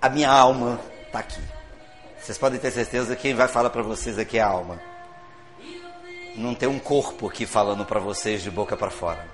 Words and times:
a 0.00 0.08
minha 0.08 0.30
alma 0.30 0.80
está 1.06 1.18
aqui. 1.18 1.40
Vocês 2.20 2.38
podem 2.38 2.58
ter 2.58 2.70
certeza 2.70 3.16
que 3.16 3.22
quem 3.22 3.34
vai 3.34 3.48
falar 3.48 3.70
para 3.70 3.82
vocês 3.82 4.18
aqui 4.18 4.38
é 4.38 4.40
a 4.40 4.46
alma. 4.46 4.80
Não 6.36 6.54
tem 6.54 6.68
um 6.68 6.78
corpo 6.78 7.28
aqui 7.28 7.46
falando 7.46 7.84
para 7.84 7.98
vocês 7.98 8.42
de 8.42 8.50
boca 8.50 8.76
para 8.76 8.90
fora. 8.90 9.26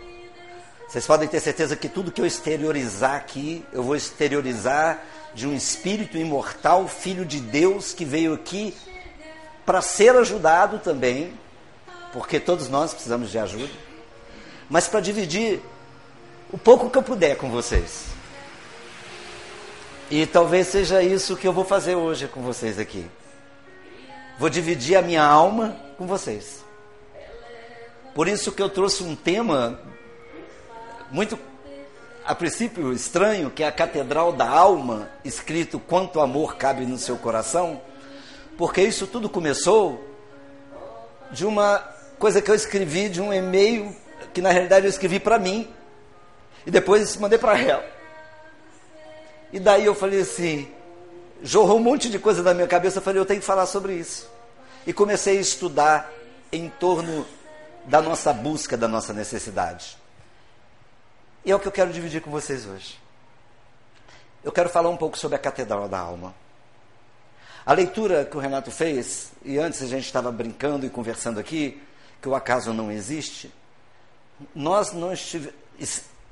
Vocês 0.88 1.06
podem 1.06 1.28
ter 1.28 1.40
certeza 1.40 1.76
que 1.76 1.88
tudo 1.88 2.12
que 2.12 2.20
eu 2.20 2.26
exteriorizar 2.26 3.16
aqui, 3.16 3.64
eu 3.72 3.82
vou 3.82 3.96
exteriorizar 3.96 5.02
de 5.34 5.46
um 5.46 5.54
espírito 5.54 6.16
imortal, 6.16 6.86
filho 6.86 7.24
de 7.24 7.40
Deus, 7.40 7.92
que 7.92 8.04
veio 8.04 8.32
aqui 8.32 8.74
para 9.66 9.82
ser 9.82 10.14
ajudado 10.14 10.78
também, 10.78 11.34
porque 12.12 12.38
todos 12.38 12.68
nós 12.68 12.92
precisamos 12.92 13.30
de 13.30 13.38
ajuda, 13.38 13.72
mas 14.70 14.86
para 14.86 15.00
dividir 15.00 15.60
o 16.52 16.56
pouco 16.56 16.88
que 16.88 16.96
eu 16.96 17.02
puder 17.02 17.36
com 17.36 17.50
vocês. 17.50 18.13
E 20.10 20.26
talvez 20.26 20.68
seja 20.68 21.02
isso 21.02 21.36
que 21.36 21.48
eu 21.48 21.52
vou 21.52 21.64
fazer 21.64 21.94
hoje 21.94 22.28
com 22.28 22.42
vocês 22.42 22.78
aqui. 22.78 23.06
Vou 24.38 24.50
dividir 24.50 24.96
a 24.96 25.02
minha 25.02 25.24
alma 25.24 25.76
com 25.96 26.06
vocês. 26.06 26.62
Por 28.14 28.28
isso 28.28 28.52
que 28.52 28.62
eu 28.62 28.68
trouxe 28.68 29.02
um 29.02 29.16
tema 29.16 29.80
muito, 31.10 31.38
a 32.24 32.34
princípio, 32.34 32.92
estranho, 32.92 33.50
que 33.50 33.62
é 33.62 33.66
a 33.66 33.72
Catedral 33.72 34.32
da 34.32 34.48
Alma, 34.48 35.08
escrito 35.24 35.78
Quanto 35.80 36.20
amor 36.20 36.56
cabe 36.56 36.84
no 36.84 36.98
seu 36.98 37.16
coração, 37.16 37.80
porque 38.58 38.82
isso 38.82 39.06
tudo 39.06 39.28
começou 39.28 40.04
de 41.30 41.46
uma 41.46 41.78
coisa 42.18 42.42
que 42.42 42.50
eu 42.50 42.54
escrevi, 42.54 43.08
de 43.08 43.22
um 43.22 43.32
e-mail 43.32 43.94
que 44.34 44.42
na 44.42 44.50
realidade 44.50 44.86
eu 44.86 44.90
escrevi 44.90 45.18
para 45.18 45.38
mim, 45.38 45.68
e 46.66 46.70
depois 46.70 47.16
mandei 47.16 47.38
para 47.38 47.58
ela. 47.58 47.84
E 49.54 49.60
daí 49.60 49.84
eu 49.84 49.94
falei 49.94 50.22
assim, 50.22 50.68
jorrou 51.40 51.76
um 51.76 51.80
monte 51.80 52.10
de 52.10 52.18
coisa 52.18 52.42
na 52.42 52.52
minha 52.52 52.66
cabeça, 52.66 52.98
eu 52.98 53.02
falei, 53.02 53.20
eu 53.20 53.24
tenho 53.24 53.38
que 53.38 53.46
falar 53.46 53.66
sobre 53.66 53.94
isso. 53.94 54.28
E 54.84 54.92
comecei 54.92 55.38
a 55.38 55.40
estudar 55.40 56.10
em 56.50 56.68
torno 56.68 57.24
da 57.84 58.02
nossa 58.02 58.32
busca, 58.32 58.76
da 58.76 58.88
nossa 58.88 59.12
necessidade. 59.12 59.96
E 61.44 61.52
é 61.52 61.54
o 61.54 61.60
que 61.60 61.68
eu 61.68 61.72
quero 61.72 61.92
dividir 61.92 62.20
com 62.20 62.32
vocês 62.32 62.66
hoje. 62.66 62.98
Eu 64.42 64.50
quero 64.50 64.68
falar 64.68 64.88
um 64.88 64.96
pouco 64.96 65.16
sobre 65.16 65.36
a 65.36 65.38
Catedral 65.38 65.88
da 65.88 66.00
Alma. 66.00 66.34
A 67.64 67.72
leitura 67.74 68.24
que 68.24 68.36
o 68.36 68.40
Renato 68.40 68.72
fez, 68.72 69.30
e 69.44 69.56
antes 69.56 69.80
a 69.84 69.86
gente 69.86 70.04
estava 70.04 70.32
brincando 70.32 70.84
e 70.84 70.90
conversando 70.90 71.38
aqui, 71.38 71.80
que 72.20 72.28
o 72.28 72.34
acaso 72.34 72.72
não 72.72 72.90
existe, 72.90 73.54
nós, 74.52 74.92
não 74.92 75.12
estive, 75.12 75.54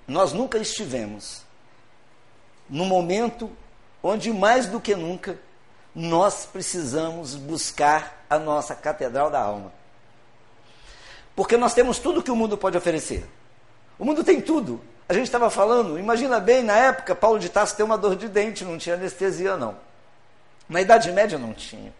nós 0.08 0.32
nunca 0.32 0.58
estivemos 0.58 1.42
no 2.72 2.86
momento 2.86 3.50
onde 4.02 4.32
mais 4.32 4.66
do 4.66 4.80
que 4.80 4.96
nunca 4.96 5.38
nós 5.94 6.46
precisamos 6.50 7.34
buscar 7.34 8.24
a 8.30 8.38
nossa 8.38 8.74
catedral 8.74 9.30
da 9.30 9.42
alma. 9.42 9.70
Porque 11.36 11.58
nós 11.58 11.74
temos 11.74 11.98
tudo 11.98 12.22
que 12.22 12.30
o 12.30 12.36
mundo 12.36 12.56
pode 12.56 12.78
oferecer. 12.78 13.28
O 13.98 14.06
mundo 14.06 14.24
tem 14.24 14.40
tudo. 14.40 14.80
A 15.06 15.12
gente 15.12 15.26
estava 15.26 15.50
falando, 15.50 15.98
imagina 15.98 16.40
bem, 16.40 16.62
na 16.62 16.74
época, 16.74 17.14
Paulo 17.14 17.38
de 17.38 17.50
Tarso 17.50 17.76
tem 17.76 17.84
uma 17.84 17.98
dor 17.98 18.16
de 18.16 18.26
dente, 18.26 18.64
não 18.64 18.78
tinha 18.78 18.94
anestesia, 18.94 19.54
não. 19.58 19.76
Na 20.66 20.80
Idade 20.80 21.12
Média 21.12 21.38
não 21.38 21.52
tinha. 21.52 21.92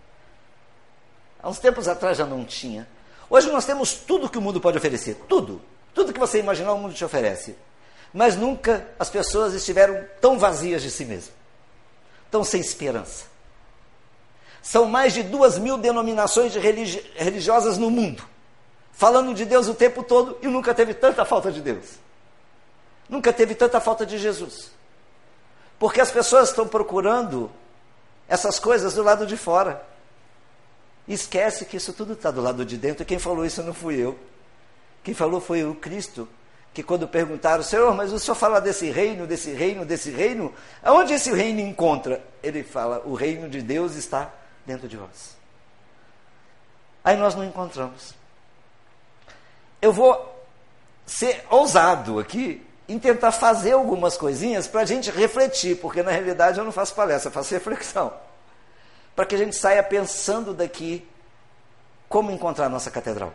Há 1.42 1.50
uns 1.50 1.58
tempos 1.58 1.86
atrás 1.86 2.16
já 2.16 2.24
não 2.24 2.46
tinha. 2.46 2.88
Hoje 3.28 3.52
nós 3.52 3.66
temos 3.66 3.92
tudo 3.92 4.28
que 4.28 4.38
o 4.38 4.40
mundo 4.40 4.58
pode 4.58 4.78
oferecer. 4.78 5.16
Tudo. 5.28 5.60
Tudo 5.92 6.14
que 6.14 6.20
você 6.20 6.38
imaginar, 6.38 6.72
o 6.72 6.78
mundo 6.78 6.94
te 6.94 7.04
oferece 7.04 7.56
mas 8.12 8.36
nunca 8.36 8.86
as 8.98 9.08
pessoas 9.08 9.54
estiveram 9.54 10.04
tão 10.20 10.38
vazias 10.38 10.82
de 10.82 10.90
si 10.90 11.04
mesmas, 11.04 11.32
tão 12.30 12.44
sem 12.44 12.60
esperança. 12.60 13.24
São 14.62 14.86
mais 14.86 15.12
de 15.12 15.22
duas 15.22 15.58
mil 15.58 15.76
denominações 15.76 16.52
de 16.52 16.58
religi 16.58 17.04
religiosas 17.16 17.78
no 17.78 17.90
mundo, 17.90 18.22
falando 18.92 19.34
de 19.34 19.44
Deus 19.44 19.66
o 19.66 19.74
tempo 19.74 20.02
todo 20.02 20.38
e 20.42 20.46
nunca 20.46 20.74
teve 20.74 20.94
tanta 20.94 21.24
falta 21.24 21.50
de 21.50 21.60
Deus. 21.60 22.02
Nunca 23.08 23.32
teve 23.32 23.54
tanta 23.54 23.80
falta 23.80 24.06
de 24.06 24.18
Jesus. 24.18 24.70
Porque 25.78 26.00
as 26.00 26.10
pessoas 26.10 26.50
estão 26.50 26.66
procurando 26.68 27.50
essas 28.28 28.58
coisas 28.58 28.94
do 28.94 29.02
lado 29.02 29.26
de 29.26 29.36
fora. 29.36 29.84
E 31.08 31.12
esquece 31.12 31.64
que 31.64 31.76
isso 31.76 31.92
tudo 31.92 32.12
está 32.12 32.30
do 32.30 32.40
lado 32.40 32.64
de 32.64 32.76
dentro. 32.76 33.02
E 33.02 33.06
quem 33.06 33.18
falou 33.18 33.44
isso 33.44 33.62
não 33.62 33.74
fui 33.74 33.96
eu. 33.96 34.16
Quem 35.02 35.12
falou 35.12 35.40
foi 35.40 35.64
o 35.64 35.74
Cristo 35.74 36.28
que 36.72 36.82
quando 36.82 37.06
perguntaram, 37.06 37.62
Senhor, 37.62 37.94
mas 37.94 38.12
o 38.12 38.18
Senhor 38.18 38.34
fala 38.34 38.60
desse 38.60 38.90
reino, 38.90 39.26
desse 39.26 39.52
reino, 39.52 39.84
desse 39.84 40.10
reino, 40.10 40.52
aonde 40.82 41.12
esse 41.12 41.32
reino 41.32 41.60
encontra? 41.60 42.22
Ele 42.42 42.62
fala, 42.62 43.02
o 43.04 43.14
reino 43.14 43.48
de 43.48 43.60
Deus 43.60 43.94
está 43.94 44.30
dentro 44.64 44.88
de 44.88 44.96
vós. 44.96 45.36
Aí 47.04 47.16
nós 47.16 47.34
não 47.34 47.44
encontramos. 47.44 48.14
Eu 49.82 49.92
vou 49.92 50.46
ser 51.04 51.44
ousado 51.50 52.18
aqui 52.18 52.64
em 52.88 52.98
tentar 52.98 53.32
fazer 53.32 53.72
algumas 53.72 54.16
coisinhas 54.16 54.66
para 54.66 54.80
a 54.82 54.84
gente 54.84 55.10
refletir, 55.10 55.76
porque 55.76 56.02
na 56.02 56.10
realidade 56.10 56.58
eu 56.58 56.64
não 56.64 56.72
faço 56.72 56.94
palestra, 56.94 57.28
eu 57.28 57.32
faço 57.32 57.52
reflexão. 57.52 58.12
Para 59.14 59.26
que 59.26 59.34
a 59.34 59.38
gente 59.38 59.54
saia 59.56 59.82
pensando 59.82 60.54
daqui 60.54 61.06
como 62.08 62.30
encontrar 62.30 62.66
a 62.66 62.68
nossa 62.68 62.90
catedral, 62.90 63.34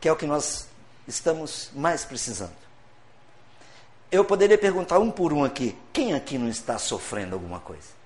que 0.00 0.08
é 0.08 0.12
o 0.12 0.16
que 0.16 0.26
nós 0.26 0.66
estamos 1.08 1.70
mais 1.74 2.04
precisando. 2.04 2.52
Eu 4.12 4.24
poderia 4.24 4.58
perguntar 4.58 4.98
um 4.98 5.10
por 5.10 5.32
um 5.32 5.42
aqui: 5.42 5.76
quem 5.92 6.14
aqui 6.14 6.38
não 6.38 6.48
está 6.48 6.78
sofrendo 6.78 7.34
alguma 7.34 7.58
coisa? 7.58 7.98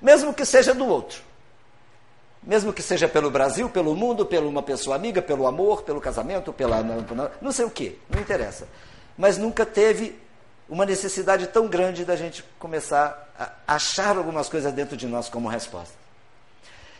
Mesmo 0.00 0.32
que 0.32 0.44
seja 0.44 0.72
do 0.72 0.86
outro. 0.86 1.22
Mesmo 2.42 2.72
que 2.72 2.82
seja 2.82 3.08
pelo 3.08 3.30
Brasil, 3.30 3.70
pelo 3.70 3.94
mundo, 3.96 4.26
pela 4.26 4.46
uma 4.46 4.62
pessoa 4.62 4.96
amiga, 4.96 5.22
pelo 5.22 5.46
amor, 5.46 5.82
pelo 5.82 6.00
casamento, 6.00 6.52
pela. 6.52 6.82
Não 7.40 7.52
sei 7.52 7.64
o 7.64 7.70
que, 7.70 7.98
não 8.08 8.20
interessa. 8.20 8.68
Mas 9.16 9.38
nunca 9.38 9.64
teve 9.64 10.18
uma 10.68 10.84
necessidade 10.84 11.46
tão 11.46 11.66
grande 11.68 12.04
da 12.04 12.16
gente 12.16 12.44
começar 12.58 13.32
a 13.38 13.74
achar 13.74 14.16
algumas 14.16 14.48
coisas 14.48 14.72
dentro 14.72 14.96
de 14.96 15.06
nós 15.06 15.28
como 15.28 15.48
resposta. 15.48 16.03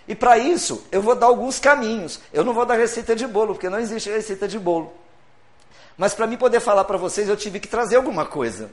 E 0.07 0.15
para 0.15 0.37
isso, 0.37 0.85
eu 0.93 1.01
vou 1.01 1.15
dar 1.15 1.27
alguns 1.27 1.59
caminhos. 1.59 2.21
Eu 2.33 2.45
não 2.45 2.53
vou 2.53 2.67
dar 2.67 2.75
receita 2.75 3.17
de 3.17 3.27
bolo, 3.27 3.55
porque 3.55 3.71
não 3.71 3.79
existe 3.79 4.11
receita 4.11 4.47
de 4.47 4.59
bolo. 4.59 4.93
Mas 5.97 6.13
para 6.13 6.27
mim 6.27 6.37
poder 6.37 6.61
falar 6.61 6.85
para 6.85 6.99
vocês, 6.99 7.29
eu 7.29 7.37
tive 7.37 7.61
que 7.61 7.69
trazer 7.69 7.97
alguma 7.97 8.27
coisa. 8.27 8.71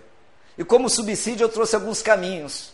E 0.57 0.63
como 0.63 0.89
subsídio, 0.89 1.45
eu 1.45 1.49
trouxe 1.49 1.75
alguns 1.75 2.01
caminhos. 2.01 2.73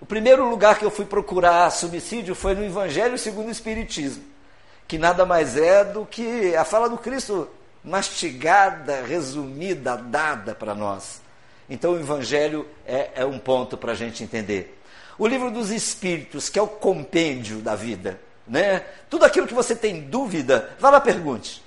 O 0.00 0.06
primeiro 0.06 0.48
lugar 0.48 0.78
que 0.78 0.84
eu 0.84 0.90
fui 0.90 1.04
procurar 1.04 1.70
subsídio 1.70 2.34
foi 2.34 2.54
no 2.54 2.64
Evangelho 2.64 3.18
segundo 3.18 3.48
o 3.48 3.50
Espiritismo, 3.50 4.22
que 4.86 4.96
nada 4.96 5.26
mais 5.26 5.56
é 5.56 5.84
do 5.84 6.06
que 6.06 6.54
a 6.54 6.64
fala 6.64 6.88
do 6.88 6.98
Cristo 6.98 7.48
mastigada, 7.82 9.02
resumida, 9.02 9.96
dada 9.96 10.54
para 10.54 10.74
nós. 10.74 11.20
Então 11.68 11.92
o 11.92 11.98
Evangelho 11.98 12.66
é, 12.86 13.10
é 13.16 13.24
um 13.24 13.38
ponto 13.38 13.76
para 13.76 13.92
a 13.92 13.94
gente 13.94 14.22
entender. 14.22 14.77
O 15.18 15.26
livro 15.26 15.50
dos 15.50 15.70
Espíritos, 15.70 16.48
que 16.48 16.58
é 16.58 16.62
o 16.62 16.68
compêndio 16.68 17.58
da 17.58 17.74
vida. 17.74 18.20
Né? 18.46 18.80
Tudo 19.10 19.24
aquilo 19.24 19.46
que 19.46 19.54
você 19.54 19.74
tem 19.74 20.00
dúvida, 20.00 20.74
vá 20.78 20.90
lá 20.90 21.00
pergunte, 21.00 21.62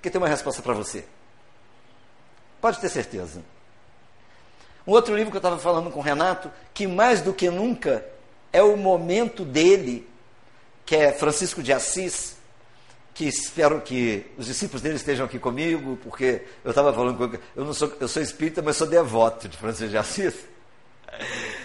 que 0.00 0.08
tem 0.08 0.20
uma 0.20 0.28
resposta 0.28 0.62
para 0.62 0.72
você. 0.72 1.04
Pode 2.60 2.78
ter 2.78 2.88
certeza. 2.88 3.42
Um 4.86 4.92
outro 4.92 5.14
livro 5.14 5.30
que 5.30 5.36
eu 5.36 5.40
estava 5.40 5.58
falando 5.58 5.90
com 5.90 6.00
o 6.00 6.02
Renato, 6.02 6.50
que 6.72 6.86
mais 6.86 7.20
do 7.20 7.32
que 7.32 7.50
nunca 7.50 8.04
é 8.52 8.62
o 8.62 8.76
momento 8.76 9.44
dele, 9.44 10.08
que 10.86 10.96
é 10.96 11.12
Francisco 11.12 11.62
de 11.62 11.72
Assis, 11.72 12.36
que 13.14 13.26
espero 13.26 13.80
que 13.80 14.26
os 14.38 14.46
discípulos 14.46 14.80
dele 14.80 14.96
estejam 14.96 15.26
aqui 15.26 15.38
comigo, 15.38 15.98
porque 16.02 16.42
eu 16.64 16.70
estava 16.70 16.92
falando 16.92 17.16
com 17.16 17.36
eu 17.54 17.64
não 17.64 17.74
sou 17.74 17.92
eu 18.00 18.08
sou 18.08 18.22
espírita, 18.22 18.62
mas 18.62 18.76
sou 18.76 18.86
devoto 18.86 19.48
de 19.48 19.56
Francisco 19.56 19.90
de 19.90 19.98
Assis. 19.98 20.34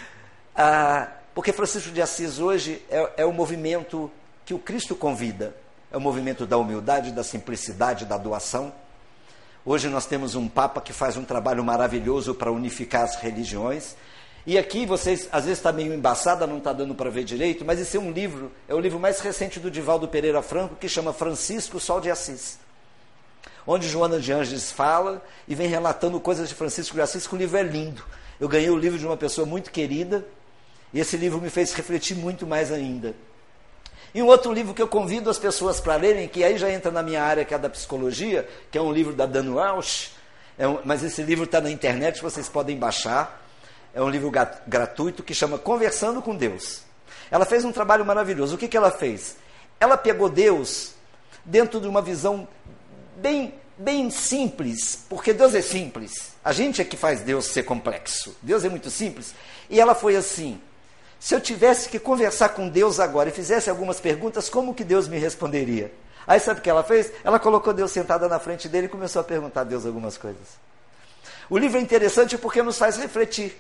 Ah, 0.60 1.17
porque 1.38 1.54
Francisco 1.54 1.92
de 1.92 2.02
Assis 2.02 2.40
hoje 2.40 2.82
é, 2.90 3.12
é 3.18 3.24
o 3.24 3.32
movimento 3.32 4.10
que 4.44 4.56
o 4.56 4.58
Cristo 4.58 4.96
convida. 4.96 5.56
É 5.92 5.96
o 5.96 6.02
movimento 6.02 6.48
da 6.48 6.58
humildade, 6.58 7.12
da 7.12 7.24
simplicidade, 7.24 8.06
da 8.06 8.18
doação. 8.18 8.74
Hoje 9.64 9.88
nós 9.88 10.08
temos 10.08 10.34
um 10.34 10.48
Papa 10.48 10.82
que 10.82 10.92
faz 10.92 11.16
um 11.16 11.24
trabalho 11.24 11.64
maravilhoso 11.64 12.34
para 12.34 12.52
unificar 12.52 13.04
as 13.04 13.18
religiões. 13.18 13.96
E 14.48 14.58
aqui 14.58 14.84
vocês, 14.88 15.30
às 15.32 15.44
vezes 15.44 15.60
está 15.60 15.72
meio 15.72 15.94
embaçada, 15.94 16.48
não 16.48 16.58
está 16.58 16.74
dando 16.74 16.96
para 16.96 17.12
ver 17.12 17.24
direito, 17.24 17.64
mas 17.64 17.80
esse 17.80 17.98
é 17.98 18.00
um 18.00 18.10
livro, 18.10 18.52
é 18.68 18.74
o 18.74 18.80
livro 18.80 19.00
mais 19.00 19.20
recente 19.20 19.60
do 19.60 19.70
Divaldo 19.70 20.08
Pereira 20.08 20.42
Franco, 20.42 20.76
que 20.76 20.90
chama 20.90 21.14
Francisco 21.14 21.80
Sol 21.80 22.02
de 22.02 22.10
Assis. 22.10 22.58
Onde 23.68 23.88
Joana 23.88 24.20
de 24.20 24.34
Anges 24.34 24.72
fala 24.72 25.24
e 25.48 25.54
vem 25.54 25.68
relatando 25.68 26.20
coisas 26.20 26.50
de 26.50 26.56
Francisco 26.56 26.96
de 26.96 27.02
Assis, 27.02 27.28
que 27.28 27.36
o 27.36 27.38
livro 27.38 27.60
é 27.60 27.62
lindo. 27.62 28.04
Eu 28.40 28.50
ganhei 28.50 28.72
o 28.72 28.78
livro 28.78 28.98
de 28.98 29.06
uma 29.06 29.18
pessoa 29.18 29.46
muito 29.46 29.70
querida, 29.70 30.26
e 30.94 31.00
esse 31.00 31.18
livro 31.18 31.42
me 31.42 31.50
fez 31.50 31.74
refletir 31.74 32.16
muito 32.16 32.46
mais 32.48 32.72
ainda. 32.72 33.16
E 34.14 34.22
um 34.22 34.26
outro 34.28 34.54
livro 34.54 34.74
que 34.74 34.82
eu 34.82 34.88
convido 34.88 35.30
as 35.30 35.38
pessoas 35.38 35.80
para 35.80 35.96
lerem, 35.96 36.28
que 36.28 36.44
aí 36.44 36.58
já 36.58 36.72
entra 36.72 36.92
na 36.92 37.04
minha 37.04 37.22
área, 37.22 37.46
que 37.46 37.54
é 37.54 37.58
da 37.58 37.70
psicologia, 37.70 38.48
que 38.72 38.78
é 38.78 38.82
um 38.82 38.92
livro 38.92 39.14
da 39.14 39.26
Dan 39.26 39.54
Walsh, 39.54 40.12
é 40.58 40.68
um, 40.68 40.80
mas 40.84 41.04
esse 41.04 41.22
livro 41.22 41.46
está 41.46 41.62
na 41.62 41.70
internet, 41.70 42.22
vocês 42.22 42.50
podem 42.50 42.78
baixar. 42.78 43.44
é 43.94 44.02
um 44.02 44.10
livro 44.10 44.32
gratuito 44.66 45.24
que 45.24 45.34
chama 45.34 45.58
Conversando 45.58 46.22
com 46.22 46.36
Deus. 46.36 46.82
Ela 47.30 47.46
fez 47.46 47.66
um 47.66 47.72
trabalho 47.72 48.06
maravilhoso. 48.06 48.56
O 48.56 48.58
que, 48.58 48.68
que 48.68 48.78
ela 48.78 48.92
fez? 48.92 49.38
Ela 49.80 49.98
pegou 49.98 50.30
Deus 50.30 50.94
dentro 51.46 51.80
de 51.80 51.88
uma 51.88 52.02
visão 52.02 52.48
bem, 53.18 53.54
bem 53.78 54.10
simples, 54.10 55.06
porque 55.10 55.34
Deus 55.34 55.54
é 55.54 55.62
simples. 55.62 56.34
A 56.44 56.52
gente 56.52 56.82
é 56.82 56.86
que 56.86 56.98
faz 56.98 57.22
Deus 57.22 57.46
ser 57.46 57.64
complexo. 57.64 58.36
Deus 58.42 58.64
é 58.64 58.70
muito 58.70 58.90
simples. 58.90 59.36
E 59.70 59.80
ela 59.80 59.94
foi 59.94 60.16
assim: 60.16 60.60
se 61.20 61.34
eu 61.34 61.42
tivesse 61.42 61.90
que 61.90 62.00
conversar 62.00 62.50
com 62.50 62.70
Deus 62.70 63.00
agora 63.00 63.30
e 63.30 63.32
fizesse 63.32 63.70
algumas 63.70 64.00
perguntas, 64.00 64.50
como 64.50 64.74
que 64.74 64.84
Deus 64.84 65.08
me 65.08 65.18
responderia? 65.18 65.92
Aí 66.28 66.40
sabe 66.40 66.60
o 66.60 66.64
que 66.64 66.70
ela 66.70 66.84
fez? 66.84 67.12
Ela 67.24 67.40
colocou 67.40 67.74
Deus 67.74 67.92
sentada 67.92 68.28
na 68.28 68.38
frente 68.38 68.68
dele 68.68 68.88
e 68.88 68.90
começou 68.90 69.22
a 69.22 69.24
perguntar 69.24 69.62
a 69.62 69.64
Deus 69.64 69.86
algumas 69.86 70.18
coisas. 70.18 70.58
O 71.50 71.58
livro 71.58 71.78
é 71.78 71.82
interessante 71.82 72.38
porque 72.38 72.62
nos 72.62 72.78
faz 72.78 72.98
refletir. 72.98 73.58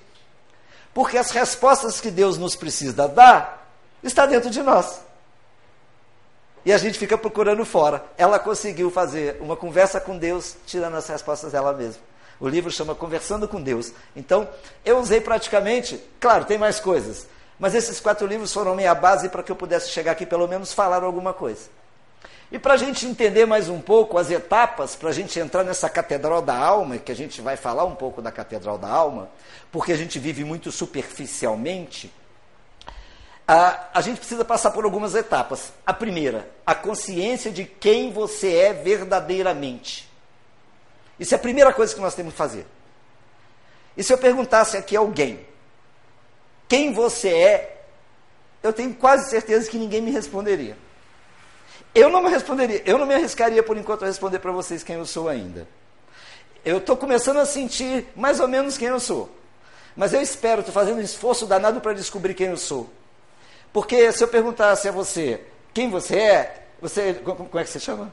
Porque 0.93 1.17
as 1.17 1.31
respostas 1.31 2.01
que 2.01 2.11
Deus 2.11 2.37
nos 2.37 2.55
precisa 2.55 3.07
dar 3.07 3.71
está 4.03 4.25
dentro 4.25 4.49
de 4.49 4.61
nós. 4.61 4.99
E 6.65 6.73
a 6.73 6.77
gente 6.77 6.99
fica 6.99 7.17
procurando 7.17 7.63
fora. 7.63 8.03
Ela 8.17 8.37
conseguiu 8.37 8.91
fazer 8.91 9.37
uma 9.39 9.55
conversa 9.55 10.01
com 10.01 10.17
Deus, 10.17 10.57
tirando 10.65 10.95
as 10.95 11.07
respostas 11.07 11.53
dela 11.53 11.71
mesma. 11.71 12.01
O 12.39 12.47
livro 12.47 12.69
chama 12.69 12.93
Conversando 12.93 13.47
com 13.47 13.61
Deus. 13.61 13.93
Então, 14.15 14.47
eu 14.83 14.99
usei 14.99 15.21
praticamente, 15.21 16.03
claro, 16.19 16.45
tem 16.45 16.57
mais 16.57 16.79
coisas, 16.79 17.25
mas 17.59 17.73
esses 17.73 17.99
quatro 17.99 18.27
livros 18.27 18.53
foram 18.53 18.75
minha 18.75 18.93
base 18.93 19.29
para 19.29 19.41
que 19.41 19.51
eu 19.51 19.55
pudesse 19.55 19.89
chegar 19.89 20.11
aqui 20.11 20.25
pelo 20.25 20.47
menos 20.47 20.73
falar 20.73 21.03
alguma 21.03 21.33
coisa. 21.33 21.69
E 22.51 22.57
para 22.57 22.75
a 22.75 22.77
gente 22.77 23.05
entender 23.05 23.45
mais 23.45 23.67
um 23.67 23.81
pouco 23.81 24.17
as 24.17 24.31
etapas, 24.31 24.95
para 24.95 25.09
a 25.09 25.13
gente 25.13 25.37
entrar 25.37 25.63
nessa 25.63 25.89
catedral 25.89 26.41
da 26.41 26.57
alma, 26.57 26.97
que 26.97 27.11
a 27.11 27.15
gente 27.15 27.41
vai 27.41 27.57
falar 27.57 27.83
um 27.83 27.95
pouco 27.95 28.21
da 28.21 28.31
catedral 28.31 28.77
da 28.77 28.87
alma, 28.87 29.29
porque 29.71 29.91
a 29.91 29.97
gente 29.97 30.17
vive 30.17 30.45
muito 30.45 30.71
superficialmente, 30.71 32.13
a, 33.45 33.87
a 33.93 34.01
gente 34.01 34.17
precisa 34.17 34.45
passar 34.45 34.71
por 34.71 34.83
algumas 34.85 35.15
etapas. 35.15 35.71
A 35.85 35.93
primeira, 35.93 36.49
a 36.65 36.75
consciência 36.75 37.49
de 37.49 37.63
quem 37.65 38.11
você 38.11 38.53
é 38.55 38.73
verdadeiramente. 38.73 40.09
Isso 41.19 41.33
é 41.33 41.37
a 41.37 41.39
primeira 41.39 41.73
coisa 41.73 41.95
que 41.95 42.01
nós 42.01 42.13
temos 42.13 42.33
que 42.33 42.37
fazer. 42.37 42.67
E 43.95 44.03
se 44.03 44.13
eu 44.13 44.17
perguntasse 44.17 44.77
aqui 44.77 44.95
a 44.95 44.99
alguém, 44.99 45.46
quem 46.67 46.93
você 46.93 47.29
é, 47.29 47.81
eu 48.61 48.73
tenho 48.73 48.93
quase 48.93 49.29
certeza 49.29 49.69
que 49.69 49.77
ninguém 49.77 50.01
me 50.01 50.11
responderia. 50.11 50.77
Eu 51.93 52.09
não 52.09 52.21
me 52.21 52.29
responderia, 52.29 52.81
eu 52.85 52.97
não 52.97 53.05
me 53.05 53.13
arriscaria 53.13 53.63
por 53.63 53.77
enquanto 53.77 54.03
a 54.03 54.07
responder 54.07 54.39
para 54.39 54.51
vocês 54.51 54.83
quem 54.83 54.97
eu 54.97 55.05
sou 55.05 55.29
ainda. 55.29 55.67
Eu 56.63 56.77
estou 56.77 56.97
começando 56.97 57.37
a 57.37 57.45
sentir 57.45 58.05
mais 58.15 58.39
ou 58.39 58.47
menos 58.47 58.77
quem 58.77 58.89
eu 58.89 58.99
sou. 58.99 59.29
Mas 59.95 60.13
eu 60.13 60.21
espero, 60.21 60.59
estou 60.59 60.73
fazendo 60.73 60.97
um 60.97 61.01
esforço 61.01 61.45
danado 61.45 61.81
para 61.81 61.93
descobrir 61.93 62.33
quem 62.33 62.47
eu 62.47 62.57
sou. 62.57 62.89
Porque 63.73 64.11
se 64.11 64.23
eu 64.23 64.27
perguntasse 64.27 64.87
a 64.87 64.91
você 64.91 65.41
quem 65.77 65.91
você 65.91 66.15
é, 66.15 66.63
você, 66.81 67.13
como 67.13 67.59
é 67.59 67.63
que 67.63 67.69
você 67.69 67.79
chama? 67.79 68.11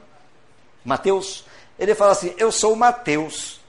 Mateus? 0.83 1.45
Ele 1.79 1.95
fala 1.95 2.11
assim: 2.11 2.31
Eu 2.37 2.51
sou 2.51 2.75
Mateus. 2.75 3.59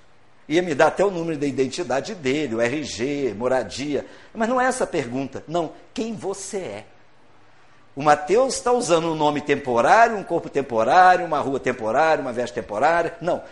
Ia 0.49 0.63
me 0.63 0.75
dar 0.75 0.89
até 0.89 1.05
o 1.05 1.11
número 1.11 1.39
da 1.39 1.47
identidade 1.47 2.15
dele, 2.15 2.55
o 2.55 2.61
RG, 2.61 3.35
moradia. 3.35 4.07
Mas 4.33 4.49
não 4.49 4.61
é 4.61 4.67
essa 4.67 4.85
a 4.85 4.87
pergunta. 4.87 5.43
Não, 5.49 5.73
quem 5.93 6.15
você 6.15 6.59
é. 6.59 6.87
O 7.97 8.03
Mateus 8.03 8.55
está 8.55 8.71
usando 8.71 9.11
um 9.11 9.15
nome 9.15 9.41
temporário, 9.41 10.17
um 10.17 10.23
corpo 10.23 10.49
temporário, 10.49 11.25
uma 11.25 11.41
rua 11.41 11.59
temporária, 11.59 12.23
uma 12.23 12.33
veste 12.33 12.55
temporária. 12.55 13.17
Não. 13.21 13.43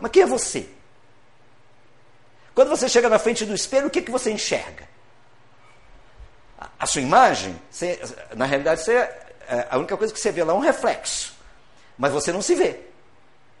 Mas 0.00 0.10
quem 0.12 0.22
é 0.22 0.26
você? 0.26 0.68
Quando 2.54 2.68
você 2.68 2.88
chega 2.88 3.08
na 3.08 3.18
frente 3.18 3.44
do 3.44 3.54
espelho, 3.54 3.88
o 3.88 3.90
que, 3.90 4.02
que 4.02 4.10
você 4.10 4.30
enxerga? 4.30 4.86
A, 6.78 6.86
sua 6.86 7.02
imagem? 7.02 7.58
Você, 7.70 8.00
na 8.36 8.44
realidade, 8.44 8.82
você, 8.82 8.92
é, 8.94 9.66
a 9.68 9.78
única 9.78 9.96
coisa 9.96 10.12
que 10.12 10.20
você 10.20 10.30
vê 10.30 10.44
lá 10.44 10.52
é 10.52 10.56
um 10.56 10.60
reflexo. 10.60 11.34
Mas 11.98 12.12
você 12.12 12.32
não 12.32 12.40
se 12.40 12.54
vê 12.54 12.80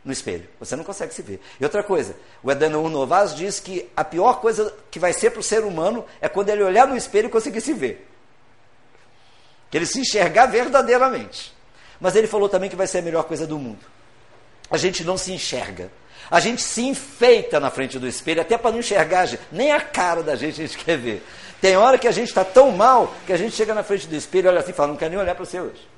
no 0.06 0.12
espelho. 0.12 0.48
Você 0.58 0.74
não 0.76 0.84
consegue 0.84 1.12
se 1.12 1.20
ver. 1.20 1.40
E 1.60 1.64
outra 1.64 1.82
coisa, 1.82 2.16
o 2.42 2.50
Edano 2.50 2.88
Novas 2.88 3.34
diz 3.34 3.60
que 3.60 3.90
a 3.94 4.04
pior 4.04 4.40
coisa 4.40 4.72
que 4.90 4.98
vai 4.98 5.12
ser 5.12 5.30
para 5.30 5.40
o 5.40 5.42
ser 5.42 5.64
humano 5.64 6.06
é 6.20 6.28
quando 6.28 6.48
ele 6.48 6.62
olhar 6.62 6.86
no 6.86 6.96
espelho 6.96 7.26
e 7.26 7.30
conseguir 7.30 7.60
se 7.60 7.74
ver 7.74 8.06
que 9.70 9.76
ele 9.76 9.86
se 9.86 10.00
enxergar 10.00 10.46
verdadeiramente. 10.46 11.52
Mas 12.00 12.14
ele 12.14 12.26
falou 12.26 12.48
também 12.48 12.70
que 12.70 12.76
vai 12.76 12.86
ser 12.86 12.98
a 12.98 13.02
melhor 13.02 13.24
coisa 13.24 13.46
do 13.46 13.58
mundo. 13.58 13.84
A 14.70 14.76
gente 14.76 15.04
não 15.04 15.16
se 15.16 15.32
enxerga. 15.32 15.90
A 16.30 16.40
gente 16.40 16.62
se 16.62 16.82
enfeita 16.82 17.60
na 17.60 17.70
frente 17.70 17.98
do 17.98 18.06
espelho, 18.06 18.40
até 18.40 18.58
para 18.58 18.72
não 18.72 18.80
enxergar, 18.80 19.28
nem 19.52 19.72
a 19.72 19.80
cara 19.80 20.22
da 20.22 20.34
gente 20.34 20.60
a 20.60 20.66
gente 20.66 20.78
quer 20.78 20.98
ver. 20.98 21.22
Tem 21.60 21.76
hora 21.76 21.98
que 21.98 22.08
a 22.08 22.12
gente 22.12 22.28
está 22.28 22.44
tão 22.44 22.72
mal 22.72 23.14
que 23.26 23.32
a 23.32 23.36
gente 23.36 23.54
chega 23.54 23.74
na 23.74 23.82
frente 23.82 24.06
do 24.06 24.14
espelho 24.14 24.46
e 24.46 24.48
olha 24.48 24.60
assim 24.60 24.70
e 24.70 24.74
fala: 24.74 24.88
Não 24.88 24.96
quero 24.96 25.10
nem 25.10 25.20
olhar 25.20 25.34
para 25.34 25.44
você 25.44 25.60
hoje. 25.60 25.88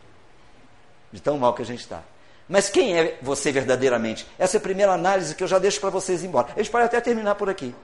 De 1.11 1.21
tão 1.21 1.39
mal 1.39 1.55
que 1.55 1.63
a 1.63 1.65
gente 1.65 1.81
está. 1.81 2.03
Mas 2.49 2.71
quem 2.71 2.99
é 2.99 3.19
você 3.21 3.53
verdadeiramente? 3.53 4.27
Essa 4.39 4.57
é 4.57 4.59
a 4.59 4.63
primeira 4.63 4.93
análise 4.93 5.35
que 5.35 5.45
eu 5.45 5.49
já 5.49 5.59
deixo 5.59 5.81
para 5.81 5.91
vocês 5.91 6.25
embora. 6.25 6.49
A 6.55 6.59
gente 6.59 6.71
pode 6.71 6.87
até 6.87 7.01
terminar 7.01 7.35
por 7.35 7.51
aqui. 7.51 7.75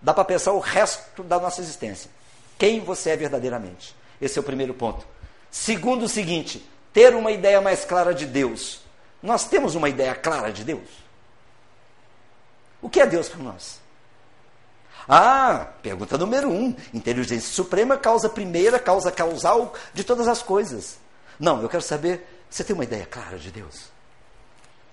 Dá 0.00 0.14
para 0.14 0.24
pensar 0.24 0.52
o 0.52 0.58
resto 0.58 1.22
da 1.22 1.38
nossa 1.38 1.60
existência. 1.60 2.10
Quem 2.58 2.80
você 2.80 3.10
é 3.10 3.16
verdadeiramente? 3.16 3.94
Esse 4.20 4.38
é 4.38 4.40
o 4.40 4.44
primeiro 4.44 4.72
ponto. 4.72 5.06
Segundo, 5.50 6.04
o 6.04 6.08
seguinte: 6.08 6.66
ter 6.92 7.14
uma 7.14 7.30
ideia 7.30 7.60
mais 7.60 7.84
clara 7.84 8.14
de 8.14 8.24
Deus. 8.24 8.80
Nós 9.22 9.44
temos 9.44 9.74
uma 9.74 9.88
ideia 9.88 10.14
clara 10.14 10.50
de 10.50 10.64
Deus? 10.64 10.88
O 12.80 12.88
que 12.88 13.00
é 13.00 13.06
Deus 13.06 13.28
para 13.28 13.42
nós? 13.42 13.80
Ah, 15.08 15.68
pergunta 15.82 16.16
número 16.16 16.48
um: 16.48 16.74
inteligência 16.94 17.52
suprema, 17.52 17.96
causa 17.96 18.28
primeira, 18.28 18.78
causa 18.78 19.12
causal 19.12 19.74
de 19.92 20.02
todas 20.02 20.28
as 20.28 20.42
coisas. 20.42 20.98
Não, 21.38 21.60
eu 21.60 21.68
quero 21.68 21.82
saber, 21.82 22.35
você 22.56 22.64
tem 22.64 22.72
uma 22.72 22.84
ideia 22.84 23.04
clara 23.04 23.38
de 23.38 23.50
Deus? 23.50 23.90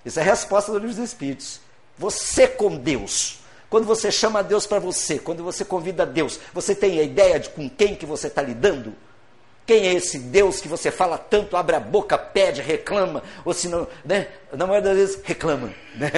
Essa 0.06 0.20
é 0.20 0.24
a 0.24 0.26
resposta 0.26 0.70
do 0.70 0.80
livro 0.80 0.94
dos 0.94 1.06
Espíritos. 1.06 1.62
Você 1.98 2.46
com 2.46 2.76
Deus. 2.76 3.40
Quando 3.70 3.86
você 3.86 4.12
chama 4.12 4.44
Deus 4.44 4.68
para 4.68 4.80
você, 4.80 5.18
quando 5.18 5.46
você 5.46 5.64
convida 5.64 6.06
Deus, 6.06 6.42
você 6.54 6.76
tem 6.76 7.00
a 7.00 7.04
ideia 7.04 7.40
de 7.40 7.50
com 7.52 7.70
quem 7.70 7.96
que 7.96 8.06
você 8.06 8.28
está 8.28 8.42
lidando? 8.42 8.94
Quem 9.66 9.88
é 9.88 9.94
esse 9.94 10.20
Deus 10.20 10.60
que 10.60 10.68
você 10.68 10.92
fala 10.92 11.18
tanto, 11.18 11.56
abre 11.56 11.78
a 11.78 11.80
boca, 11.80 12.18
pede, 12.18 12.62
reclama, 12.62 13.24
ou 13.46 13.54
se 13.54 13.70
não, 13.70 13.88
né? 14.04 14.28
Na 14.52 14.68
maioria 14.68 14.90
das 14.90 14.98
vezes 14.98 15.20
reclama, 15.24 15.74
né? 15.96 16.12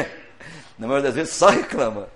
Na 0.80 0.88
maioria 0.88 1.10
das 1.10 1.16
vezes 1.16 1.36
só 1.36 1.50
reclama, 1.50 2.10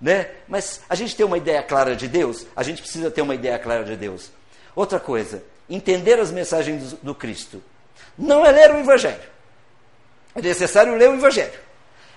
né? 0.00 0.30
Mas 0.46 0.82
a 0.88 0.94
gente 0.94 1.16
tem 1.16 1.26
uma 1.26 1.36
ideia 1.36 1.64
clara 1.64 1.96
de 1.96 2.06
Deus, 2.06 2.46
a 2.54 2.62
gente 2.62 2.80
precisa 2.80 3.10
ter 3.10 3.22
uma 3.22 3.34
ideia 3.34 3.58
clara 3.58 3.82
de 3.82 3.96
Deus. 3.96 4.30
Outra 4.76 5.00
coisa, 5.00 5.42
entender 5.68 6.20
as 6.20 6.30
mensagens 6.30 6.92
do 7.02 7.12
Cristo. 7.12 7.60
Não 8.16 8.44
é 8.44 8.50
ler 8.50 8.70
o 8.72 8.78
Evangelho. 8.78 9.22
É 10.34 10.42
necessário 10.42 10.94
ler 10.96 11.10
o 11.10 11.14
Evangelho. 11.14 11.58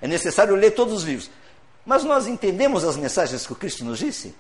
É 0.02 0.08
necessário 0.08 0.56
ler 0.56 0.72
todos 0.72 0.94
os 0.94 1.04
livros. 1.04 1.30
Mas 1.86 2.04
nós 2.04 2.28
entendemos 2.28 2.84
as 2.84 2.98
mensagens 2.98 3.46
que 3.46 3.54
o 3.54 3.56
Cristo 3.56 3.86
nos 3.86 4.00
disse? 4.00 4.36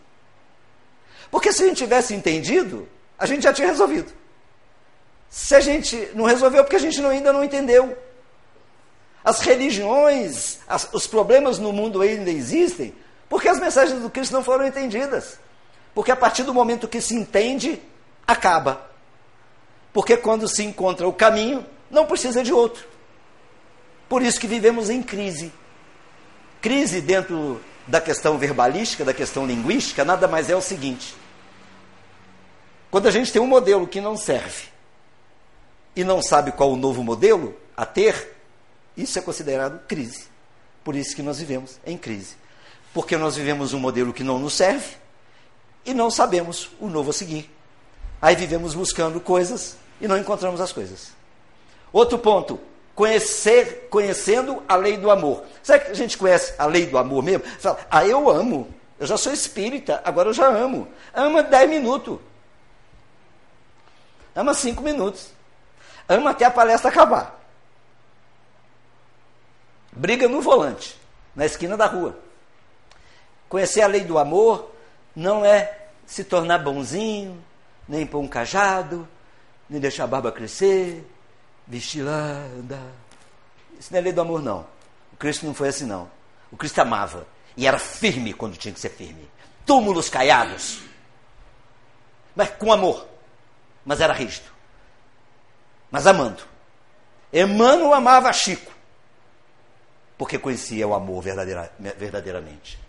Porque 1.29 1.51
se 1.51 1.63
a 1.63 1.67
gente 1.67 1.77
tivesse 1.77 2.13
entendido, 2.13 2.87
a 3.17 3.25
gente 3.25 3.43
já 3.43 3.53
tinha 3.53 3.67
resolvido. 3.67 4.11
Se 5.29 5.55
a 5.55 5.59
gente 5.59 6.09
não 6.13 6.25
resolveu, 6.25 6.63
porque 6.63 6.75
a 6.75 6.79
gente 6.79 6.99
não, 7.01 7.09
ainda 7.09 7.31
não 7.33 7.43
entendeu. 7.43 7.97
As 9.23 9.41
religiões, 9.41 10.59
as, 10.67 10.87
os 10.93 11.07
problemas 11.07 11.57
no 11.57 11.73
mundo 11.73 12.01
ainda 12.01 12.29
existem, 12.29 12.93
porque 13.27 13.49
as 13.49 13.59
mensagens 13.59 14.01
do 14.01 14.09
Cristo 14.09 14.33
não 14.33 14.43
foram 14.43 14.65
entendidas. 14.65 15.39
Porque 15.93 16.11
a 16.11 16.15
partir 16.15 16.43
do 16.43 16.53
momento 16.53 16.87
que 16.87 17.01
se 17.01 17.15
entende, 17.15 17.81
acaba. 18.27 18.89
Porque 19.95 20.17
quando 20.17 20.45
se 20.45 20.61
encontra 20.61 21.07
o 21.07 21.13
caminho, 21.13 21.65
não 21.89 22.05
precisa 22.05 22.43
de 22.43 22.51
outro. 22.51 22.85
Por 24.09 24.21
isso 24.21 24.37
que 24.37 24.45
vivemos 24.45 24.89
em 24.89 25.01
crise. 25.01 25.53
Crise 26.61 26.99
dentro 26.99 27.61
da 27.87 28.01
questão 28.01 28.37
verbalística, 28.37 29.05
da 29.05 29.13
questão 29.13 29.47
linguística, 29.47 30.03
nada 30.03 30.27
mais 30.27 30.49
é 30.49 30.55
o 30.55 30.59
seguinte: 30.59 31.15
quando 32.91 33.07
a 33.07 33.11
gente 33.11 33.31
tem 33.31 33.41
um 33.41 33.47
modelo 33.47 33.87
que 33.87 34.01
não 34.01 34.17
serve 34.17 34.65
e 35.95 36.03
não 36.03 36.21
sabe 36.21 36.51
qual 36.51 36.73
o 36.73 36.75
novo 36.75 37.01
modelo 37.01 37.55
a 37.77 37.85
ter, 37.85 38.35
isso 38.97 39.17
é 39.17 39.21
considerado 39.21 39.79
crise. 39.87 40.27
Por 40.83 40.93
isso 40.93 41.15
que 41.15 41.21
nós 41.21 41.39
vivemos 41.39 41.79
em 41.85 41.97
crise. 41.97 42.35
Porque 42.93 43.15
nós 43.15 43.37
vivemos 43.37 43.71
um 43.71 43.79
modelo 43.79 44.11
que 44.11 44.25
não 44.25 44.39
nos 44.39 44.55
serve 44.55 44.97
e 45.85 45.93
não 45.93 46.11
sabemos 46.11 46.69
o 46.81 46.89
novo 46.89 47.11
a 47.11 47.13
seguir. 47.13 47.49
Aí 48.21 48.35
vivemos 48.35 48.75
buscando 48.75 49.21
coisas 49.21 49.84
e 49.99 50.07
não 50.07 50.17
encontramos 50.17 50.59
as 50.61 50.71
coisas. 50.71 51.11
Outro 51.91 52.17
ponto, 52.19 52.59
conhecer, 52.93 53.87
conhecendo 53.89 54.63
a 54.67 54.75
lei 54.75 54.97
do 54.97 55.09
amor. 55.09 55.43
Sabe 55.63 55.85
que 55.85 55.91
a 55.91 55.95
gente 55.95 56.17
conhece 56.17 56.53
a 56.57 56.65
lei 56.65 56.85
do 56.85 56.97
amor 56.97 57.23
mesmo? 57.23 57.45
Fala, 57.59 57.79
ah, 57.89 58.05
eu 58.05 58.29
amo. 58.29 58.73
Eu 58.99 59.05
já 59.05 59.17
sou 59.17 59.33
espírita, 59.33 60.01
agora 60.05 60.29
eu 60.29 60.33
já 60.33 60.47
amo. 60.47 60.87
Ama 61.13 61.43
10 61.43 61.69
minutos. 61.69 62.19
Ama 64.35 64.53
cinco 64.53 64.83
minutos. 64.83 65.29
Ama 66.07 66.31
até 66.31 66.45
a 66.45 66.51
palestra 66.51 66.89
acabar. 66.89 67.39
Briga 69.91 70.27
no 70.27 70.41
volante, 70.41 70.99
na 71.33 71.45
esquina 71.45 71.77
da 71.77 71.85
rua. 71.85 72.17
Conhecer 73.47 73.81
a 73.81 73.87
lei 73.87 74.01
do 74.01 74.17
amor, 74.17 74.71
não 75.15 75.45
é 75.45 75.87
se 76.05 76.23
tornar 76.23 76.59
bonzinho, 76.59 77.41
nem 77.87 78.05
pôr 78.05 78.19
um 78.19 78.27
cajado, 78.27 79.07
nem 79.69 79.79
deixar 79.79 80.03
a 80.03 80.07
barba 80.07 80.31
crescer, 80.31 81.05
vestir 81.67 82.03
lá, 82.03 82.45
andar. 82.57 82.91
Isso 83.79 83.91
não 83.91 83.99
é 83.99 84.01
lei 84.01 84.13
do 84.13 84.21
amor, 84.21 84.41
não. 84.41 84.65
O 85.13 85.17
Cristo 85.17 85.45
não 85.45 85.53
foi 85.53 85.69
assim, 85.69 85.85
não. 85.85 86.09
O 86.51 86.57
Cristo 86.57 86.79
amava 86.79 87.27
e 87.57 87.65
era 87.65 87.79
firme 87.79 88.33
quando 88.33 88.57
tinha 88.57 88.73
que 88.73 88.79
ser 88.79 88.89
firme. 88.89 89.29
Túmulos 89.65 90.09
caiados, 90.09 90.81
mas 92.35 92.49
com 92.51 92.71
amor, 92.71 93.07
mas 93.83 93.99
era 93.99 94.13
rígido, 94.13 94.49
mas 95.89 96.05
amando. 96.05 96.43
Emmanuel 97.33 97.93
amava 97.93 98.31
Chico, 98.31 98.71
porque 100.17 100.37
conhecia 100.37 100.87
o 100.87 100.93
amor 100.93 101.21
verdadeira, 101.21 101.71
verdadeiramente. 101.79 102.79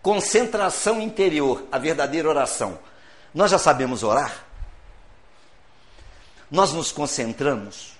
Concentração 0.00 1.00
interior, 1.00 1.66
a 1.70 1.78
verdadeira 1.78 2.28
oração. 2.28 2.78
Nós 3.34 3.50
já 3.50 3.58
sabemos 3.58 4.02
orar? 4.02 4.44
Nós 6.50 6.72
nos 6.72 6.92
concentramos. 6.92 7.96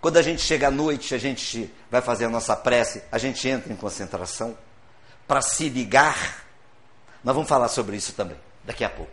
Quando 0.00 0.16
a 0.16 0.22
gente 0.22 0.40
chega 0.40 0.68
à 0.68 0.70
noite, 0.70 1.14
a 1.14 1.18
gente 1.18 1.72
vai 1.90 2.00
fazer 2.00 2.26
a 2.26 2.30
nossa 2.30 2.54
prece, 2.54 3.02
a 3.10 3.18
gente 3.18 3.48
entra 3.48 3.72
em 3.72 3.76
concentração 3.76 4.56
para 5.26 5.42
se 5.42 5.68
ligar. 5.68 6.44
Nós 7.24 7.34
vamos 7.34 7.48
falar 7.48 7.68
sobre 7.68 7.96
isso 7.96 8.12
também, 8.12 8.36
daqui 8.64 8.84
a 8.84 8.90
pouco. 8.90 9.12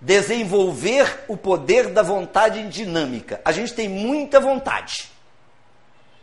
Desenvolver 0.00 1.24
o 1.26 1.36
poder 1.36 1.88
da 1.88 2.02
vontade 2.02 2.68
dinâmica. 2.68 3.40
A 3.44 3.50
gente 3.50 3.74
tem 3.74 3.88
muita 3.88 4.38
vontade, 4.38 5.10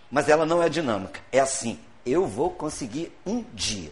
mas 0.10 0.30
ela 0.30 0.46
não 0.46 0.64
é 0.64 0.70
dinâmica. 0.70 1.20
É 1.32 1.40
assim: 1.40 1.80
eu 2.06 2.26
vou 2.26 2.52
conseguir 2.52 3.12
um 3.26 3.44
dia. 3.54 3.92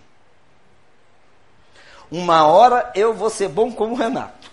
Uma 2.09 2.45
hora 2.45 2.91
eu 2.93 3.13
vou 3.13 3.29
ser 3.29 3.47
bom 3.47 3.71
como 3.71 3.93
o 3.93 3.97
Renato. 3.97 4.50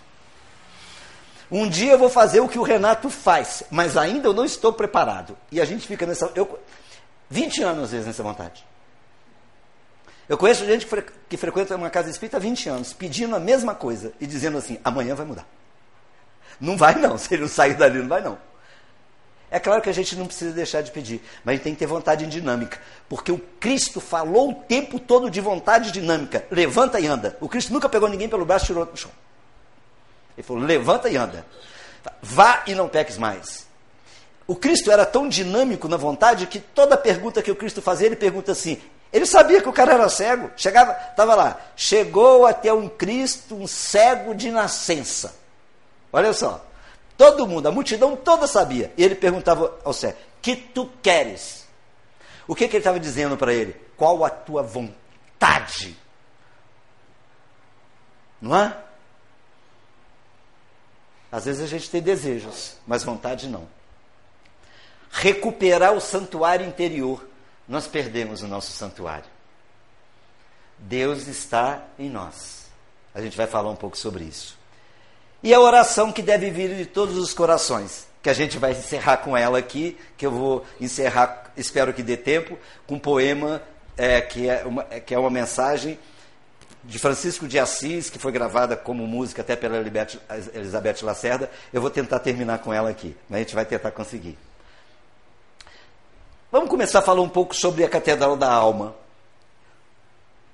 Um 1.51 1.67
dia 1.67 1.93
eu 1.93 1.97
vou 1.97 2.09
fazer 2.09 2.39
o 2.39 2.47
que 2.47 2.59
o 2.59 2.63
Renato 2.63 3.09
faz, 3.09 3.63
mas 3.71 3.97
ainda 3.97 4.27
eu 4.27 4.33
não 4.33 4.45
estou 4.45 4.71
preparado. 4.71 5.35
E 5.51 5.59
a 5.59 5.65
gente 5.65 5.87
fica 5.87 6.05
nessa. 6.05 6.31
Eu, 6.35 6.59
20 7.29 7.63
anos, 7.63 7.83
às 7.85 7.91
vezes, 7.91 8.07
nessa 8.07 8.23
vontade. 8.23 8.65
Eu 10.27 10.37
conheço 10.37 10.63
gente 10.63 10.85
que, 10.85 10.89
fre, 10.89 11.05
que 11.27 11.37
frequenta 11.37 11.75
uma 11.75 11.89
casa 11.89 12.09
espírita 12.09 12.37
há 12.37 12.39
20 12.39 12.69
anos, 12.69 12.93
pedindo 12.93 13.35
a 13.35 13.39
mesma 13.39 13.73
coisa 13.73 14.13
e 14.19 14.27
dizendo 14.27 14.59
assim: 14.59 14.79
amanhã 14.83 15.15
vai 15.15 15.25
mudar. 15.25 15.45
Não 16.59 16.77
vai, 16.77 16.95
não. 16.95 17.17
Se 17.17 17.33
ele 17.33 17.41
não 17.41 17.49
sair 17.49 17.73
dali, 17.73 17.99
não 17.99 18.07
vai, 18.07 18.21
não. 18.21 18.37
É 19.51 19.59
claro 19.59 19.81
que 19.81 19.89
a 19.89 19.93
gente 19.93 20.15
não 20.15 20.27
precisa 20.27 20.51
deixar 20.51 20.81
de 20.81 20.91
pedir, 20.91 21.23
mas 21.43 21.53
a 21.53 21.55
gente 21.55 21.63
tem 21.63 21.73
que 21.73 21.79
ter 21.79 21.87
vontade 21.87 22.27
dinâmica, 22.27 22.79
porque 23.07 23.31
o 23.31 23.39
Cristo 23.59 23.99
falou 23.99 24.51
o 24.51 24.53
tempo 24.53 24.99
todo 24.99 25.27
de 25.27 25.41
vontade 25.41 25.91
dinâmica. 25.91 26.45
Levanta 26.51 26.99
e 26.99 27.07
anda. 27.07 27.35
O 27.41 27.49
Cristo 27.49 27.73
nunca 27.73 27.89
pegou 27.89 28.07
ninguém 28.07 28.29
pelo 28.29 28.45
braço 28.45 28.65
e 28.65 28.67
tirou 28.67 28.85
do 28.85 28.95
chão. 28.95 29.09
Ele 30.39 30.47
falou: 30.47 30.63
levanta 30.63 31.09
e 31.09 31.17
anda. 31.17 31.45
Vá 32.21 32.63
e 32.65 32.73
não 32.73 32.87
peques 32.87 33.17
mais. 33.17 33.67
O 34.47 34.55
Cristo 34.55 34.89
era 34.89 35.05
tão 35.05 35.27
dinâmico 35.27 35.89
na 35.89 35.97
vontade 35.97 36.47
que 36.47 36.59
toda 36.59 36.95
pergunta 36.95 37.41
que 37.41 37.51
o 37.51 37.55
Cristo 37.55 37.81
fazia, 37.81 38.07
ele 38.07 38.15
pergunta 38.15 38.53
assim: 38.53 38.81
ele 39.11 39.25
sabia 39.25 39.61
que 39.61 39.67
o 39.67 39.73
cara 39.73 39.93
era 39.93 40.07
cego. 40.07 40.49
Chegava, 40.55 40.97
estava 41.09 41.35
lá. 41.35 41.59
Chegou 41.75 42.45
até 42.45 42.71
um 42.71 42.87
Cristo, 42.87 43.53
um 43.53 43.67
cego 43.67 44.33
de 44.33 44.49
nascença. 44.49 45.35
Olha 46.11 46.31
só. 46.31 46.65
Todo 47.17 47.45
mundo, 47.45 47.67
a 47.67 47.71
multidão 47.71 48.15
toda 48.15 48.47
sabia. 48.47 48.93
E 48.95 49.03
ele 49.03 49.15
perguntava 49.15 49.77
ao 49.83 49.91
cego: 49.91 50.17
Que 50.41 50.55
tu 50.55 50.89
queres? 51.03 51.67
O 52.47 52.55
que, 52.55 52.65
que 52.65 52.77
ele 52.77 52.81
estava 52.81 52.99
dizendo 52.99 53.35
para 53.35 53.53
ele? 53.53 53.75
Qual 53.97 54.23
a 54.23 54.29
tua 54.29 54.63
vontade? 54.63 55.97
Não 58.41 58.55
é? 58.55 58.88
Às 61.31 61.45
vezes 61.45 61.61
a 61.61 61.67
gente 61.67 61.89
tem 61.89 62.01
desejos, 62.01 62.75
mas 62.87 63.03
vontade 63.03 63.47
não. 63.47 63.67
Recuperar 65.11 65.93
o 65.93 66.01
santuário 66.01 66.65
interior 66.65 67.29
nós 67.69 67.85
perdemos 67.85 68.41
o 68.41 68.47
nosso 68.47 68.71
santuário. 68.71 69.29
Deus 70.79 71.27
está 71.27 71.83
em 71.99 72.09
nós. 72.09 72.65
A 73.13 73.21
gente 73.21 73.37
vai 73.37 73.45
falar 73.45 73.69
um 73.69 73.75
pouco 73.75 73.95
sobre 73.95 74.23
isso. 74.23 74.57
E 75.43 75.53
a 75.53 75.59
oração 75.59 76.11
que 76.11 76.23
deve 76.23 76.49
vir 76.49 76.75
de 76.75 76.87
todos 76.87 77.15
os 77.15 77.31
corações, 77.31 78.07
que 78.23 78.29
a 78.29 78.33
gente 78.33 78.57
vai 78.57 78.71
encerrar 78.71 79.17
com 79.17 79.37
ela 79.37 79.59
aqui, 79.59 79.95
que 80.17 80.25
eu 80.25 80.31
vou 80.31 80.65
encerrar, 80.81 81.51
espero 81.55 81.93
que 81.93 82.01
dê 82.01 82.17
tempo, 82.17 82.57
com 82.87 82.95
um 82.95 82.99
poema 82.99 83.61
é, 83.95 84.19
que, 84.19 84.49
é 84.49 84.65
uma, 84.65 84.83
que 84.83 85.13
é 85.13 85.19
uma 85.19 85.29
mensagem 85.29 85.99
de 86.83 86.97
Francisco 86.97 87.47
de 87.47 87.59
Assis, 87.59 88.09
que 88.09 88.19
foi 88.19 88.31
gravada 88.31 88.75
como 88.75 89.05
música 89.05 89.41
até 89.41 89.55
pela 89.55 89.77
Elizabeth 89.77 90.97
Lacerda. 91.03 91.49
Eu 91.73 91.81
vou 91.81 91.89
tentar 91.89 92.19
terminar 92.19 92.59
com 92.59 92.73
ela 92.73 92.89
aqui, 92.89 93.15
a 93.29 93.37
gente 93.37 93.53
vai 93.53 93.65
tentar 93.65 93.91
conseguir. 93.91 94.37
Vamos 96.51 96.69
começar 96.69 96.99
a 96.99 97.03
falar 97.03 97.21
um 97.21 97.29
pouco 97.29 97.55
sobre 97.55 97.83
a 97.83 97.89
Catedral 97.89 98.35
da 98.35 98.51
Alma. 98.51 98.95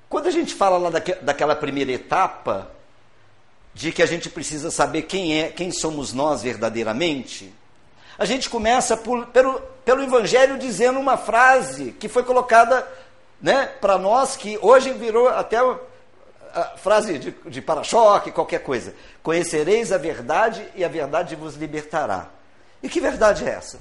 Quando 0.09 0.27
a 0.27 0.31
gente 0.31 0.53
fala 0.53 0.77
lá 0.77 0.89
daquela 1.21 1.55
primeira 1.55 1.91
etapa, 1.91 2.69
de 3.73 3.91
que 3.91 4.01
a 4.01 4.05
gente 4.05 4.29
precisa 4.29 4.71
saber 4.71 5.03
quem 5.03 5.41
é, 5.41 5.49
quem 5.49 5.71
somos 5.71 6.13
nós 6.13 6.41
verdadeiramente, 6.41 7.53
a 8.17 8.25
gente 8.25 8.49
começa 8.49 8.95
por, 8.95 9.27
pelo, 9.27 9.59
pelo 9.83 10.03
Evangelho 10.03 10.57
dizendo 10.57 10.99
uma 10.99 11.17
frase 11.17 11.91
que 11.91 12.07
foi 12.07 12.23
colocada 12.23 12.87
né, 13.41 13.65
para 13.81 13.97
nós, 13.97 14.37
que 14.37 14.57
hoje 14.61 14.93
virou 14.93 15.27
até 15.27 15.59
a 16.55 16.77
frase 16.77 17.19
de, 17.19 17.31
de 17.31 17.61
para-choque, 17.61 18.31
qualquer 18.31 18.59
coisa. 18.59 18.95
Conhecereis 19.21 19.91
a 19.91 19.97
verdade 19.97 20.65
e 20.73 20.85
a 20.85 20.87
verdade 20.87 21.35
vos 21.35 21.55
libertará. 21.55 22.29
E 22.81 22.87
que 22.87 23.01
verdade 23.01 23.45
é 23.45 23.49
essa? 23.49 23.79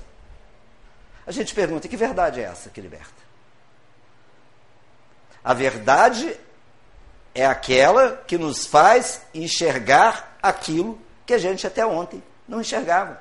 A 1.26 1.30
gente 1.30 1.54
pergunta: 1.54 1.88
que 1.88 1.96
verdade 1.96 2.40
é 2.40 2.44
essa 2.44 2.70
que 2.70 2.80
liberta? 2.80 3.24
A 5.42 5.54
verdade 5.54 6.36
é 7.34 7.46
aquela 7.46 8.22
que 8.26 8.36
nos 8.36 8.66
faz 8.66 9.22
enxergar 9.32 10.36
aquilo 10.42 10.98
que 11.24 11.34
a 11.34 11.38
gente 11.38 11.66
até 11.66 11.86
ontem 11.86 12.22
não 12.48 12.60
enxergava. 12.60 13.20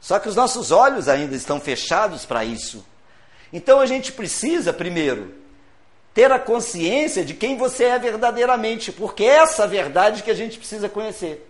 Só 0.00 0.18
que 0.18 0.28
os 0.28 0.36
nossos 0.36 0.70
olhos 0.70 1.08
ainda 1.08 1.34
estão 1.34 1.60
fechados 1.60 2.24
para 2.24 2.44
isso. 2.44 2.86
Então 3.52 3.80
a 3.80 3.86
gente 3.86 4.12
precisa, 4.12 4.72
primeiro, 4.72 5.34
ter 6.16 6.32
a 6.32 6.38
consciência 6.38 7.22
de 7.22 7.34
quem 7.34 7.58
você 7.58 7.84
é 7.84 7.98
verdadeiramente, 7.98 8.90
porque 8.90 9.22
é 9.22 9.36
essa 9.36 9.68
verdade 9.68 10.22
que 10.22 10.30
a 10.30 10.34
gente 10.34 10.56
precisa 10.56 10.88
conhecer. 10.88 11.46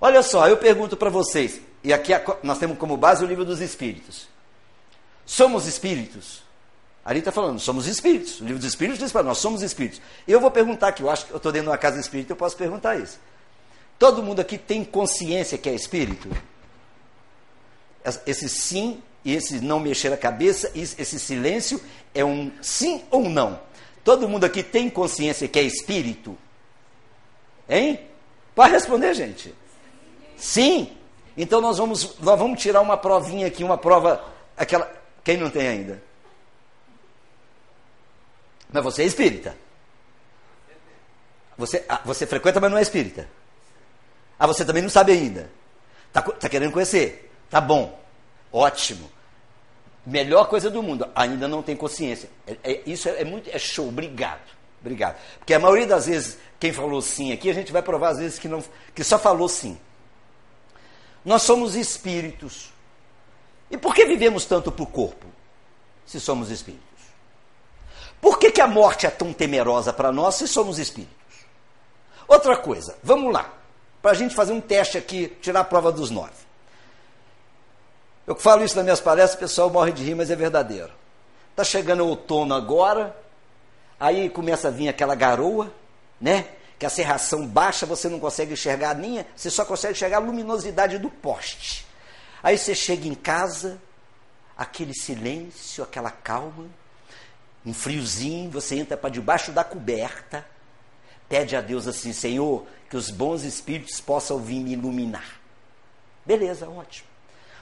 Olha 0.00 0.24
só, 0.24 0.48
eu 0.48 0.56
pergunto 0.56 0.96
para 0.96 1.08
vocês: 1.08 1.60
e 1.84 1.92
aqui 1.92 2.10
nós 2.42 2.58
temos 2.58 2.76
como 2.76 2.96
base 2.96 3.24
o 3.24 3.28
livro 3.28 3.44
dos 3.44 3.60
Espíritos. 3.60 4.26
Somos 5.24 5.68
espíritos? 5.68 6.42
Ali 7.04 7.20
está 7.20 7.30
falando, 7.30 7.60
somos 7.60 7.86
espíritos. 7.86 8.40
O 8.40 8.44
livro 8.44 8.58
dos 8.58 8.66
Espíritos 8.66 8.98
diz 8.98 9.12
para 9.12 9.22
nós, 9.22 9.38
somos 9.38 9.62
espíritos. 9.62 10.02
Eu 10.26 10.40
vou 10.40 10.50
perguntar 10.50 10.88
aqui, 10.88 11.04
eu 11.04 11.08
acho 11.08 11.26
que 11.26 11.32
eu 11.32 11.36
estou 11.36 11.52
dentro 11.52 11.66
de 11.66 11.70
uma 11.70 11.78
casa 11.78 12.00
espírita, 12.00 12.32
eu 12.32 12.36
posso 12.36 12.56
perguntar 12.56 12.96
isso. 12.96 13.20
Todo 14.00 14.20
mundo 14.20 14.40
aqui 14.40 14.58
tem 14.58 14.82
consciência 14.82 15.56
que 15.56 15.68
é 15.68 15.74
espírito? 15.74 16.28
Esse 18.26 18.48
sim 18.48 19.00
esse 19.24 19.60
não 19.60 19.78
mexer 19.78 20.12
a 20.12 20.16
cabeça, 20.16 20.70
esse 20.74 21.18
silêncio 21.18 21.80
é 22.14 22.24
um 22.24 22.50
sim 22.60 23.02
ou 23.10 23.28
não. 23.28 23.60
Todo 24.02 24.28
mundo 24.28 24.44
aqui 24.44 24.62
tem 24.62 24.90
consciência 24.90 25.46
que 25.46 25.58
é 25.58 25.62
espírito? 25.62 26.36
Hein? 27.68 28.00
Pode 28.54 28.72
responder, 28.72 29.14
gente. 29.14 29.54
Sim. 30.36 30.96
Então 31.36 31.60
nós 31.60 31.78
vamos, 31.78 32.18
nós 32.18 32.38
vamos 32.38 32.60
tirar 32.60 32.80
uma 32.80 32.96
provinha 32.96 33.46
aqui, 33.46 33.62
uma 33.62 33.78
prova, 33.78 34.24
aquela. 34.56 34.90
Quem 35.22 35.36
não 35.36 35.48
tem 35.48 35.68
ainda? 35.68 36.02
Mas 38.72 38.82
você 38.82 39.02
é 39.02 39.06
espírita. 39.06 39.56
Você, 41.56 41.84
ah, 41.88 42.00
você 42.04 42.26
frequenta, 42.26 42.58
mas 42.58 42.70
não 42.70 42.78
é 42.78 42.82
espírita. 42.82 43.28
Ah, 44.38 44.46
você 44.46 44.64
também 44.64 44.82
não 44.82 44.90
sabe 44.90 45.12
ainda. 45.12 45.48
Está 46.08 46.22
tá 46.22 46.48
querendo 46.48 46.72
conhecer. 46.72 47.30
Tá 47.48 47.60
bom. 47.60 48.01
Ótimo. 48.52 49.10
Melhor 50.04 50.48
coisa 50.48 50.70
do 50.70 50.82
mundo. 50.82 51.08
Ainda 51.14 51.48
não 51.48 51.62
tem 51.62 51.76
consciência. 51.76 52.28
É, 52.46 52.56
é, 52.62 52.82
isso 52.86 53.08
é, 53.08 53.22
é, 53.22 53.24
muito 53.24 53.48
é 53.50 53.58
show. 53.58 53.88
Obrigado. 53.88 54.50
Obrigado. 54.80 55.16
Porque 55.38 55.54
a 55.54 55.60
maioria 55.60 55.86
das 55.86 56.06
vezes, 56.06 56.38
quem 56.58 56.72
falou 56.72 57.00
sim 57.00 57.32
aqui, 57.32 57.48
a 57.48 57.54
gente 57.54 57.72
vai 57.72 57.82
provar 57.82 58.10
às 58.10 58.18
vezes 58.18 58.38
que, 58.38 58.48
não, 58.48 58.62
que 58.94 59.04
só 59.04 59.18
falou 59.18 59.48
sim. 59.48 59.78
Nós 61.24 61.42
somos 61.42 61.76
espíritos. 61.76 62.70
E 63.70 63.78
por 63.78 63.94
que 63.94 64.04
vivemos 64.04 64.44
tanto 64.44 64.70
para 64.70 64.82
o 64.82 64.86
corpo, 64.86 65.26
se 66.04 66.20
somos 66.20 66.50
espíritos? 66.50 66.82
Por 68.20 68.38
que, 68.38 68.50
que 68.50 68.60
a 68.60 68.66
morte 68.66 69.06
é 69.06 69.10
tão 69.10 69.32
temerosa 69.32 69.92
para 69.92 70.12
nós 70.12 70.34
se 70.34 70.46
somos 70.46 70.78
espíritos? 70.78 71.16
Outra 72.28 72.56
coisa, 72.56 72.96
vamos 73.02 73.32
lá, 73.32 73.52
para 74.00 74.10
a 74.10 74.14
gente 74.14 74.34
fazer 74.34 74.52
um 74.52 74.60
teste 74.60 74.98
aqui, 74.98 75.28
tirar 75.40 75.60
a 75.60 75.64
prova 75.64 75.90
dos 75.90 76.10
nove. 76.10 76.41
Eu 78.32 78.36
falo 78.36 78.64
isso 78.64 78.74
nas 78.76 78.84
minhas 78.84 79.00
palestras, 79.00 79.34
o 79.34 79.40
pessoal 79.40 79.68
morre 79.68 79.92
de 79.92 80.02
rir, 80.02 80.14
mas 80.14 80.30
é 80.30 80.34
verdadeiro. 80.34 80.90
Está 81.50 81.62
chegando 81.62 82.02
o 82.02 82.08
outono 82.08 82.54
agora, 82.54 83.14
aí 84.00 84.30
começa 84.30 84.68
a 84.68 84.70
vir 84.70 84.88
aquela 84.88 85.14
garoa, 85.14 85.70
né? 86.18 86.46
Que 86.78 86.86
a 86.86 86.88
serração 86.88 87.46
baixa, 87.46 87.84
você 87.84 88.08
não 88.08 88.18
consegue 88.18 88.54
enxergar 88.54 88.88
a 88.88 88.94
linha, 88.94 89.26
você 89.36 89.50
só 89.50 89.66
consegue 89.66 89.92
enxergar 89.92 90.16
a 90.16 90.20
luminosidade 90.20 90.96
do 90.96 91.10
poste. 91.10 91.86
Aí 92.42 92.56
você 92.56 92.74
chega 92.74 93.06
em 93.06 93.14
casa, 93.14 93.78
aquele 94.56 94.94
silêncio, 94.94 95.84
aquela 95.84 96.10
calma, 96.10 96.64
um 97.66 97.74
friozinho, 97.74 98.50
você 98.50 98.76
entra 98.76 98.96
para 98.96 99.10
debaixo 99.10 99.52
da 99.52 99.62
coberta, 99.62 100.42
pede 101.28 101.54
a 101.54 101.60
Deus 101.60 101.86
assim: 101.86 102.14
Senhor, 102.14 102.64
que 102.88 102.96
os 102.96 103.10
bons 103.10 103.42
espíritos 103.42 104.00
possam 104.00 104.38
vir 104.38 104.64
me 104.64 104.72
iluminar. 104.72 105.38
Beleza, 106.24 106.66
ótimo. 106.66 107.11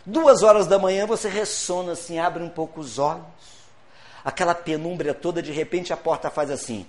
Duas 0.05 0.43
horas 0.43 0.67
da 0.67 0.79
manhã 0.79 1.07
você 1.07 1.29
ressona 1.29 1.93
assim, 1.93 2.19
abre 2.19 2.43
um 2.43 2.49
pouco 2.49 2.81
os 2.81 2.99
olhos, 2.99 3.25
aquela 4.25 4.55
penumbra 4.55 5.13
toda, 5.13 5.43
de 5.43 5.53
repente 5.53 5.93
a 5.93 5.97
porta 5.97 6.31
faz 6.31 6.51
assim. 6.51 6.87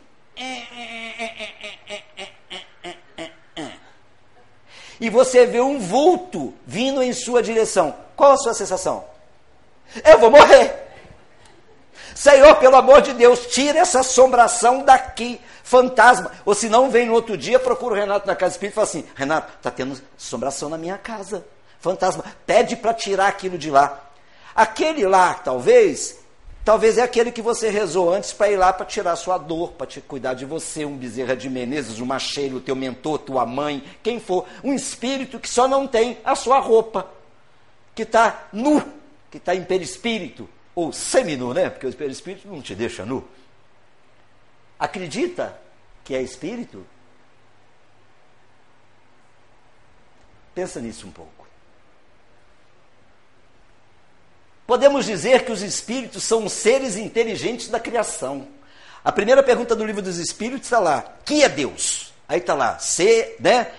E 5.00 5.10
você 5.10 5.46
vê 5.48 5.60
um 5.60 5.80
vulto 5.80 6.54
vindo 6.66 7.02
em 7.02 7.12
sua 7.12 7.42
direção. 7.42 7.96
Qual 8.16 8.34
a 8.34 8.38
sua 8.38 8.54
sensação? 8.54 9.04
Eu 10.06 10.20
vou 10.20 10.30
morrer. 10.30 10.92
Senhor, 12.14 12.56
pelo 12.58 12.76
amor 12.76 13.02
de 13.02 13.14
Deus, 13.14 13.48
tira 13.48 13.80
essa 13.80 14.02
assombração 14.02 14.84
daqui, 14.84 15.42
fantasma. 15.64 16.32
Ou 16.46 16.54
se 16.54 16.70
não, 16.70 16.90
vem 16.90 17.08
no 17.08 17.14
outro 17.14 17.36
dia, 17.36 17.60
procura 17.60 17.96
o 17.96 17.98
Renato 17.98 18.28
na 18.28 18.36
casa 18.36 18.54
espírita 18.54 18.74
e 18.74 18.76
fala 18.76 18.88
assim: 18.88 19.06
Renato, 19.16 19.54
está 19.58 19.72
tendo 19.72 20.00
assombração 20.18 20.70
na 20.70 20.78
minha 20.78 20.98
casa. 20.98 21.44
Fantasma, 21.82 22.24
pede 22.46 22.76
para 22.76 22.94
tirar 22.94 23.28
aquilo 23.28 23.58
de 23.58 23.72
lá. 23.72 24.10
Aquele 24.56 25.06
lá, 25.08 25.34
talvez, 25.34 26.20
talvez 26.64 27.00
é 27.00 27.02
aquele 27.02 27.32
que 27.32 27.42
você 27.42 27.70
rezou 27.70 28.14
antes 28.14 28.32
para 28.32 28.52
ir 28.52 28.58
lá 28.58 28.72
para 28.72 28.86
tirar 28.86 29.16
sua 29.16 29.40
dor, 29.40 29.72
para 29.72 29.88
te 29.88 30.00
cuidar 30.00 30.36
de 30.36 30.46
você, 30.46 30.86
um 30.86 30.96
Bezerra 30.96 31.36
de 31.36 31.50
Menezes, 31.50 32.00
um 32.00 32.06
Macheiro, 32.06 32.60
teu 32.62 32.76
mentor, 32.76 33.18
tua 33.18 33.48
mãe, 33.48 33.84
quem 34.04 34.20
for, 34.20 34.48
um 34.64 34.74
espírito 34.74 35.40
que 35.40 35.50
só 35.50 35.68
não 35.68 35.88
tem 35.88 36.20
a 36.24 36.36
sua 36.36 36.60
roupa, 36.60 37.10
que 37.96 38.04
está 38.04 38.48
nu, 38.54 38.84
que 39.32 39.38
está 39.38 39.56
em 39.56 39.64
perispírito, 39.64 40.48
ou 40.76 40.94
seminu, 40.94 41.52
né? 41.52 41.70
Porque 41.70 41.88
o 41.88 41.94
perispírito 41.94 42.48
não 42.48 42.62
te 42.62 42.76
deixa 42.76 43.04
nu. 43.06 43.28
Acredita 44.78 45.60
que 46.04 46.14
é 46.14 46.22
espírito? 46.22 46.86
Pensa 50.54 50.80
nisso 50.80 51.08
um 51.08 51.12
pouco. 51.12 51.41
Podemos 54.72 55.06
dizer 55.06 55.44
que 55.44 55.52
os 55.52 55.62
espíritos 55.62 56.24
são 56.24 56.48
seres 56.48 56.96
inteligentes 56.96 57.68
da 57.68 57.78
criação. 57.78 58.48
A 59.04 59.12
primeira 59.12 59.44
pergunta 59.44 59.76
do 59.76 59.86
livro 59.86 60.02
dos 60.02 60.18
espíritos 60.18 60.68
está 60.68 60.80
lá: 60.80 61.04
que 61.26 61.44
é 61.44 61.50
Deus? 61.50 62.14
Aí 62.26 62.40
está 62.40 62.54
lá, 62.54 62.80
ser, 62.80 63.36
né? 63.42 63.70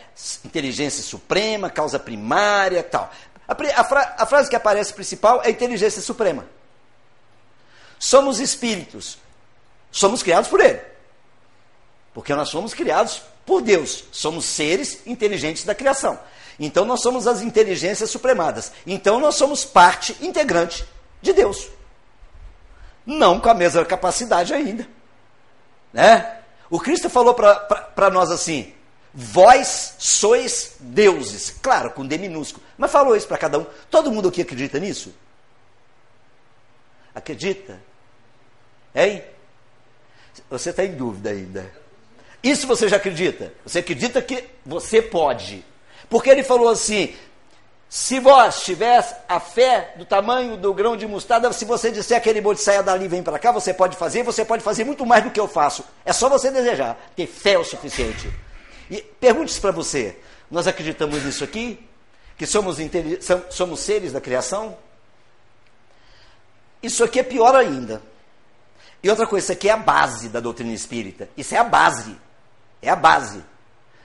Inteligência 0.45 1.03
suprema, 1.03 1.71
causa 1.71 1.99
primária, 1.99 2.83
tal. 2.83 3.11
A, 3.49 3.55
a, 3.81 3.85
fra, 3.85 4.17
a 4.19 4.27
frase 4.27 4.51
que 4.51 4.55
aparece 4.55 4.93
principal 4.93 5.41
é 5.43 5.49
inteligência 5.49 6.03
suprema. 6.03 6.45
Somos 7.99 8.39
espíritos. 8.39 9.17
Somos 9.91 10.23
criados 10.23 10.51
por 10.51 10.61
Ele. 10.61 10.83
Porque 12.13 12.35
nós 12.35 12.51
somos 12.51 12.75
criados 12.75 13.23
por 13.47 13.63
Deus. 13.63 14.05
Somos 14.13 14.45
seres 14.45 15.07
inteligentes 15.07 15.65
da 15.65 15.75
criação. 15.75 16.21
Então 16.59 16.85
nós 16.85 17.01
somos 17.01 17.27
as 17.27 17.43
inteligências 17.43 18.11
supremadas. 18.11 18.73
Então 18.87 19.19
nós 19.19 19.35
somos 19.35 19.65
parte 19.65 20.17
integrante 20.21 20.85
de 21.21 21.33
Deus. 21.33 21.69
Não 23.05 23.41
com 23.41 23.49
a 23.49 23.55
mesma 23.55 23.85
capacidade 23.85 24.55
ainda. 24.55 24.87
Né? 25.93 26.39
O 26.71 26.81
Cristo 26.81 27.11
falou 27.11 27.35
para 27.35 28.11
nós 28.11 28.31
assim: 28.31 28.73
vós 29.13 29.95
sois 29.99 30.77
deuses. 30.81 31.51
Claro, 31.63 31.91
com 31.91 32.07
D 32.07 32.17
minúsculo. 32.19 32.65
Mas 32.79 32.91
falou 32.91 33.17
isso 33.17 33.29
para 33.29 33.39
cada 33.39 33.59
um. 33.59 33.67
Todo 33.91 34.11
mundo 34.11 34.29
aqui 34.29 34.43
acredita 34.43 34.79
nisso? 34.79 35.15
Acredita? 37.15 37.81
Hein? 38.95 39.23
Você 40.49 40.71
está 40.71 40.85
em 40.85 40.95
dúvida 40.95 41.31
ainda. 41.31 41.71
Isso 42.43 42.67
você 42.67 42.89
já 42.89 42.97
acredita? 42.97 43.53
Você 43.65 43.81
acredita 43.81 44.21
que 44.23 44.49
você 44.65 45.01
pode. 45.01 45.65
Porque 46.13 46.29
ele 46.29 46.43
falou 46.43 46.69
assim: 46.69 47.17
se 47.89 48.21
vós 48.21 48.63
tivesse 48.65 49.15
a 49.27 49.41
fé 49.41 49.95
do 49.97 50.05
tamanho 50.05 50.59
do 50.59 50.75
grão 50.75 50.95
de 50.95 51.07
mostarda, 51.07 51.51
se 51.55 51.65
você 51.65 51.91
disser 51.91 52.19
aquele 52.19 52.39
monte 52.43 52.61
saia 52.61 52.83
dali 52.83 53.09
vem 53.09 53.23
para 53.23 53.39
cá, 53.39 53.51
você 53.51 53.73
pode 53.73 53.97
fazer, 53.97 54.23
você 54.23 54.45
pode 54.45 54.63
fazer 54.63 54.85
muito 54.85 55.07
mais 55.07 55.25
do 55.25 55.31
que 55.31 55.41
eu 55.41 55.49
faço. 55.49 55.83
É 56.05 56.13
só 56.13 56.29
você 56.29 56.51
desejar, 56.51 57.01
ter 57.17 57.27
fé 57.27 57.57
o 57.57 57.65
suficiente. 57.65 58.31
E 58.91 59.01
pergunte 59.01 59.59
para 59.59 59.71
você: 59.71 60.19
nós 60.51 60.67
acreditamos 60.67 61.25
nisso 61.25 61.43
aqui? 61.43 61.83
Que 62.37 62.45
somos, 62.45 62.77
somos 63.49 63.81
seres 63.81 64.13
da 64.13 64.21
criação? 64.21 64.77
Isso 66.83 67.03
aqui 67.03 67.21
é 67.21 67.23
pior 67.23 67.55
ainda. 67.55 68.03
E 69.03 69.09
outra 69.09 69.27
coisa, 69.27 69.47
isso 69.47 69.53
aqui 69.53 69.71
é 69.71 69.73
a 69.73 69.79
base 69.79 70.29
da 70.29 70.41
doutrina 70.41 70.75
espírita. 70.75 71.31
Isso 71.39 71.55
é 71.55 71.59
a 71.59 71.65
base. 71.65 72.15
É 72.83 72.91
a 72.91 72.97
base. 72.97 73.43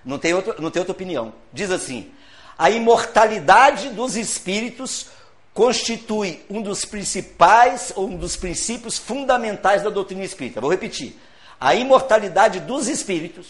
Não 0.07 0.17
tem, 0.17 0.33
outro, 0.33 0.55
não 0.61 0.71
tem 0.71 0.79
outra 0.79 0.93
opinião. 0.93 1.33
Diz 1.51 1.69
assim: 1.69 2.09
a 2.57 2.71
imortalidade 2.71 3.89
dos 3.89 4.15
espíritos 4.15 5.07
constitui 5.53 6.41
um 6.49 6.61
dos 6.61 6.85
principais, 6.85 7.91
ou 7.93 8.07
um 8.07 8.15
dos 8.15 8.37
princípios 8.37 8.97
fundamentais 8.97 9.83
da 9.83 9.89
doutrina 9.89 10.23
espírita. 10.23 10.61
Vou 10.61 10.71
repetir. 10.71 11.19
A 11.59 11.75
imortalidade 11.75 12.61
dos 12.61 12.87
espíritos. 12.87 13.47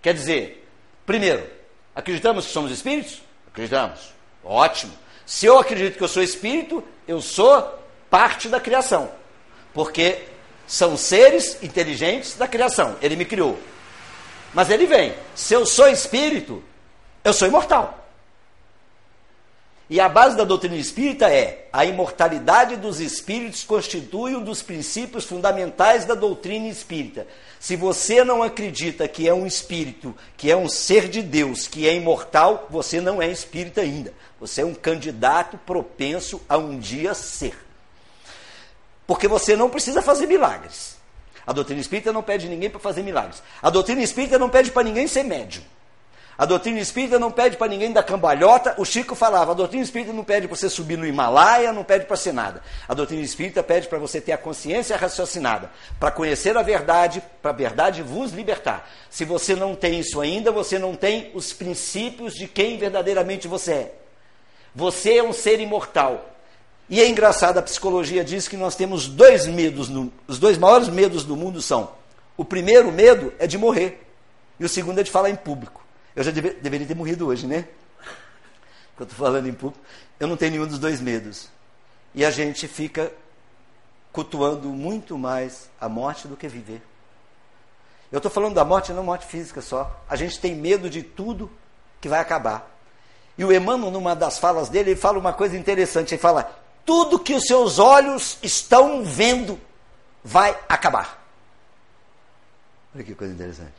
Quer 0.00 0.14
dizer, 0.14 0.66
primeiro, 1.04 1.46
acreditamos 1.94 2.46
que 2.46 2.52
somos 2.52 2.70
espíritos? 2.70 3.20
Acreditamos. 3.48 4.14
Ótimo. 4.42 4.92
Se 5.26 5.44
eu 5.44 5.58
acredito 5.58 5.98
que 5.98 6.04
eu 6.04 6.08
sou 6.08 6.22
espírito, 6.22 6.82
eu 7.06 7.20
sou 7.20 7.78
parte 8.08 8.48
da 8.48 8.60
criação. 8.60 9.10
Porque 9.74 10.22
são 10.66 10.96
seres 10.96 11.62
inteligentes 11.62 12.34
da 12.34 12.48
criação. 12.48 12.96
Ele 13.02 13.16
me 13.16 13.24
criou. 13.26 13.58
Mas 14.54 14.70
ele 14.70 14.86
vem. 14.86 15.14
Se 15.34 15.52
eu 15.52 15.66
sou 15.66 15.88
espírito, 15.88 16.62
eu 17.24 17.32
sou 17.32 17.48
imortal. 17.48 18.04
E 19.90 20.00
a 20.00 20.08
base 20.08 20.34
da 20.36 20.44
doutrina 20.44 20.76
espírita 20.76 21.28
é 21.30 21.68
a 21.70 21.84
imortalidade 21.84 22.76
dos 22.76 23.00
espíritos 23.00 23.64
constitui 23.64 24.34
um 24.34 24.42
dos 24.42 24.62
princípios 24.62 25.26
fundamentais 25.26 26.06
da 26.06 26.14
doutrina 26.14 26.68
espírita. 26.68 27.26
Se 27.60 27.76
você 27.76 28.24
não 28.24 28.42
acredita 28.42 29.06
que 29.06 29.28
é 29.28 29.34
um 29.34 29.46
espírito, 29.46 30.14
que 30.38 30.50
é 30.50 30.56
um 30.56 30.68
ser 30.68 31.08
de 31.08 31.20
Deus, 31.20 31.66
que 31.66 31.86
é 31.86 31.94
imortal, 31.94 32.66
você 32.70 33.00
não 33.00 33.20
é 33.20 33.28
espírita 33.30 33.82
ainda. 33.82 34.14
Você 34.40 34.62
é 34.62 34.64
um 34.64 34.74
candidato 34.74 35.58
propenso 35.58 36.40
a 36.48 36.56
um 36.56 36.78
dia 36.78 37.12
ser. 37.12 37.56
Porque 39.06 39.28
você 39.28 39.54
não 39.54 39.68
precisa 39.68 40.00
fazer 40.00 40.26
milagres. 40.26 40.96
A 41.46 41.52
doutrina 41.52 41.80
espírita 41.80 42.12
não 42.12 42.22
pede 42.22 42.48
ninguém 42.48 42.70
para 42.70 42.80
fazer 42.80 43.02
milagres. 43.02 43.42
A 43.62 43.70
doutrina 43.70 44.02
espírita 44.02 44.38
não 44.38 44.48
pede 44.48 44.70
para 44.70 44.82
ninguém 44.82 45.06
ser 45.06 45.22
médium. 45.22 45.62
A 46.36 46.44
doutrina 46.44 46.80
espírita 46.80 47.16
não 47.16 47.30
pede 47.30 47.56
para 47.56 47.68
ninguém 47.68 47.92
dar 47.92 48.02
cambalhota. 48.02 48.74
O 48.76 48.84
Chico 48.84 49.14
falava: 49.14 49.52
a 49.52 49.54
doutrina 49.54 49.84
espírita 49.84 50.12
não 50.12 50.24
pede 50.24 50.48
para 50.48 50.56
você 50.56 50.68
subir 50.68 50.98
no 50.98 51.06
Himalaia, 51.06 51.72
não 51.72 51.84
pede 51.84 52.06
para 52.06 52.16
ser 52.16 52.32
nada. 52.32 52.60
A 52.88 52.94
doutrina 52.94 53.22
espírita 53.22 53.62
pede 53.62 53.86
para 53.86 53.98
você 53.98 54.20
ter 54.20 54.32
a 54.32 54.38
consciência 54.38 54.96
raciocinada, 54.96 55.70
para 56.00 56.10
conhecer 56.10 56.56
a 56.56 56.62
verdade, 56.62 57.22
para 57.40 57.52
a 57.52 57.54
verdade 57.54 58.02
vos 58.02 58.32
libertar. 58.32 58.88
Se 59.08 59.24
você 59.24 59.54
não 59.54 59.76
tem 59.76 60.00
isso 60.00 60.20
ainda, 60.20 60.50
você 60.50 60.78
não 60.78 60.96
tem 60.96 61.30
os 61.34 61.52
princípios 61.52 62.34
de 62.34 62.48
quem 62.48 62.78
verdadeiramente 62.78 63.46
você 63.46 63.72
é. 63.72 63.94
Você 64.74 65.18
é 65.18 65.22
um 65.22 65.32
ser 65.32 65.60
imortal. 65.60 66.33
E 66.88 67.00
é 67.00 67.08
engraçado, 67.08 67.58
a 67.58 67.62
psicologia 67.62 68.22
diz 68.22 68.46
que 68.46 68.56
nós 68.56 68.76
temos 68.76 69.08
dois 69.08 69.46
medos, 69.46 69.88
no, 69.88 70.12
os 70.28 70.38
dois 70.38 70.58
maiores 70.58 70.88
medos 70.88 71.24
do 71.24 71.36
mundo 71.36 71.62
são: 71.62 71.92
o 72.36 72.44
primeiro 72.44 72.92
medo 72.92 73.32
é 73.38 73.46
de 73.46 73.56
morrer, 73.56 74.06
e 74.58 74.64
o 74.64 74.68
segundo 74.68 75.00
é 75.00 75.02
de 75.02 75.10
falar 75.10 75.30
em 75.30 75.36
público. 75.36 75.82
Eu 76.14 76.22
já 76.22 76.30
deve, 76.30 76.50
deveria 76.50 76.86
ter 76.86 76.94
morrido 76.94 77.26
hoje, 77.26 77.46
né? 77.46 77.66
Porque 78.90 79.02
eu 79.02 79.04
estou 79.04 79.26
falando 79.26 79.48
em 79.48 79.52
público. 79.52 79.84
Eu 80.20 80.28
não 80.28 80.36
tenho 80.36 80.52
nenhum 80.52 80.66
dos 80.66 80.78
dois 80.78 81.00
medos. 81.00 81.48
E 82.14 82.24
a 82.24 82.30
gente 82.30 82.68
fica 82.68 83.12
cultuando 84.12 84.68
muito 84.68 85.18
mais 85.18 85.68
a 85.80 85.88
morte 85.88 86.28
do 86.28 86.36
que 86.36 86.46
viver. 86.46 86.80
Eu 88.12 88.18
estou 88.18 88.30
falando 88.30 88.54
da 88.54 88.64
morte, 88.64 88.92
não 88.92 89.02
morte 89.02 89.26
física 89.26 89.60
só. 89.60 90.00
A 90.08 90.14
gente 90.14 90.38
tem 90.38 90.54
medo 90.54 90.88
de 90.88 91.02
tudo 91.02 91.50
que 92.00 92.08
vai 92.08 92.20
acabar. 92.20 92.70
E 93.36 93.44
o 93.44 93.52
Emmanuel, 93.52 93.90
numa 93.90 94.14
das 94.14 94.38
falas 94.38 94.68
dele, 94.68 94.90
ele 94.90 95.00
fala 95.00 95.18
uma 95.18 95.32
coisa 95.32 95.56
interessante. 95.56 96.14
Ele 96.14 96.22
fala: 96.22 96.48
tudo 96.84 97.18
que 97.18 97.34
os 97.34 97.44
seus 97.44 97.78
olhos 97.78 98.38
estão 98.42 99.04
vendo 99.04 99.60
vai 100.22 100.58
acabar. 100.68 101.22
Olha 102.94 103.04
que 103.04 103.14
coisa 103.14 103.32
interessante. 103.32 103.74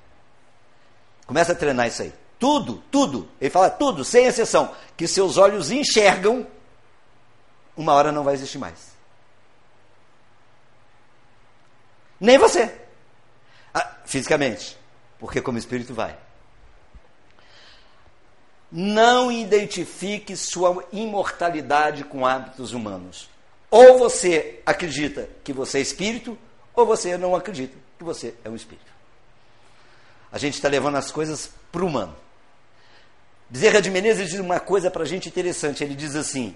Começa 1.26 1.54
a 1.54 1.56
treinar 1.56 1.88
isso 1.88 2.02
aí. 2.02 2.13
Tudo, 2.38 2.84
tudo, 2.91 3.30
ele 3.39 3.50
fala 3.50 3.70
tudo, 3.70 4.04
sem 4.04 4.26
exceção, 4.26 4.76
que 4.98 5.08
seus 5.08 5.38
olhos 5.38 5.72
enxergam, 5.72 6.46
uma 7.78 7.94
hora 7.94 8.12
não 8.12 8.24
vai 8.24 8.34
existir 8.34 8.58
mais. 8.58 8.94
Nem 12.20 12.38
você. 12.38 12.74
Ah, 13.74 13.96
fisicamente, 14.06 14.78
porque 15.20 15.41
como 15.41 15.58
espírito 15.58 15.94
vai. 15.94 16.18
Não 18.78 19.32
identifique 19.32 20.36
sua 20.36 20.84
imortalidade 20.92 22.04
com 22.04 22.26
hábitos 22.26 22.74
humanos. 22.74 23.30
Ou 23.72 23.98
você 23.98 24.60
acredita 24.66 25.30
que 25.46 25.54
você 25.54 25.78
é 25.78 25.82
espírito, 25.82 26.38
ou 26.76 26.86
você 26.86 27.18
não 27.18 27.34
acredita 27.34 27.74
que 27.98 28.04
você 28.04 28.34
é 28.44 28.50
um 28.50 28.56
espírito. 28.56 28.92
A 30.30 30.38
gente 30.38 30.56
está 30.56 30.68
levando 30.68 30.98
as 30.98 31.10
coisas 31.10 31.50
para 31.72 31.86
o 31.86 31.88
humano. 31.88 32.14
Bezerra 33.50 33.82
de 33.82 33.90
Menezes 33.90 34.30
diz 34.30 34.42
uma 34.42 34.60
coisa 34.60 34.92
para 34.92 35.04
a 35.04 35.08
gente 35.08 35.30
interessante. 35.30 35.82
Ele 35.82 35.96
diz 35.96 36.14
assim: 36.14 36.54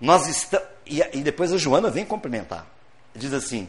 nós 0.00 0.26
estamos. 0.26 0.66
E, 0.84 1.22
depois 1.22 1.52
a 1.52 1.56
Joana 1.56 1.88
vem 1.88 2.04
complementar. 2.04 2.66
Diz 3.14 3.32
assim: 3.32 3.68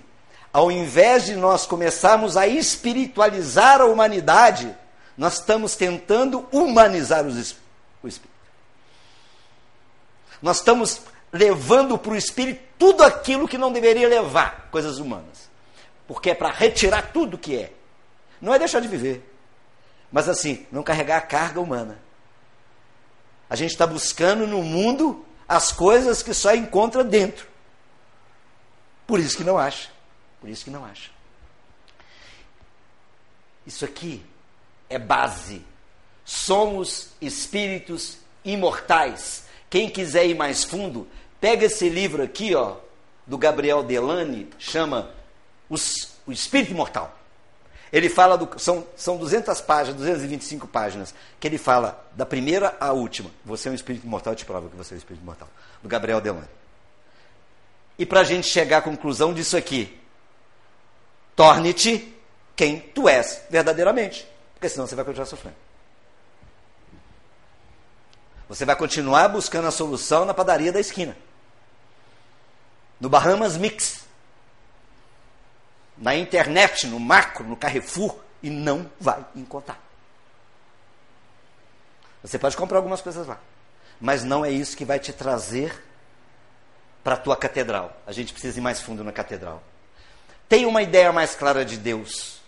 ao 0.52 0.72
invés 0.72 1.26
de 1.26 1.36
nós 1.36 1.68
começarmos 1.68 2.36
a 2.36 2.48
espiritualizar 2.48 3.80
a 3.80 3.86
humanidade, 3.86 4.76
nós 5.16 5.36
estamos 5.36 5.76
tentando 5.76 6.48
humanizar 6.52 7.28
os, 7.28 7.58
o 8.06 8.10
espírito. 8.10 8.36
Nós 10.42 10.58
estamos 10.58 11.02
levando 11.32 11.98
para 11.98 12.12
o 12.12 12.16
espírito 12.16 12.62
tudo 12.78 13.04
aquilo 13.04 13.48
que 13.48 13.58
não 13.58 13.72
deveria 13.72 14.08
levar, 14.08 14.70
coisas 14.72 15.00
humanas. 15.00 15.50
Porque 16.08 16.30
é 16.30 16.36
para 16.36 16.52
retirar 16.52 17.12
tudo 17.12 17.38
que 17.38 17.58
é. 17.58 17.74
Não 18.40 18.54
é 18.54 18.60
deixar 18.60 18.80
de 18.80 18.88
viver, 18.88 19.34
mas 20.12 20.30
assim, 20.30 20.66
não 20.72 20.84
carregar 20.84 21.18
a 21.18 21.22
carga 21.22 21.60
humana. 21.60 22.00
A 23.50 23.56
gente 23.56 23.72
está 23.72 23.88
buscando 23.88 24.46
no 24.46 24.62
mundo 24.62 25.26
as 25.48 25.72
coisas 25.72 26.22
que 26.22 26.34
só 26.34 26.54
encontra 26.54 27.04
dentro. 27.04 27.48
Por 29.06 29.20
isso 29.20 29.38
que 29.38 29.44
não 29.44 29.58
acha. 29.58 29.90
Por 30.42 30.50
isso 30.50 30.64
que 30.64 30.72
não 30.72 30.84
acha. 30.84 31.12
Isso 33.66 33.86
aqui 33.86 34.26
é 34.90 34.98
base. 34.98 35.66
Somos 36.26 37.10
espíritos 37.22 38.18
imortais. 38.44 39.44
Quem 39.70 39.90
quiser 39.90 40.26
ir 40.26 40.36
mais 40.36 40.64
fundo, 40.64 41.08
pega 41.40 41.66
esse 41.66 41.88
livro 41.88 42.24
aqui, 42.24 42.56
ó, 42.56 42.78
do 43.26 43.38
Gabriel 43.38 43.84
Delane, 43.84 44.50
chama 44.58 45.12
Os, 45.70 46.14
O 46.26 46.32
Espírito 46.32 46.72
Imortal. 46.72 47.16
Ele 47.92 48.10
fala, 48.10 48.38
do, 48.38 48.60
são, 48.60 48.86
são 48.96 49.18
200 49.18 49.62
páginas, 49.62 49.98
225 49.98 50.68
páginas, 50.68 51.14
que 51.40 51.48
ele 51.48 51.58
fala 51.58 52.06
da 52.14 52.26
primeira 52.26 52.76
à 52.80 52.92
última. 52.92 53.30
Você 53.46 53.70
é 53.70 53.72
um 53.72 53.76
espírito 53.76 54.06
imortal, 54.06 54.34
eu 54.34 54.38
te 54.38 54.46
provo 54.46 54.70
que 54.70 54.76
você 54.76 54.94
é 54.94 54.96
um 54.96 54.98
espírito 54.98 55.22
imortal. 55.22 55.48
Do 55.82 55.88
Gabriel 55.88 56.20
Delane. 56.20 56.48
E 57.98 58.06
para 58.06 58.22
a 58.22 58.24
gente 58.24 58.48
chegar 58.48 58.80
à 58.80 58.82
conclusão 58.82 59.34
disso 59.34 59.56
aqui, 59.56 59.98
torne-te 61.36 62.14
quem 62.56 62.80
tu 62.80 63.08
és 63.08 63.44
verdadeiramente. 63.50 64.28
Porque 64.54 64.68
senão 64.68 64.86
você 64.88 64.96
vai 64.96 65.06
continuar 65.06 65.28
sofrendo. 65.28 65.65
Você 68.48 68.66
vai 68.66 68.76
continuar 68.76 69.28
buscando 69.28 69.68
a 69.68 69.72
solução 69.72 70.26
na 70.26 70.34
padaria 70.34 70.72
da 70.72 70.80
esquina. 70.80 71.18
No 73.00 73.10
Bahamas 73.10 73.58
Mix 73.58 74.06
na 75.98 76.16
internet, 76.16 76.88
no 76.88 77.00
macro, 77.00 77.46
no 77.46 77.56
Carrefour, 77.56 78.18
e 78.44 78.50
não 78.50 78.90
vai 79.00 79.26
encontrar. 79.36 79.80
Você 82.22 82.38
pode 82.38 82.58
comprar 82.58 82.78
algumas 82.78 83.02
coisas 83.02 83.28
lá, 83.28 83.40
mas 84.00 84.24
não 84.24 84.44
é 84.44 84.52
isso 84.52 84.76
que 84.76 84.84
vai 84.84 85.00
te 85.00 85.14
trazer 85.14 85.84
para 87.04 87.16
a 87.16 87.18
tua 87.18 87.38
catedral. 87.38 87.96
A 88.06 88.12
gente 88.12 88.34
precisa 88.34 88.58
ir 88.58 88.62
mais 88.62 88.82
fundo 88.82 89.04
na 89.04 89.12
catedral. 89.12 89.64
Tem 90.50 90.66
uma 90.66 90.82
ideia 90.82 91.12
mais 91.12 91.36
clara 91.36 91.64
de 91.64 91.78
Deus, 91.78 92.42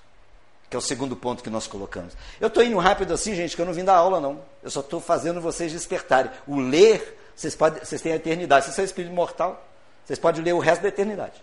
que 0.70 0.76
é 0.76 0.80
o 0.80 0.82
segundo 0.82 1.16
ponto 1.16 1.44
que 1.44 1.50
nós 1.50 1.66
colocamos. 1.66 2.14
Eu 2.40 2.48
estou 2.48 2.62
indo 2.62 2.78
rápido 2.78 3.14
assim, 3.14 3.34
gente, 3.34 3.56
que 3.56 3.62
eu 3.62 3.66
não 3.66 3.74
vim 3.74 3.86
dar 3.86 3.96
aula, 3.96 4.20
não. 4.20 4.42
Eu 4.62 4.70
só 4.70 4.82
estou 4.82 5.00
fazendo 5.00 5.40
vocês 5.40 5.72
despertarem. 5.72 6.32
O 6.46 6.60
ler, 6.60 7.18
vocês, 7.36 7.56
podem, 7.56 7.84
vocês 7.84 8.02
têm 8.02 8.12
a 8.12 8.16
eternidade. 8.18 8.66
Vocês 8.66 8.76
são 8.76 8.84
espírito 8.84 9.14
mortal, 9.14 9.66
vocês 10.06 10.20
podem 10.20 10.44
ler 10.44 10.54
o 10.54 10.60
resto 10.60 10.82
da 10.82 10.90
eternidade. 10.90 11.42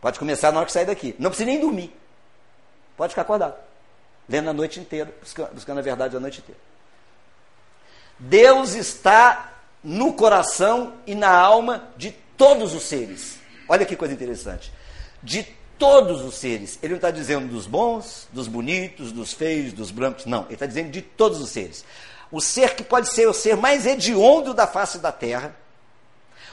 Pode 0.00 0.18
começar 0.18 0.52
na 0.52 0.58
hora 0.58 0.66
que 0.66 0.72
sair 0.72 0.86
daqui. 0.86 1.16
Não 1.18 1.30
precisa 1.30 1.50
nem 1.50 1.60
dormir. 1.60 1.92
Pode 2.96 3.10
ficar 3.10 3.22
acordado. 3.22 3.56
Lendo 4.28 4.50
a 4.50 4.52
noite 4.52 4.78
inteira, 4.78 5.12
buscando, 5.20 5.54
buscando 5.54 5.78
a 5.78 5.82
verdade 5.82 6.16
a 6.16 6.20
noite 6.20 6.40
inteira. 6.40 6.60
Deus 8.18 8.74
está 8.74 9.54
no 9.82 10.12
coração 10.12 10.94
e 11.06 11.14
na 11.14 11.30
alma 11.30 11.88
de 11.96 12.12
todos 12.36 12.74
os 12.74 12.84
seres. 12.84 13.38
Olha 13.68 13.84
que 13.84 13.96
coisa 13.96 14.14
interessante. 14.14 14.72
De 15.22 15.57
todos 15.78 16.22
os 16.22 16.34
seres. 16.34 16.78
Ele 16.82 16.94
não 16.94 16.98
está 16.98 17.10
dizendo 17.10 17.48
dos 17.48 17.66
bons, 17.66 18.28
dos 18.32 18.48
bonitos, 18.48 19.12
dos 19.12 19.32
feios, 19.32 19.72
dos 19.72 19.90
brancos. 19.90 20.26
Não. 20.26 20.44
Ele 20.44 20.54
está 20.54 20.66
dizendo 20.66 20.90
de 20.90 21.00
todos 21.00 21.40
os 21.40 21.50
seres. 21.50 21.84
O 22.30 22.40
ser 22.40 22.74
que 22.74 22.82
pode 22.82 23.08
ser 23.08 23.28
o 23.28 23.32
ser 23.32 23.56
mais 23.56 23.86
hediondo 23.86 24.52
da 24.52 24.66
face 24.66 24.98
da 24.98 25.12
terra. 25.12 25.54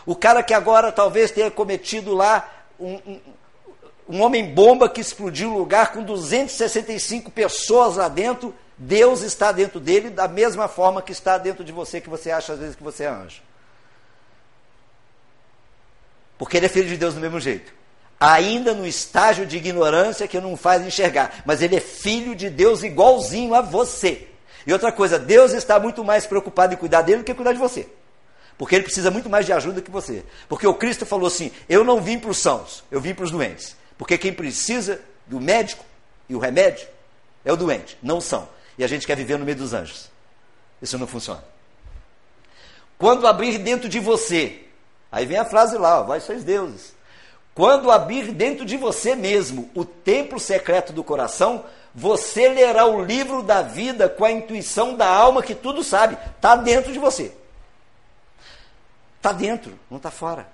O 0.06 0.16
cara 0.16 0.44
que 0.44 0.54
agora 0.54 0.92
talvez 0.92 1.32
tenha 1.32 1.50
cometido 1.50 2.14
lá 2.14 2.50
um, 2.80 2.94
um, 3.06 3.20
um 4.08 4.22
homem-bomba 4.22 4.88
que 4.88 5.02
explodiu 5.02 5.52
o 5.54 5.58
lugar 5.58 5.92
com 5.92 6.04
265 6.04 7.32
pessoas 7.32 7.96
lá 7.96 8.08
dentro, 8.08 8.54
Deus 8.78 9.22
está 9.22 9.52
dentro 9.52 9.80
dele 9.80 10.10
da 10.10 10.28
mesma 10.28 10.68
forma 10.68 11.02
que 11.02 11.12
está 11.12 11.38
dentro 11.38 11.64
de 11.64 11.72
você, 11.72 12.00
que 12.00 12.10
você 12.10 12.30
acha 12.30 12.54
às 12.54 12.60
vezes 12.60 12.76
que 12.76 12.84
você 12.84 13.06
é 13.06 13.08
anjo. 13.08 13.42
Porque 16.38 16.58
ele 16.58 16.66
é 16.66 16.70
filho 16.70 16.88
de 16.88 16.98
Deus 16.98 17.14
do 17.14 17.22
mesmo 17.22 17.40
jeito. 17.40 17.74
Ainda 18.26 18.74
no 18.74 18.88
estágio 18.88 19.46
de 19.46 19.58
ignorância 19.58 20.28
que 20.28 20.42
não 20.42 20.58
faz 20.58 20.84
enxergar. 20.84 21.44
Mas 21.46 21.62
ele 21.62 21.76
é 21.76 21.80
filho 21.80 22.36
de 22.36 22.50
Deus 22.50 22.82
igualzinho 22.82 23.54
a 23.54 23.62
você. 23.62 24.28
E 24.66 24.74
outra 24.74 24.92
coisa, 24.92 25.20
Deus 25.20 25.54
está 25.54 25.80
muito 25.80 26.04
mais 26.04 26.26
preocupado 26.26 26.74
em 26.74 26.78
cuidar 26.78 27.04
dele 27.04 27.20
do 27.20 27.24
que 27.24 27.36
cuidar 27.36 27.54
de 27.54 27.60
você. 27.60 27.88
Porque 28.58 28.74
ele 28.74 28.84
precisa 28.84 29.12
muito 29.12 29.30
mais 29.30 29.46
de 29.46 29.54
ajuda 29.54 29.80
que 29.80 29.92
você. 29.92 30.24
Porque 30.50 30.66
o 30.66 30.74
Cristo 30.74 31.06
falou 31.06 31.28
assim: 31.28 31.52
Eu 31.70 31.84
não 31.84 32.02
vim 32.02 32.18
para 32.18 32.32
os 32.32 32.40
sãos, 32.40 32.84
eu 32.90 33.00
vim 33.00 33.14
para 33.14 33.26
os 33.26 33.30
doentes. 33.30 33.76
Porque 33.96 34.18
quem 34.18 34.34
precisa 34.34 35.00
do 35.28 35.40
médico 35.40 35.86
e 36.28 36.34
o 36.34 36.40
remédio 36.40 36.88
é 37.44 37.54
o 37.54 37.56
doente, 37.56 37.96
não 38.02 38.20
são. 38.20 38.50
E 38.76 38.84
a 38.84 38.88
gente 38.88 39.06
quer 39.06 39.16
viver 39.16 39.38
no 39.38 39.46
meio 39.46 39.58
dos 39.58 39.72
anjos. 39.72 40.10
Isso 40.82 40.98
não 40.98 41.06
funciona. 41.06 41.44
Quando 42.98 43.28
abrir 43.28 43.60
dentro 43.60 43.88
de 43.88 44.00
você, 44.00 44.64
aí 45.12 45.28
vem 45.28 45.38
a 45.38 45.46
frase 45.46 45.78
lá, 45.78 46.02
vós 46.02 46.24
sois 46.24 46.44
deuses. 46.44 46.95
Quando 47.56 47.90
abrir 47.90 48.34
dentro 48.34 48.66
de 48.66 48.76
você 48.76 49.16
mesmo 49.16 49.72
o 49.74 49.86
templo 49.86 50.38
secreto 50.38 50.92
do 50.92 51.06
coração, 51.06 51.64
você 51.94 52.50
lerá 52.50 52.86
o 52.86 53.04
livro 53.04 53.42
da 53.42 53.62
vida 53.62 54.10
com 54.10 54.26
a 54.26 54.32
intuição 54.32 54.94
da 54.94 55.08
alma 55.08 55.42
que 55.42 55.56
tudo 55.56 55.82
sabe. 55.82 56.18
Está 56.36 56.58
dentro 56.58 56.92
de 56.92 57.00
você. 57.00 57.32
Está 59.16 59.32
dentro, 59.32 59.80
não 59.90 59.96
está 59.96 60.12
fora. 60.12 60.48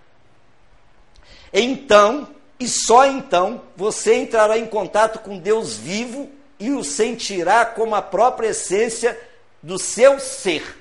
Então, 1.52 2.28
e 2.60 2.68
só 2.68 3.08
então 3.08 3.64
você 3.76 4.16
entrará 4.16 4.56
em 4.56 4.68
contato 4.68 5.18
com 5.20 5.40
Deus 5.40 5.76
vivo 5.76 6.30
e 6.60 6.70
o 6.70 6.84
sentirá 6.84 7.66
como 7.66 7.96
a 7.96 8.02
própria 8.04 8.50
essência 8.50 9.20
do 9.64 9.80
seu 9.80 10.20
ser. 10.20 10.78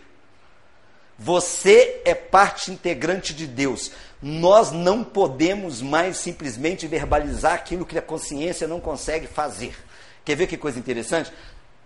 Você 1.18 2.02
é 2.04 2.14
parte 2.14 2.70
integrante 2.70 3.35
de 3.35 3.46
Deus. 3.46 3.90
Nós 4.22 4.70
não 4.70 5.02
podemos 5.02 5.80
mais 5.80 6.18
simplesmente 6.18 6.87
verbalizar 6.87 7.54
aquilo 7.54 7.87
que 7.87 7.98
a 7.98 8.02
consciência 8.02 8.68
não 8.68 8.78
consegue 8.78 9.26
fazer. 9.26 9.74
Quer 10.24 10.37
ver 10.37 10.46
que 10.46 10.59
coisa 10.59 10.78
interessante? 10.78 11.33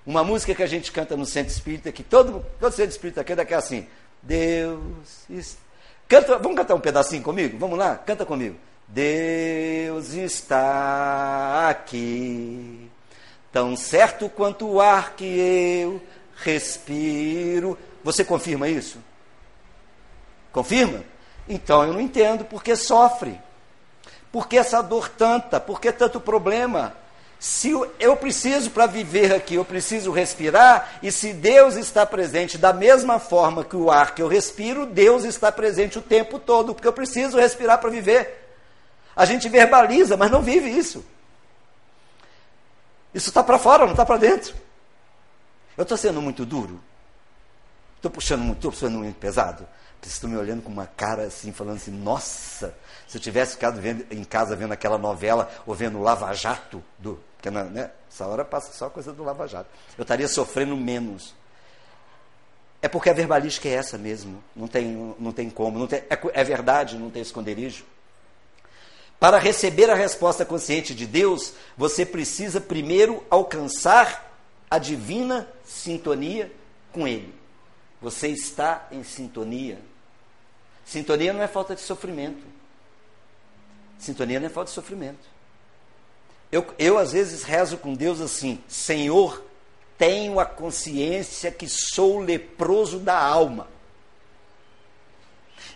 Uma 0.05 0.25
música 0.25 0.55
que 0.55 0.63
a 0.63 0.67
gente 0.67 0.91
canta 0.91 1.17
no 1.17 1.25
centro 1.25 1.53
espírita, 1.53 1.93
que 1.93 2.03
todo, 2.03 2.45
todo 2.59 2.73
centro 2.73 2.91
espírita 2.91 3.23
canta, 3.23 3.43
é 3.43 3.55
assim: 3.55 3.87
Deus. 4.23 5.57
Canta, 6.09 6.37
vamos 6.39 6.57
cantar 6.57 6.75
um 6.75 6.81
pedacinho 6.81 7.23
comigo? 7.23 7.57
Vamos 7.57 7.79
lá? 7.79 7.97
Canta 7.97 8.27
comigo. 8.27 8.57
Deus 8.87 10.13
está 10.13 11.71
aqui, 11.71 12.91
tão 13.51 13.77
certo 13.77 14.29
quanto 14.29 14.67
o 14.69 14.81
ar 14.81 15.15
que 15.15 15.25
eu 15.25 16.03
respiro. 16.37 17.79
Você 18.03 18.25
confirma 18.25 18.69
isso? 18.69 18.99
Confirma? 20.53 21.03
Então 21.49 21.85
eu 21.85 21.93
não 21.93 22.01
entendo 22.01 22.45
por 22.45 22.63
que 22.63 22.75
sofre. 22.77 23.41
Por 24.33 24.49
que 24.49 24.57
essa 24.59 24.83
dor 24.83 25.09
tanta? 25.09 25.61
Por 25.61 25.81
que 25.81 25.93
tanto 25.93 26.21
problema? 26.21 26.95
Se 27.39 27.71
eu 28.01 28.17
preciso 28.17 28.71
para 28.71 28.87
viver 28.87 29.35
aqui, 29.35 29.57
eu 29.57 29.65
preciso 29.67 30.11
respirar, 30.11 30.99
e 31.03 31.13
se 31.13 31.35
Deus 31.35 31.77
está 31.77 32.07
presente 32.07 32.57
da 32.57 32.73
mesma 32.73 33.19
forma 33.19 33.63
que 33.63 33.77
o 33.77 33.91
ar 33.91 34.15
que 34.15 34.23
eu 34.23 34.29
respiro, 34.29 34.87
Deus 34.87 35.25
está 35.25 35.53
presente 35.53 35.99
o 35.99 36.03
tempo 36.03 36.39
todo, 36.39 36.75
porque 36.75 36.89
eu 36.89 36.93
preciso 36.93 37.39
respirar 37.39 37.79
para 37.79 37.91
viver. 37.91 38.49
A 39.15 39.27
gente 39.27 39.47
verbaliza, 39.49 40.17
mas 40.17 40.31
não 40.31 40.41
vive 40.41 40.71
isso. 40.71 41.05
Isso 43.13 43.29
está 43.29 43.43
para 43.43 43.59
fora, 43.59 43.85
não 43.85 43.93
está 43.93 44.07
para 44.07 44.17
dentro. 44.17 44.55
Eu 45.77 45.83
estou 45.83 45.99
sendo 45.99 46.23
muito 46.23 46.47
duro? 46.47 46.81
Estou 47.97 48.11
puxando 48.11 48.41
muito, 48.41 48.57
estou 48.57 48.73
puxando 48.73 48.95
muito 48.95 49.17
pesado? 49.17 49.69
Vocês 50.05 50.17
estão 50.17 50.29
me 50.29 50.37
olhando 50.37 50.61
com 50.61 50.71
uma 50.71 50.87
cara 50.87 51.23
assim, 51.23 51.51
falando 51.51 51.77
assim, 51.77 51.91
nossa, 51.91 52.75
se 53.09 53.17
eu 53.17 53.21
tivesse 53.23 53.53
ficado 53.53 53.81
vendo, 53.81 54.05
em 54.11 54.23
casa 54.23 54.55
vendo 54.55 54.73
aquela 54.73 54.99
novela, 54.99 55.51
ou 55.67 55.75
vendo 55.75 55.97
o 55.97 56.03
Lava 56.03 56.31
Jato, 56.35 56.85
do, 56.99 57.19
Porque 57.39 57.51
na, 57.51 57.65
né, 57.65 57.91
essa 58.13 58.27
hora 58.27 58.45
passa 58.45 58.71
só 58.75 58.91
coisa 58.91 59.15
do 59.15 59.25
Lava 59.25 59.49
Jato. 59.49 59.71
Eu 59.97 60.03
estaria 60.03 60.29
sofrendo 60.29 60.77
menos. 60.77 61.35
É 62.83 62.89
porque 62.89 63.09
a 63.09 63.15
verbalística 63.15 63.67
é 63.67 63.73
essa 63.73 63.97
mesmo. 63.97 64.45
Não 64.55 64.69
tem, 64.69 65.17
não 65.19 65.33
tem 65.33 65.49
como. 65.49 65.79
Não 65.79 65.87
tem, 65.87 66.01
é, 66.01 66.19
é 66.35 66.45
verdade, 66.45 66.99
não 66.99 67.09
tem 67.09 67.23
esconderijo. 67.23 67.87
Para 69.19 69.39
receber 69.39 69.89
a 69.89 69.95
resposta 69.95 70.45
consciente 70.45 70.95
de 70.95 71.07
Deus, 71.07 71.55
você 71.79 72.05
precisa 72.05 72.61
primeiro 72.61 73.25
alcançar 73.31 74.39
a 74.71 74.77
divina 74.77 75.49
sintonia 75.65 76.53
com 76.93 77.09
Ele. 77.09 77.35
Você 78.03 78.29
está 78.29 78.87
em 78.93 79.03
sintonia. 79.03 79.79
Sintonia 80.85 81.33
não 81.33 81.43
é 81.43 81.49
falta 81.49 81.75
de 81.75 81.81
sofrimento. 81.81 82.43
Sintonia 83.99 84.39
não 84.39 84.47
é 84.47 84.51
falta 84.51 84.69
de 84.69 84.75
sofrimento. 84.75 85.35
Eu, 86.53 86.67
eu 86.79 86.99
às 86.99 87.13
vezes 87.13 87.43
rezo 87.43 87.79
com 87.79 87.95
Deus 87.95 88.21
assim: 88.21 88.63
Senhor, 88.69 89.43
tenho 89.99 90.39
a 90.39 90.45
consciência 90.45 91.51
que 91.51 91.69
sou 91.69 92.21
leproso 92.21 92.99
da 92.99 93.19
alma. 93.19 93.69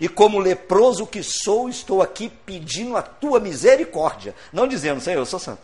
E 0.01 0.09
como 0.09 0.39
leproso 0.39 1.07
que 1.07 1.23
sou, 1.23 1.69
estou 1.69 2.01
aqui 2.01 2.29
pedindo 2.29 2.97
a 2.97 3.03
tua 3.03 3.41
misericórdia. 3.41 4.35
Não 4.53 4.69
dizendo, 4.69 5.01
Senhor, 5.01 5.19
eu 5.19 5.27
sou 5.27 5.41
santo. 5.41 5.63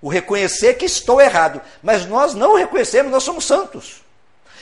O 0.00 0.08
reconhecer 0.08 0.74
que 0.74 0.84
estou 0.84 1.20
errado. 1.20 1.60
Mas 1.82 2.06
nós 2.06 2.34
não 2.34 2.54
reconhecemos, 2.54 3.10
nós 3.10 3.24
somos 3.24 3.44
santos. 3.44 4.03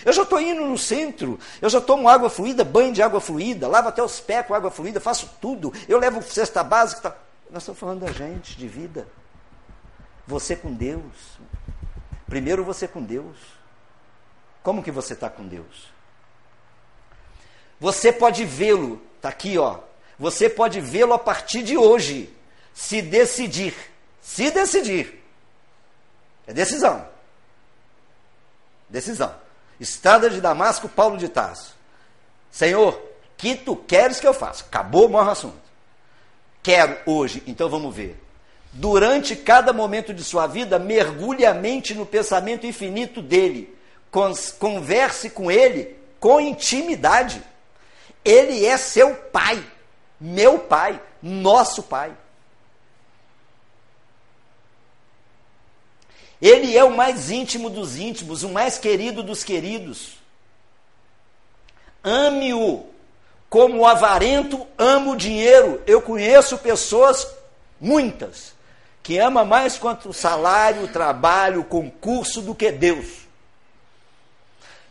Eu 0.04 0.12
já 0.12 0.22
estou 0.22 0.40
indo 0.40 0.64
no 0.64 0.76
centro, 0.76 1.38
eu 1.60 1.70
já 1.70 1.80
tomo 1.80 2.08
água 2.08 2.28
fluida, 2.28 2.64
banho 2.64 2.92
de 2.92 3.02
água 3.02 3.20
fluida, 3.20 3.68
lavo 3.68 3.88
até 3.88 4.02
os 4.02 4.20
pés 4.20 4.46
com 4.46 4.54
água 4.54 4.70
fluida, 4.70 5.00
faço 5.00 5.30
tudo. 5.40 5.72
Eu 5.88 5.98
levo 5.98 6.22
cesta 6.22 6.62
básica. 6.64 7.10
Tá. 7.10 7.16
Nós 7.50 7.62
estamos 7.62 7.78
falando 7.78 8.00
da 8.00 8.12
gente, 8.12 8.56
de 8.56 8.66
vida. 8.66 9.06
Você 10.26 10.56
com 10.56 10.72
Deus. 10.72 11.38
Primeiro 12.26 12.64
você 12.64 12.88
com 12.88 13.02
Deus. 13.02 13.36
Como 14.62 14.82
que 14.82 14.90
você 14.90 15.12
está 15.12 15.28
com 15.28 15.46
Deus? 15.46 15.92
Você 17.78 18.12
pode 18.12 18.44
vê-lo, 18.44 19.02
está 19.16 19.28
aqui, 19.28 19.58
ó. 19.58 19.80
Você 20.18 20.48
pode 20.48 20.80
vê-lo 20.80 21.12
a 21.12 21.18
partir 21.18 21.62
de 21.62 21.76
hoje, 21.76 22.34
se 22.72 23.02
decidir. 23.02 23.74
Se 24.20 24.50
decidir. 24.50 25.22
É 26.46 26.52
decisão. 26.52 27.06
Decisão. 28.88 29.34
Estrada 29.82 30.30
de 30.30 30.40
Damasco, 30.40 30.88
Paulo 30.88 31.18
de 31.18 31.28
Tarso. 31.28 31.74
Senhor, 32.52 33.02
que 33.36 33.56
tu 33.56 33.74
queres 33.74 34.20
que 34.20 34.26
eu 34.26 34.32
faça? 34.32 34.62
Acabou 34.62 35.06
o 35.06 35.10
maior 35.10 35.30
assunto. 35.30 35.60
Quero 36.62 36.96
hoje, 37.04 37.42
então 37.48 37.68
vamos 37.68 37.92
ver. 37.92 38.16
Durante 38.72 39.34
cada 39.34 39.72
momento 39.72 40.14
de 40.14 40.22
sua 40.22 40.46
vida, 40.46 40.78
mergulhe 40.78 41.44
a 41.44 41.52
mente 41.52 41.94
no 41.94 42.06
pensamento 42.06 42.64
infinito 42.64 43.20
dele. 43.20 43.76
Converse 44.60 45.30
com 45.30 45.50
ele 45.50 45.96
com 46.20 46.40
intimidade. 46.40 47.42
Ele 48.24 48.64
é 48.64 48.76
seu 48.76 49.16
pai, 49.16 49.60
meu 50.20 50.60
pai, 50.60 51.02
nosso 51.20 51.82
pai. 51.82 52.12
Ele 56.42 56.76
é 56.76 56.82
o 56.82 56.90
mais 56.90 57.30
íntimo 57.30 57.70
dos 57.70 57.96
íntimos, 57.96 58.42
o 58.42 58.48
mais 58.48 58.76
querido 58.76 59.22
dos 59.22 59.44
queridos. 59.44 60.14
Ame-o 62.02 62.84
como 63.48 63.78
o 63.78 63.86
avarento 63.86 64.66
ama 64.76 65.12
o 65.12 65.16
dinheiro. 65.16 65.80
Eu 65.86 66.02
conheço 66.02 66.58
pessoas, 66.58 67.28
muitas, 67.80 68.54
que 69.04 69.18
ama 69.18 69.44
mais 69.44 69.78
quanto 69.78 70.08
o 70.08 70.12
salário, 70.12 70.82
o 70.82 70.88
trabalho, 70.88 71.60
o 71.60 71.64
concurso 71.64 72.42
do 72.42 72.56
que 72.56 72.72
Deus. 72.72 73.22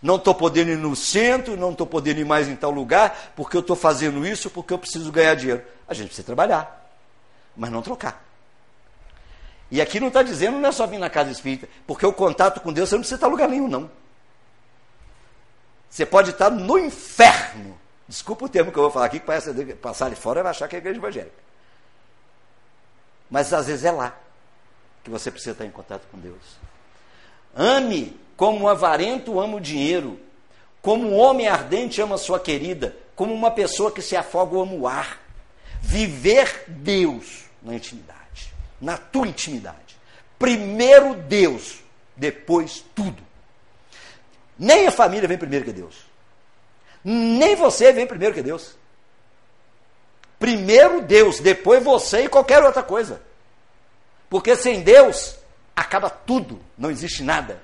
Não 0.02 0.16
estou 0.16 0.34
podendo 0.34 0.72
ir 0.72 0.78
no 0.78 0.96
centro, 0.96 1.58
não 1.58 1.72
estou 1.72 1.86
podendo 1.86 2.22
ir 2.22 2.26
mais 2.26 2.48
em 2.48 2.56
tal 2.56 2.72
lugar, 2.72 3.34
porque 3.36 3.58
eu 3.58 3.62
estou 3.62 3.76
fazendo 3.76 4.26
isso, 4.26 4.50
porque 4.50 4.74
eu 4.74 4.80
preciso 4.80 5.12
ganhar 5.12 5.36
dinheiro. 5.36 5.64
A 5.86 5.94
gente 5.94 6.08
precisa 6.08 6.26
trabalhar, 6.26 6.90
mas 7.58 7.70
não 7.70 7.82
trocar. 7.82 8.31
E 9.72 9.82
aqui 9.82 10.02
não 10.02 10.10
está 10.10 10.22
dizendo, 10.22 10.60
não 10.60 10.68
é 10.68 10.72
só 10.74 10.86
vir 10.86 11.00
na 11.00 11.10
casa 11.10 11.32
espírita, 11.32 11.68
porque 11.88 12.06
o 12.06 12.12
contato 12.12 12.60
com 12.60 12.74
Deus 12.74 12.90
você 12.90 12.96
não 12.96 13.02
precisa 13.02 13.16
estar 13.16 13.28
em 13.28 13.32
lugar 13.32 13.48
nenhum, 13.48 13.70
não. 13.70 13.90
Você 15.90 16.06
pode 16.06 16.32
estar 16.32 16.50
no 16.50 16.78
inferno. 16.78 17.80
Desculpa 18.06 18.46
o 18.46 18.50
termo 18.50 18.70
que 18.70 18.78
eu 18.78 18.84
vou 18.84 18.92
falar 18.92 19.06
aqui, 19.06 19.22
que 19.22 19.26
parece 19.26 19.54
passar 19.76 20.08
ali 20.08 20.16
fora 20.16 20.44
vai 20.44 20.50
achar 20.50 20.68
que 20.68 20.76
é 20.76 20.80
igreja 20.80 21.00
evangélica. 21.00 21.42
Mas 23.30 23.54
às 23.54 23.68
vezes 23.68 23.86
é 23.86 23.92
lá 23.92 24.14
que 25.06 25.10
você 25.10 25.32
precisa 25.32 25.52
estar 25.52 25.66
em 25.66 25.72
contato 25.72 26.04
com 26.12 26.20
Deus. 26.20 26.58
Ame 27.56 28.20
como 28.36 28.66
um 28.66 28.68
avarento 28.68 29.40
ama 29.40 29.56
o 29.56 29.62
dinheiro, 29.62 30.20
como 30.82 31.08
um 31.08 31.18
homem 31.18 31.48
ardente 31.48 32.02
ama 32.02 32.18
sua 32.18 32.42
querida, 32.42 32.96
como 33.16 33.34
uma 33.34 33.52
pessoa 33.52 33.90
que 33.90 34.02
se 34.02 34.18
afoga 34.18 34.60
ama 34.60 34.74
o 34.74 34.86
ar. 34.86 35.22
Viver 35.82 36.66
Deus 36.68 37.46
na 37.64 37.76
intimidade 37.76 38.21
na 38.82 38.98
tua 38.98 39.28
intimidade. 39.28 39.98
Primeiro 40.40 41.14
Deus, 41.16 41.80
depois 42.18 42.84
tudo. 42.96 43.22
Nem 44.58 44.88
a 44.88 44.92
família 44.92 45.28
vem 45.28 45.38
primeiro 45.38 45.64
que 45.66 45.72
Deus. 45.72 46.06
Nem 47.04 47.56
você 47.56 47.94
vem 47.94 48.08
primeiro 48.08 48.34
que 48.34 48.42
Deus. 48.42 48.76
Primeiro 50.38 51.02
Deus, 51.02 51.40
depois 51.40 51.84
você 51.84 52.26
e 52.26 52.30
qualquer 52.30 52.64
outra 52.64 52.82
coisa. 52.82 53.22
Porque 54.30 54.56
sem 54.56 54.82
Deus 54.82 55.38
acaba 55.76 56.10
tudo, 56.10 56.60
não 56.78 56.90
existe 56.90 57.24
nada. 57.24 57.62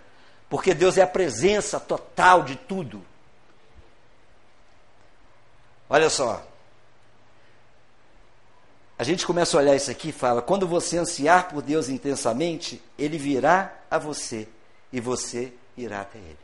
Porque 0.49 0.73
Deus 0.73 0.97
é 0.97 1.01
a 1.01 1.07
presença 1.07 1.79
total 1.79 2.43
de 2.43 2.55
tudo. 2.55 3.03
Olha 5.89 6.09
só, 6.09 6.46
a 8.97 9.03
gente 9.03 9.25
começa 9.27 9.55
a 9.55 9.59
olhar 9.59 9.75
isso 9.75 9.91
aqui 9.91 10.09
e 10.09 10.11
fala: 10.11 10.41
quando 10.41 10.67
você 10.67 10.97
ansiar 10.97 11.49
por 11.49 11.61
Deus 11.61 11.87
intensamente, 11.87 12.81
Ele 12.97 13.17
virá 13.17 13.73
a 13.91 13.97
você 13.97 14.47
e 14.91 14.99
você 14.99 15.53
irá 15.75 16.01
até 16.01 16.17
Ele. 16.17 16.39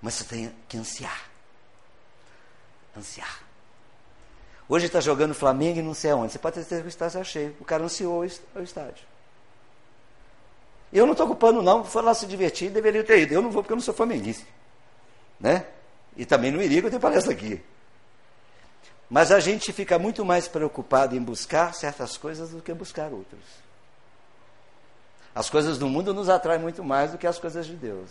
Mas 0.00 0.14
você 0.14 0.24
tem 0.24 0.52
que 0.68 0.76
ansiar. 0.76 1.28
Ansiar. 2.96 3.40
Hoje 4.68 4.86
está 4.86 5.00
jogando 5.00 5.34
Flamengo 5.34 5.78
e 5.78 5.82
não 5.82 5.94
sei 5.94 6.10
aonde. 6.10 6.32
Você 6.32 6.38
pode 6.38 6.54
ter 6.54 6.60
certeza 6.60 6.82
que 6.82 6.86
o 6.86 6.88
estádio 6.88 7.20
está 7.20 7.24
cheio. 7.24 7.56
O 7.60 7.64
cara 7.64 7.84
ansiou 7.84 8.20
o 8.20 8.62
estádio. 8.62 9.04
Eu 10.92 11.06
não 11.06 11.12
estou 11.12 11.26
culpando, 11.26 11.62
não. 11.62 11.84
Foi 11.84 12.02
lá 12.02 12.14
se 12.14 12.26
divertir, 12.26 12.70
deveria 12.70 13.04
ter 13.04 13.20
ido. 13.20 13.34
Eu 13.34 13.42
não 13.42 13.50
vou 13.50 13.62
porque 13.62 13.72
eu 13.72 13.76
não 13.76 13.82
sou 13.82 13.94
flamenguista. 13.94 14.44
Né? 15.38 15.66
E 16.16 16.24
também 16.24 16.50
não 16.50 16.60
iria, 16.60 16.80
porque 16.80 16.86
eu 16.86 17.00
tenho 17.00 17.02
palestra 17.02 17.32
aqui. 17.32 17.62
Mas 19.08 19.30
a 19.30 19.38
gente 19.38 19.72
fica 19.72 19.98
muito 19.98 20.24
mais 20.24 20.48
preocupado 20.48 21.16
em 21.16 21.22
buscar 21.22 21.72
certas 21.74 22.16
coisas 22.16 22.50
do 22.50 22.60
que 22.60 22.74
buscar 22.74 23.12
outras. 23.12 23.40
As 25.34 25.48
coisas 25.48 25.78
do 25.78 25.88
mundo 25.88 26.12
nos 26.12 26.28
atraem 26.28 26.60
muito 26.60 26.82
mais 26.82 27.12
do 27.12 27.18
que 27.18 27.26
as 27.26 27.38
coisas 27.38 27.66
de 27.66 27.74
Deus. 27.74 28.10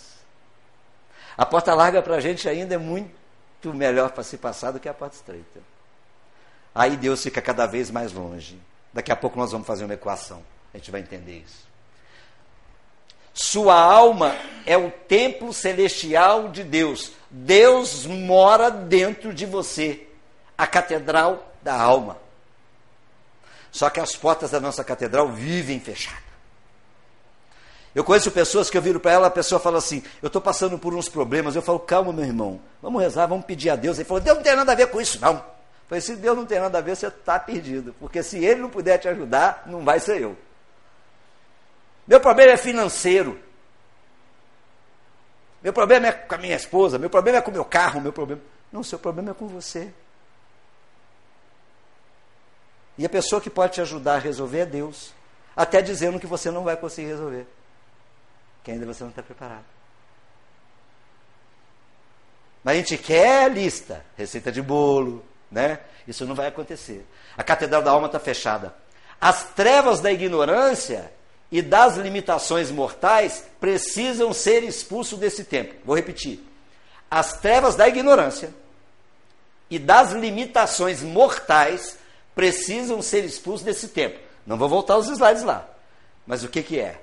A 1.37 1.45
porta 1.45 1.73
larga 1.73 2.01
para 2.01 2.15
a 2.15 2.21
gente 2.21 2.47
ainda 2.47 2.75
é 2.75 2.77
muito 2.77 3.73
melhor 3.73 4.11
para 4.11 4.23
se 4.23 4.37
passar 4.37 4.71
do 4.71 4.79
que 4.79 4.87
a 4.87 4.93
porta 4.93 5.15
estreita. 5.15 5.59
Aí 6.73 6.95
Deus 6.95 7.21
fica 7.21 7.41
cada 7.41 7.65
vez 7.65 7.91
mais 7.91 8.13
longe. 8.13 8.59
Daqui 8.93 9.11
a 9.11 9.15
pouco 9.15 9.37
nós 9.37 9.51
vamos 9.51 9.67
fazer 9.67 9.83
uma 9.83 9.93
equação. 9.93 10.41
A 10.73 10.77
gente 10.77 10.91
vai 10.91 11.01
entender 11.01 11.39
isso. 11.39 11.65
Sua 13.33 13.75
alma 13.75 14.33
é 14.65 14.77
o 14.77 14.89
templo 14.89 15.51
celestial 15.51 16.47
de 16.49 16.63
Deus. 16.63 17.11
Deus 17.29 18.05
mora 18.05 18.69
dentro 18.69 19.33
de 19.33 19.45
você 19.45 20.07
a 20.57 20.67
catedral 20.67 21.53
da 21.61 21.75
alma. 21.75 22.17
Só 23.71 23.89
que 23.89 23.99
as 23.99 24.15
portas 24.15 24.51
da 24.51 24.59
nossa 24.59 24.83
catedral 24.83 25.29
vivem 25.29 25.79
fechadas. 25.79 26.23
Eu 27.95 28.03
conheço 28.03 28.29
pessoas 28.29 28.69
que 28.69 28.77
eu 28.77 28.81
viro 28.81 28.99
para 28.99 29.11
ela, 29.11 29.27
a 29.27 29.31
pessoa 29.31 29.59
fala 29.59 29.77
assim: 29.77 30.03
Eu 30.21 30.27
estou 30.27 30.41
passando 30.41 30.77
por 30.77 30.93
uns 30.93 31.07
problemas. 31.07 31.55
Eu 31.55 31.61
falo: 31.61 31.79
Calma, 31.79 32.11
meu 32.11 32.25
irmão, 32.25 32.59
vamos 32.81 33.01
rezar, 33.01 33.25
vamos 33.25 33.45
pedir 33.45 33.69
a 33.69 33.75
Deus. 33.75 33.97
Ele 33.97 34.05
falou: 34.05 34.21
Deus 34.21 34.35
não 34.35 34.43
tem 34.43 34.55
nada 34.55 34.73
a 34.73 34.75
ver 34.75 34.87
com 34.87 34.99
isso, 34.99 35.19
não. 35.21 35.35
Eu 35.35 35.43
falei: 35.87 36.01
Se 36.01 36.15
Deus 36.17 36.35
não 36.35 36.45
tem 36.45 36.59
nada 36.59 36.77
a 36.77 36.81
ver, 36.81 36.95
você 36.95 37.07
está 37.07 37.39
perdido. 37.39 37.95
Porque 37.97 38.21
se 38.21 38.43
Ele 38.43 38.61
não 38.61 38.69
puder 38.69 38.97
te 38.97 39.07
ajudar, 39.07 39.63
não 39.65 39.83
vai 39.85 39.99
ser 39.99 40.21
eu. 40.21 40.37
Meu 42.05 42.19
problema 42.19 42.51
é 42.51 42.57
financeiro. 42.57 43.39
Meu 45.63 45.73
problema 45.73 46.07
é 46.07 46.11
com 46.11 46.35
a 46.35 46.37
minha 46.37 46.55
esposa. 46.55 46.99
Meu 46.99 47.09
problema 47.09 47.37
é 47.37 47.41
com 47.41 47.49
o 47.49 47.53
meu 47.53 47.65
carro. 47.65 48.01
Meu 48.01 48.11
problema. 48.11 48.41
Não, 48.71 48.83
seu 48.83 48.99
problema 48.99 49.31
é 49.31 49.33
com 49.33 49.47
você. 49.47 49.91
E 52.97 53.05
a 53.05 53.09
pessoa 53.09 53.41
que 53.41 53.49
pode 53.49 53.73
te 53.73 53.81
ajudar 53.81 54.15
a 54.15 54.19
resolver 54.19 54.59
é 54.59 54.65
Deus. 54.65 55.13
Até 55.55 55.81
dizendo 55.81 56.19
que 56.19 56.27
você 56.27 56.51
não 56.51 56.63
vai 56.63 56.77
conseguir 56.77 57.07
resolver. 57.07 57.45
Que 58.63 58.71
ainda 58.71 58.85
você 58.85 59.03
não 59.03 59.09
está 59.09 59.21
preparado. 59.21 59.65
Mas 62.63 62.73
a 62.73 62.77
gente 62.77 62.97
quer 62.97 63.51
lista, 63.51 64.03
receita 64.17 64.51
de 64.51 64.61
bolo, 64.61 65.23
né? 65.51 65.79
Isso 66.07 66.25
não 66.25 66.33
vai 66.33 66.47
acontecer. 66.47 67.05
A 67.37 67.43
catedral 67.43 67.81
da 67.81 67.91
alma 67.91 68.07
está 68.07 68.19
fechada. 68.19 68.73
As 69.21 69.43
trevas 69.53 69.99
da 69.99 70.11
ignorância 70.11 71.11
e 71.51 71.61
das 71.61 71.95
limitações 71.95 72.71
mortais 72.71 73.45
precisam 73.59 74.33
ser 74.33 74.63
expulsos 74.63 75.19
desse 75.19 75.43
tempo. 75.43 75.75
Vou 75.85 75.95
repetir. 75.95 76.43
As 77.09 77.39
trevas 77.39 77.75
da 77.75 77.87
ignorância 77.87 78.53
e 79.69 79.77
das 79.77 80.11
limitações 80.11 81.01
mortais 81.01 81.97
precisam 82.35 83.01
ser 83.01 83.23
expulsos 83.23 83.65
desse 83.65 83.87
tempo. 83.87 84.19
Não 84.45 84.57
vou 84.57 84.69
voltar 84.69 84.97
os 84.97 85.07
slides 85.07 85.41
lá. 85.41 85.67
Mas 86.27 86.43
o 86.43 86.49
que, 86.49 86.61
que 86.61 86.79
é? 86.79 87.01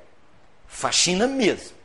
Faxina 0.68 1.26
mesmo. 1.26 1.76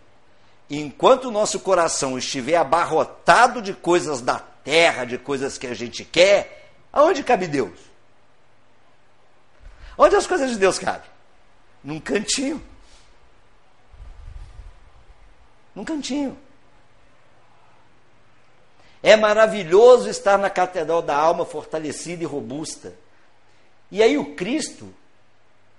Enquanto 0.69 1.25
o 1.25 1.31
nosso 1.31 1.62
coração 1.62 2.17
estiver 2.17 2.57
abarrotado 2.57 3.62
de 3.62 3.73
coisas 3.73 4.19
da 4.19 4.38
terra, 4.38 5.05
de 5.05 5.17
coisas 5.17 5.57
que 5.57 5.65
a 5.65 5.73
gente 5.73 6.03
quer, 6.03 6.71
aonde 6.91 7.23
cabe 7.23 7.47
Deus? 7.47 7.79
Onde 9.97 10.15
as 10.15 10.27
coisas 10.27 10.51
de 10.51 10.57
Deus 10.57 10.77
cabem? 10.77 11.10
Num 11.83 11.99
cantinho. 11.99 12.62
Num 15.73 15.86
cantinho. 15.86 16.38
É 19.01 19.15
maravilhoso 19.15 20.10
estar 20.10 20.38
na 20.38 20.49
catedral 20.49 21.01
da 21.01 21.15
alma 21.15 21.45
fortalecida 21.45 22.23
e 22.23 22.25
robusta. 22.25 22.93
E 23.91 24.04
aí 24.04 24.17
o 24.17 24.36
Cristo 24.36 24.93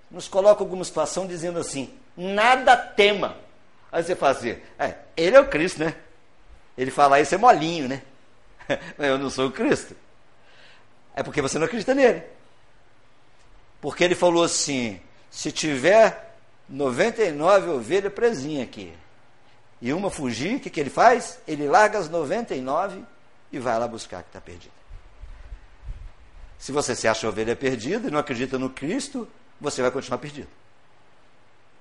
nos 0.09 0.27
coloca 0.27 0.63
alguma 0.63 0.83
situação 0.83 1.27
dizendo 1.27 1.59
assim: 1.59 1.93
nada 2.15 2.75
tema. 2.75 3.37
Aí 3.91 4.03
você 4.03 4.15
fala 4.15 4.31
assim: 4.31 4.57
é, 4.77 4.95
ele 5.15 5.35
é 5.35 5.39
o 5.39 5.47
Cristo, 5.47 5.79
né? 5.79 5.95
Ele 6.77 6.91
fala 6.91 7.19
isso 7.19 7.35
é 7.35 7.37
molinho, 7.37 7.87
né? 7.87 8.01
Eu 8.97 9.17
não 9.17 9.29
sou 9.29 9.47
o 9.47 9.51
Cristo. 9.51 9.95
É 11.15 11.23
porque 11.23 11.41
você 11.41 11.59
não 11.59 11.65
acredita 11.65 11.93
nele. 11.93 12.23
Porque 13.81 14.03
ele 14.03 14.15
falou 14.15 14.43
assim: 14.43 14.99
se 15.29 15.51
tiver 15.51 16.35
99 16.67 17.69
ovelhas 17.69 18.13
presinhas 18.13 18.63
aqui, 18.63 18.93
e 19.81 19.93
uma 19.93 20.09
fugir, 20.09 20.57
o 20.57 20.59
que, 20.59 20.69
que 20.69 20.79
ele 20.79 20.89
faz? 20.89 21.39
Ele 21.47 21.67
larga 21.67 21.99
as 21.99 22.09
99 22.09 23.03
e 23.51 23.59
vai 23.59 23.79
lá 23.79 23.87
buscar 23.87 24.19
a 24.19 24.23
que 24.23 24.29
está 24.29 24.41
perdida. 24.41 24.78
Se 26.59 26.73
você 26.73 26.93
se 26.93 27.07
acha 27.07 27.27
ovelha 27.27 27.55
perdida 27.55 28.09
e 28.09 28.11
não 28.11 28.19
acredita 28.19 28.59
no 28.59 28.69
Cristo, 28.69 29.27
você 29.59 29.81
vai 29.81 29.89
continuar 29.89 30.17
perdido. 30.17 30.49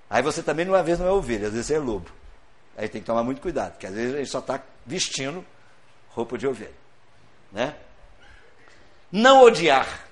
Aí 0.09 0.23
você 0.23 0.43
também, 0.43 0.67
uma 0.67 0.83
vez, 0.83 0.99
não 1.01 1.07
é 1.07 1.11
ovelha, 1.11 1.49
às 1.49 1.53
vezes 1.53 1.71
é 1.71 1.79
lobo. 1.79 2.11
Aí 2.77 2.89
tem 2.89 3.01
que 3.01 3.07
tomar 3.07 3.25
muito 3.25 3.43
cuidado, 3.43 3.73
porque 3.73 3.89
às 3.89 3.93
vezes 3.93 4.15
a 4.15 4.19
gente 4.19 4.31
só 4.31 4.39
está 4.39 4.63
vestindo 4.87 5.45
roupa 6.11 6.39
de 6.39 6.47
ovelha. 6.47 6.73
Né? 7.53 7.75
Não 9.11 9.43
odiar. 9.43 10.07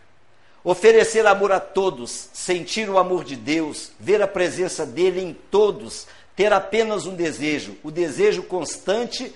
Oferecer 0.65 1.25
amor 1.27 1.53
a 1.53 1.61
todos, 1.61 2.29
sentir 2.33 2.91
o 2.91 2.99
amor 2.99 3.23
de 3.23 3.37
Deus, 3.37 3.93
ver 4.01 4.21
a 4.21 4.27
presença 4.27 4.85
dele 4.85 5.21
em 5.21 5.33
todos, 5.33 6.09
ter 6.35 6.53
apenas 6.53 7.07
um 7.07 7.15
desejo, 7.15 7.77
o 7.85 7.91
desejo 7.91 8.43
constante, 8.43 9.33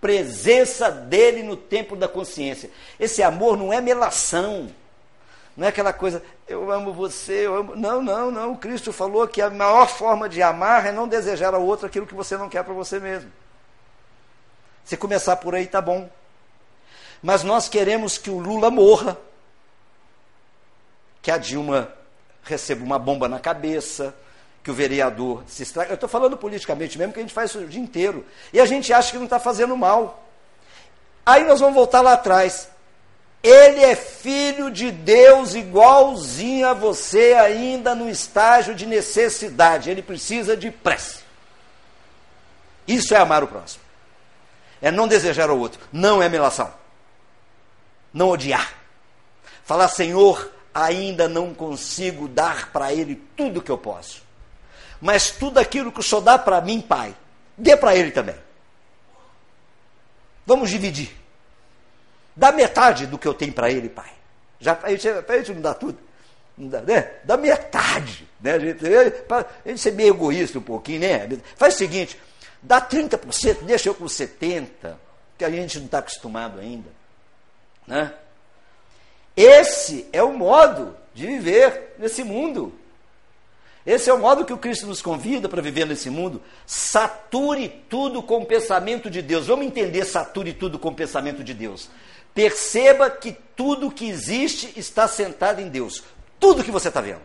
presença 0.00 0.90
dele 0.90 1.42
no 1.42 1.56
tempo 1.56 1.96
da 1.96 2.08
consciência. 2.08 2.70
Esse 2.98 3.22
amor 3.22 3.56
não 3.56 3.72
é 3.72 3.80
melação, 3.80 4.70
não 5.56 5.66
é 5.66 5.70
aquela 5.70 5.92
coisa, 5.92 6.22
eu 6.46 6.70
amo 6.70 6.92
você, 6.92 7.46
eu 7.46 7.56
amo. 7.56 7.76
Não, 7.76 8.00
não, 8.00 8.30
não. 8.30 8.52
O 8.52 8.58
Cristo 8.58 8.92
falou 8.92 9.26
que 9.26 9.42
a 9.42 9.50
maior 9.50 9.88
forma 9.88 10.28
de 10.28 10.40
amar 10.40 10.86
é 10.86 10.92
não 10.92 11.08
desejar 11.08 11.52
ao 11.52 11.62
outro 11.62 11.86
aquilo 11.86 12.06
que 12.06 12.14
você 12.14 12.36
não 12.36 12.48
quer 12.48 12.62
para 12.62 12.72
você 12.72 13.00
mesmo. 13.00 13.30
Se 14.84 14.96
começar 14.96 15.36
por 15.36 15.54
aí, 15.54 15.66
tá 15.66 15.80
bom. 15.80 16.08
Mas 17.20 17.42
nós 17.42 17.68
queremos 17.68 18.16
que 18.16 18.30
o 18.30 18.38
Lula 18.38 18.70
morra 18.70 19.18
que 21.20 21.30
a 21.30 21.36
Dilma 21.36 21.92
receba 22.42 22.84
uma 22.84 22.98
bomba 22.98 23.28
na 23.28 23.38
cabeça, 23.38 24.14
que 24.68 24.72
o 24.72 24.74
vereador 24.74 25.44
se 25.46 25.62
estraga. 25.62 25.92
Eu 25.92 25.94
estou 25.94 26.10
falando 26.10 26.36
politicamente 26.36 26.98
mesmo, 26.98 27.14
que 27.14 27.18
a 27.18 27.22
gente 27.22 27.32
faz 27.32 27.48
isso 27.48 27.60
o 27.60 27.66
dia 27.66 27.80
inteiro. 27.80 28.26
E 28.52 28.60
a 28.60 28.66
gente 28.66 28.92
acha 28.92 29.10
que 29.10 29.16
não 29.16 29.24
está 29.24 29.40
fazendo 29.40 29.74
mal. 29.74 30.28
Aí 31.24 31.42
nós 31.44 31.58
vamos 31.58 31.74
voltar 31.74 32.02
lá 32.02 32.12
atrás. 32.12 32.68
Ele 33.42 33.80
é 33.82 33.96
filho 33.96 34.70
de 34.70 34.90
Deus 34.90 35.54
igualzinho 35.54 36.68
a 36.68 36.74
você, 36.74 37.32
ainda 37.32 37.94
no 37.94 38.10
estágio 38.10 38.74
de 38.74 38.84
necessidade. 38.84 39.88
Ele 39.88 40.02
precisa 40.02 40.54
de 40.54 40.70
prece. 40.70 41.20
Isso 42.86 43.14
é 43.14 43.16
amar 43.16 43.42
o 43.42 43.48
próximo. 43.48 43.82
É 44.82 44.90
não 44.90 45.08
desejar 45.08 45.48
ao 45.48 45.58
outro. 45.58 45.80
Não 45.90 46.22
é 46.22 46.28
melação. 46.28 46.70
Não 48.12 48.28
odiar. 48.28 48.74
Falar, 49.64 49.88
Senhor, 49.88 50.52
ainda 50.74 51.26
não 51.26 51.54
consigo 51.54 52.28
dar 52.28 52.70
para 52.70 52.92
ele 52.92 53.16
tudo 53.34 53.62
que 53.62 53.70
eu 53.70 53.78
posso. 53.78 54.27
Mas 55.00 55.30
tudo 55.30 55.58
aquilo 55.58 55.92
que 55.92 56.00
o 56.00 56.02
Senhor 56.02 56.20
dá 56.20 56.38
para 56.38 56.60
mim, 56.60 56.80
Pai, 56.80 57.14
dê 57.56 57.76
para 57.76 57.94
ele 57.94 58.10
também. 58.10 58.36
Vamos 60.44 60.70
dividir. 60.70 61.10
Dá 62.34 62.52
metade 62.52 63.06
do 63.06 63.18
que 63.18 63.28
eu 63.28 63.34
tenho 63.34 63.52
para 63.52 63.70
ele, 63.70 63.88
Pai. 63.88 64.10
Já 64.60 64.74
para 64.74 64.90
gente 64.90 65.54
não 65.54 65.60
dá 65.60 65.74
tudo. 65.74 65.98
Não 66.56 66.68
dá, 66.68 66.80
né? 66.80 67.12
dá 67.22 67.36
metade. 67.36 68.28
Né? 68.40 68.52
A, 68.52 68.58
gente, 68.58 68.84
a 68.86 69.68
gente 69.68 69.80
ser 69.80 69.92
meio 69.92 70.14
egoísta 70.14 70.58
um 70.58 70.62
pouquinho, 70.62 71.00
né? 71.00 71.28
Faz 71.56 71.74
o 71.74 71.78
seguinte, 71.78 72.18
dá 72.62 72.80
30%, 72.80 73.62
deixa 73.62 73.88
eu 73.88 73.94
com 73.94 74.04
70%, 74.06 74.66
que 75.36 75.44
a 75.44 75.50
gente 75.50 75.78
não 75.78 75.86
está 75.86 75.98
acostumado 75.98 76.58
ainda. 76.58 76.90
Né? 77.86 78.12
Esse 79.36 80.08
é 80.12 80.22
o 80.22 80.32
modo 80.32 80.96
de 81.14 81.26
viver 81.26 81.94
nesse 81.98 82.24
mundo. 82.24 82.72
Esse 83.88 84.10
é 84.10 84.12
o 84.12 84.18
modo 84.18 84.44
que 84.44 84.52
o 84.52 84.58
Cristo 84.58 84.86
nos 84.86 85.00
convida 85.00 85.48
para 85.48 85.62
viver 85.62 85.86
nesse 85.86 86.10
mundo. 86.10 86.42
Sature 86.66 87.70
tudo 87.88 88.22
com 88.22 88.42
o 88.42 88.44
pensamento 88.44 89.08
de 89.08 89.22
Deus. 89.22 89.46
Vamos 89.46 89.64
entender 89.64 90.04
sature 90.04 90.52
tudo 90.52 90.78
com 90.78 90.90
o 90.90 90.94
pensamento 90.94 91.42
de 91.42 91.54
Deus. 91.54 91.88
Perceba 92.34 93.08
que 93.08 93.32
tudo 93.56 93.90
que 93.90 94.06
existe 94.06 94.78
está 94.78 95.08
sentado 95.08 95.62
em 95.62 95.70
Deus. 95.70 96.04
Tudo 96.38 96.62
que 96.62 96.70
você 96.70 96.88
está 96.88 97.00
vendo. 97.00 97.22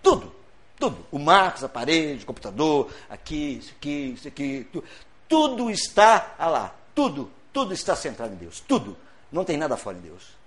Tudo. 0.00 0.32
Tudo. 0.78 1.04
O 1.10 1.18
Marcos, 1.18 1.64
a 1.64 1.68
parede, 1.68 2.22
o 2.22 2.26
computador, 2.26 2.88
aqui, 3.10 3.58
isso 3.60 3.72
aqui, 3.76 4.14
isso 4.16 4.28
aqui. 4.28 4.64
Tudo, 4.72 4.84
tudo 5.28 5.68
está 5.68 6.36
ah 6.38 6.48
lá. 6.48 6.76
Tudo. 6.94 7.28
Tudo 7.52 7.74
está 7.74 7.96
centrado 7.96 8.34
em 8.34 8.36
Deus. 8.36 8.60
Tudo. 8.60 8.96
Não 9.32 9.42
tem 9.42 9.56
nada 9.56 9.76
fora 9.76 9.96
de 9.96 10.02
Deus. 10.02 10.41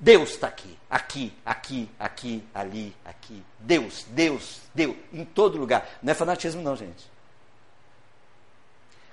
Deus 0.00 0.30
está 0.30 0.46
aqui, 0.46 0.78
aqui, 0.88 1.32
aqui, 1.44 1.90
aqui, 1.98 2.44
ali, 2.54 2.94
aqui. 3.04 3.42
Deus, 3.58 4.06
Deus, 4.10 4.60
Deus, 4.72 4.96
em 5.12 5.24
todo 5.24 5.58
lugar. 5.58 5.88
Não 6.00 6.12
é 6.12 6.14
fanatismo, 6.14 6.62
não, 6.62 6.76
gente. 6.76 7.10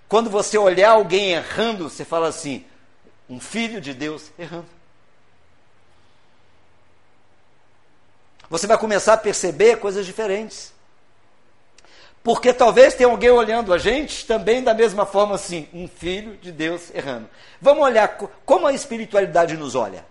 Quando 0.07 0.29
você 0.29 0.57
olhar 0.57 0.91
alguém 0.91 1.31
errando, 1.33 1.89
você 1.89 2.05
fala 2.05 2.27
assim: 2.27 2.63
um 3.27 3.39
filho 3.39 3.81
de 3.81 3.93
Deus 3.93 4.31
errando. 4.37 4.67
Você 8.47 8.67
vai 8.67 8.77
começar 8.77 9.13
a 9.13 9.17
perceber 9.17 9.77
coisas 9.77 10.05
diferentes. 10.05 10.71
Porque 12.23 12.53
talvez 12.53 12.93
tenha 12.93 13.09
alguém 13.09 13.29
olhando 13.29 13.73
a 13.73 13.77
gente 13.77 14.25
também 14.25 14.63
da 14.63 14.73
mesma 14.73 15.05
forma 15.05 15.35
assim, 15.35 15.67
um 15.73 15.87
filho 15.87 16.37
de 16.37 16.51
Deus 16.51 16.93
errando. 16.93 17.29
Vamos 17.61 17.83
olhar 17.83 18.17
como 18.45 18.67
a 18.67 18.73
espiritualidade 18.73 19.57
nos 19.57 19.75
olha. 19.75 20.05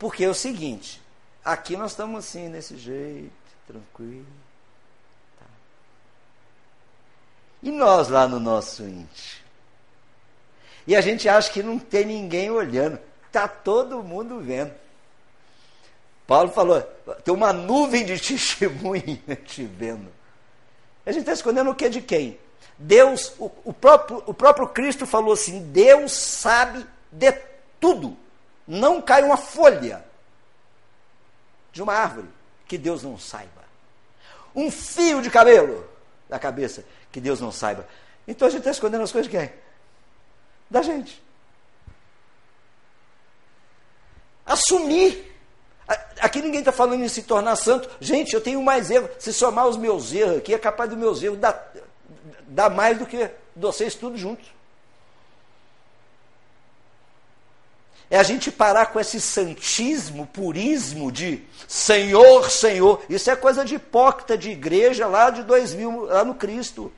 Porque 0.00 0.24
é 0.24 0.28
o 0.30 0.34
seguinte, 0.34 0.98
aqui 1.44 1.76
nós 1.76 1.90
estamos 1.90 2.24
assim, 2.24 2.50
desse 2.50 2.74
jeito, 2.78 3.30
tranquilo. 3.66 4.26
Tá. 5.38 5.44
E 7.62 7.70
nós 7.70 8.08
lá 8.08 8.26
no 8.26 8.40
nosso 8.40 8.82
íntimo? 8.82 9.44
E 10.86 10.96
a 10.96 11.02
gente 11.02 11.28
acha 11.28 11.52
que 11.52 11.62
não 11.62 11.78
tem 11.78 12.06
ninguém 12.06 12.50
olhando. 12.50 12.98
Está 13.26 13.46
todo 13.46 14.02
mundo 14.02 14.40
vendo. 14.40 14.72
Paulo 16.26 16.50
falou, 16.50 16.80
tem 17.22 17.34
uma 17.34 17.52
nuvem 17.52 18.06
de 18.06 18.16
testemunha 18.26 19.20
te 19.44 19.64
vendo. 19.64 20.10
A 21.04 21.12
gente 21.12 21.20
está 21.20 21.34
escondendo 21.34 21.70
o 21.70 21.74
que 21.74 21.90
de 21.90 22.00
quem? 22.00 22.40
Deus, 22.78 23.34
o, 23.38 23.50
o, 23.64 23.72
próprio, 23.74 24.22
o 24.26 24.32
próprio 24.32 24.66
Cristo 24.68 25.04
falou 25.04 25.34
assim: 25.34 25.70
Deus 25.70 26.12
sabe 26.12 26.86
de 27.12 27.32
tudo 27.78 28.16
não 28.70 29.02
cai 29.02 29.24
uma 29.24 29.36
folha 29.36 30.04
de 31.72 31.82
uma 31.82 31.92
árvore 31.92 32.28
que 32.68 32.78
Deus 32.78 33.02
não 33.02 33.18
saiba. 33.18 33.64
Um 34.54 34.70
fio 34.70 35.20
de 35.20 35.28
cabelo 35.28 35.84
da 36.28 36.38
cabeça 36.38 36.84
que 37.10 37.20
Deus 37.20 37.40
não 37.40 37.50
saiba. 37.50 37.84
Então 38.28 38.46
a 38.46 38.50
gente 38.50 38.60
está 38.60 38.70
escondendo 38.70 39.02
as 39.02 39.10
coisas 39.10 39.28
de 39.28 39.36
quem? 39.36 39.52
Da 40.70 40.82
gente. 40.82 41.20
Assumir. 44.46 45.34
Aqui 46.20 46.40
ninguém 46.40 46.60
está 46.60 46.70
falando 46.70 47.02
em 47.02 47.08
se 47.08 47.24
tornar 47.24 47.56
santo. 47.56 47.90
Gente, 48.00 48.34
eu 48.34 48.40
tenho 48.40 48.62
mais 48.62 48.88
erro. 48.88 49.10
Se 49.18 49.32
somar 49.32 49.66
os 49.66 49.76
meus 49.76 50.12
erros 50.12 50.38
aqui, 50.38 50.54
é 50.54 50.58
capaz 50.60 50.88
dos 50.88 50.98
meus 50.98 51.20
erros 51.20 51.38
dar, 51.38 51.72
dar 52.46 52.70
mais 52.70 52.96
do 52.96 53.04
que 53.04 53.32
vocês 53.56 53.96
tudo 53.96 54.16
juntos. 54.16 54.46
É 58.10 58.18
a 58.18 58.24
gente 58.24 58.50
parar 58.50 58.86
com 58.86 58.98
esse 58.98 59.20
santismo, 59.20 60.26
purismo 60.26 61.12
de 61.12 61.44
Senhor, 61.68 62.50
Senhor. 62.50 63.00
Isso 63.08 63.30
é 63.30 63.36
coisa 63.36 63.64
de 63.64 63.76
hipócrita 63.76 64.36
de 64.36 64.50
igreja 64.50 65.06
lá 65.06 65.30
de 65.30 65.44
2000, 65.44 66.06
lá 66.06 66.24
no 66.24 66.34
Cristo. 66.34 66.92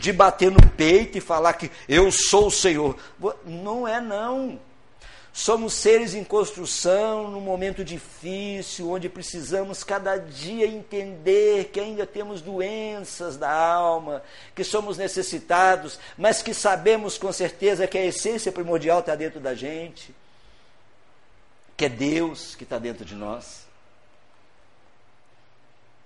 De 0.00 0.10
bater 0.10 0.50
no 0.50 0.66
peito 0.70 1.18
e 1.18 1.20
falar 1.20 1.52
que 1.52 1.70
eu 1.86 2.10
sou 2.10 2.46
o 2.46 2.50
Senhor. 2.50 2.96
Não 3.44 3.86
é 3.86 4.00
não. 4.00 4.58
Somos 5.34 5.74
seres 5.74 6.14
em 6.14 6.24
construção, 6.24 7.30
num 7.30 7.40
momento 7.40 7.84
difícil, 7.84 8.90
onde 8.90 9.08
precisamos 9.08 9.84
cada 9.84 10.16
dia 10.16 10.66
entender 10.66 11.66
que 11.66 11.78
ainda 11.78 12.06
temos 12.06 12.40
doenças 12.40 13.36
da 13.36 13.52
alma, 13.52 14.22
que 14.54 14.64
somos 14.64 14.96
necessitados, 14.96 16.00
mas 16.16 16.42
que 16.42 16.54
sabemos 16.54 17.18
com 17.18 17.30
certeza 17.32 17.86
que 17.86 17.98
a 17.98 18.06
essência 18.06 18.50
primordial 18.50 19.00
está 19.00 19.14
dentro 19.14 19.38
da 19.38 19.54
gente 19.54 20.14
que 21.78 21.84
é 21.84 21.88
Deus 21.88 22.56
que 22.56 22.64
está 22.64 22.76
dentro 22.76 23.04
de 23.04 23.14
nós. 23.14 23.64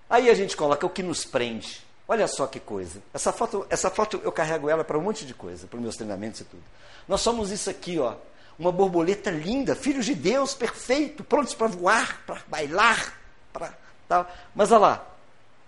Aí 0.09 0.29
a 0.29 0.35
gente 0.35 0.55
coloca 0.55 0.87
o 0.87 0.91
que 0.91 1.03
nos 1.03 1.25
prende. 1.25 1.83
Olha 2.07 2.29
só 2.29 2.47
que 2.47 2.61
coisa. 2.61 3.03
Essa 3.15 3.33
foto, 3.33 3.67
essa 3.71 3.89
foto 3.89 4.21
eu 4.23 4.31
carrego 4.31 4.69
ela 4.69 4.85
para 4.85 4.99
um 4.99 5.01
monte 5.01 5.25
de 5.25 5.33
coisa, 5.33 5.67
para 5.67 5.79
os 5.79 5.83
meus 5.83 5.97
treinamentos 5.97 6.43
e 6.43 6.45
tudo. 6.45 6.63
Nós 7.09 7.23
somos 7.23 7.51
isso 7.51 7.71
aqui, 7.71 7.99
ó. 7.99 8.17
Uma 8.59 8.71
borboleta 8.71 9.31
linda, 9.31 9.75
filhos 9.75 10.05
de 10.05 10.15
Deus, 10.15 10.53
perfeito, 10.53 11.25
prontos 11.25 11.55
para 11.55 11.69
voar, 11.69 12.23
para 12.27 12.43
bailar, 12.47 13.19
para 13.51 13.73
tal. 14.07 14.31
Mas 14.55 14.71
olha 14.73 14.81
lá, 14.81 15.07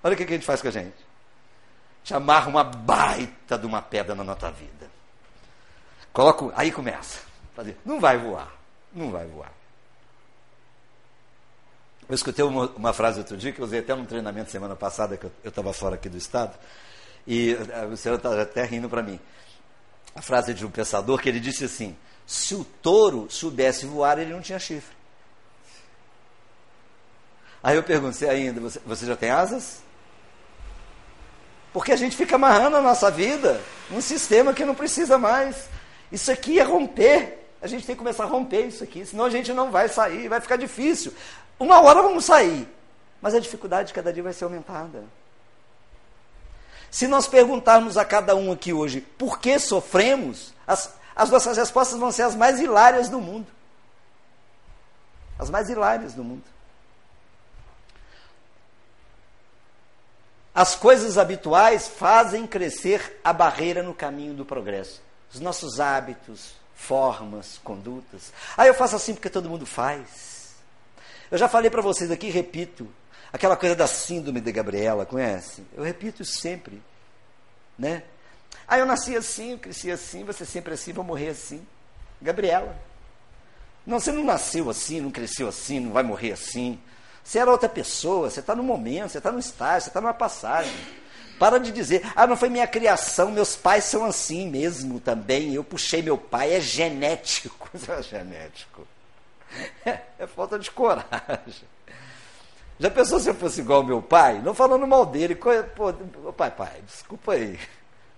olha 0.02 0.12
o 0.12 0.16
que 0.18 0.24
a 0.24 0.26
gente 0.26 0.44
faz 0.44 0.60
com 0.60 0.68
a 0.68 0.70
gente. 0.70 1.02
Te 2.04 2.12
amarra 2.12 2.50
uma 2.50 2.62
baita 2.62 3.56
de 3.56 3.64
uma 3.64 3.80
pedra 3.80 4.14
na 4.14 4.22
nossa 4.22 4.50
vida. 4.50 4.90
Coloco, 6.12 6.52
aí 6.54 6.70
começa. 6.70 7.20
Não 7.86 7.98
vai 7.98 8.18
voar, 8.18 8.52
não 8.92 9.10
vai 9.10 9.24
voar. 9.26 9.63
Eu 12.08 12.14
escutei 12.14 12.44
uma, 12.44 12.68
uma, 12.76 12.92
frase 12.92 13.18
outro 13.18 13.36
dia 13.36 13.50
que 13.52 13.60
eu 13.60 13.64
usei 13.64 13.80
até 13.80 13.94
num 13.94 14.04
treinamento 14.04 14.50
semana 14.50 14.76
passada, 14.76 15.16
que 15.16 15.24
eu 15.24 15.32
estava 15.44 15.72
fora 15.72 15.94
aqui 15.94 16.08
do 16.08 16.18
estado, 16.18 16.54
e 17.26 17.52
eh, 17.52 17.86
o 17.86 17.96
senhor 17.96 18.16
está 18.16 18.42
até 18.42 18.62
rindo 18.64 18.88
para 18.90 19.02
mim. 19.02 19.18
A 20.14 20.20
frase 20.20 20.52
de 20.52 20.66
um 20.66 20.70
pensador 20.70 21.20
que 21.20 21.28
ele 21.28 21.40
disse 21.40 21.64
assim: 21.64 21.96
se 22.26 22.54
o 22.54 22.62
touro 22.62 23.26
soubesse 23.30 23.86
voar, 23.86 24.18
ele 24.18 24.32
não 24.32 24.42
tinha 24.42 24.58
chifre. 24.58 24.94
Aí 27.62 27.76
eu 27.76 27.82
pergunto, 27.82 28.14
você 28.14 28.28
ainda, 28.28 28.60
você, 28.60 28.78
você 28.84 29.06
já 29.06 29.16
tem 29.16 29.30
asas? 29.30 29.82
Porque 31.72 31.90
a 31.90 31.96
gente 31.96 32.14
fica 32.14 32.36
amarrando 32.36 32.76
a 32.76 32.82
nossa 32.82 33.10
vida 33.10 33.60
num 33.90 34.02
sistema 34.02 34.52
que 34.52 34.64
não 34.64 34.74
precisa 34.74 35.16
mais. 35.16 35.68
Isso 36.12 36.30
aqui 36.30 36.60
é 36.60 36.62
romper. 36.62 37.43
A 37.64 37.66
gente 37.66 37.86
tem 37.86 37.94
que 37.94 37.98
começar 37.98 38.24
a 38.24 38.26
romper 38.26 38.66
isso 38.66 38.84
aqui, 38.84 39.06
senão 39.06 39.24
a 39.24 39.30
gente 39.30 39.50
não 39.54 39.70
vai 39.70 39.88
sair, 39.88 40.28
vai 40.28 40.38
ficar 40.38 40.56
difícil. 40.56 41.14
Uma 41.58 41.80
hora 41.80 42.02
vamos 42.02 42.26
sair, 42.26 42.68
mas 43.22 43.34
a 43.34 43.40
dificuldade 43.40 43.94
cada 43.94 44.12
dia 44.12 44.22
vai 44.22 44.34
ser 44.34 44.44
aumentada. 44.44 45.02
Se 46.90 47.08
nós 47.08 47.26
perguntarmos 47.26 47.96
a 47.96 48.04
cada 48.04 48.36
um 48.36 48.52
aqui 48.52 48.74
hoje 48.74 49.00
por 49.00 49.38
que 49.40 49.58
sofremos, 49.58 50.52
as, 50.66 50.94
as 51.16 51.30
nossas 51.30 51.56
respostas 51.56 51.98
vão 51.98 52.12
ser 52.12 52.24
as 52.24 52.34
mais 52.34 52.60
hilárias 52.60 53.08
do 53.08 53.18
mundo. 53.18 53.46
As 55.38 55.48
mais 55.48 55.70
hilárias 55.70 56.12
do 56.12 56.22
mundo. 56.22 56.44
As 60.54 60.74
coisas 60.74 61.16
habituais 61.16 61.88
fazem 61.88 62.46
crescer 62.46 63.18
a 63.24 63.32
barreira 63.32 63.82
no 63.82 63.94
caminho 63.94 64.34
do 64.34 64.44
progresso. 64.44 65.00
Os 65.32 65.40
nossos 65.40 65.80
hábitos, 65.80 66.62
formas, 66.74 67.58
condutas. 67.62 68.32
Ah, 68.56 68.66
eu 68.66 68.74
faço 68.74 68.96
assim 68.96 69.14
porque 69.14 69.30
todo 69.30 69.48
mundo 69.48 69.64
faz. 69.64 70.54
Eu 71.30 71.38
já 71.38 71.48
falei 71.48 71.70
para 71.70 71.82
vocês 71.82 72.10
aqui, 72.10 72.28
repito, 72.28 72.88
aquela 73.32 73.56
coisa 73.56 73.74
da 73.74 73.86
síndrome 73.86 74.40
de 74.40 74.52
Gabriela, 74.52 75.06
conhece? 75.06 75.64
Eu 75.74 75.82
repito 75.82 76.24
sempre, 76.24 76.82
né? 77.78 78.02
Ah, 78.66 78.78
eu 78.78 78.86
nasci 78.86 79.16
assim, 79.16 79.52
eu 79.52 79.58
cresci 79.58 79.90
assim, 79.90 80.24
você 80.24 80.44
sempre 80.44 80.74
assim, 80.74 80.92
vou 80.92 81.04
morrer 81.04 81.28
assim. 81.28 81.66
Gabriela. 82.20 82.76
Não, 83.86 84.00
você 84.00 84.10
não 84.10 84.24
nasceu 84.24 84.70
assim, 84.70 85.00
não 85.00 85.10
cresceu 85.10 85.48
assim, 85.48 85.80
não 85.80 85.92
vai 85.92 86.02
morrer 86.02 86.32
assim. 86.32 86.78
Você 87.22 87.38
era 87.38 87.50
outra 87.50 87.68
pessoa, 87.68 88.30
você 88.30 88.40
está 88.40 88.54
no 88.54 88.62
momento, 88.62 89.10
você 89.10 89.18
está 89.18 89.30
no 89.30 89.38
estágio, 89.38 89.82
você 89.82 89.88
está 89.90 90.00
numa 90.00 90.14
passagem. 90.14 90.74
Para 91.38 91.58
de 91.58 91.72
dizer, 91.72 92.02
ah, 92.14 92.26
não 92.26 92.36
foi 92.36 92.48
minha 92.48 92.66
criação, 92.66 93.30
meus 93.30 93.56
pais 93.56 93.84
são 93.84 94.04
assim 94.04 94.48
mesmo 94.48 95.00
também, 95.00 95.54
eu 95.54 95.64
puxei 95.64 96.00
meu 96.00 96.16
pai, 96.16 96.54
é 96.54 96.60
genético. 96.60 97.68
é 97.88 98.02
genético. 98.02 98.86
É, 99.84 100.00
é 100.20 100.26
falta 100.26 100.58
de 100.58 100.70
coragem. 100.70 101.68
Já 102.78 102.90
pensou 102.90 103.20
se 103.20 103.28
eu 103.28 103.34
fosse 103.34 103.60
igual 103.60 103.80
ao 103.80 103.86
meu 103.86 104.02
pai? 104.02 104.40
Não 104.42 104.52
falando 104.52 104.86
mal 104.86 105.06
dele. 105.06 105.36
Pô, 105.36 105.92
pai, 106.32 106.50
pai, 106.50 106.82
desculpa 106.84 107.32
aí. 107.32 107.58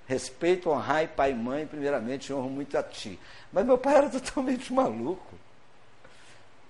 Respeito, 0.07 0.71
honrar 0.71 1.09
pai 1.09 1.33
e 1.33 1.35
mãe, 1.35 1.67
primeiramente, 1.67 2.33
honro 2.33 2.49
muito 2.49 2.79
a 2.79 2.83
ti. 2.83 3.19
Mas 3.53 3.67
meu 3.67 3.77
pai 3.77 3.97
era 3.97 4.09
totalmente 4.09 4.73
maluco. 4.73 5.35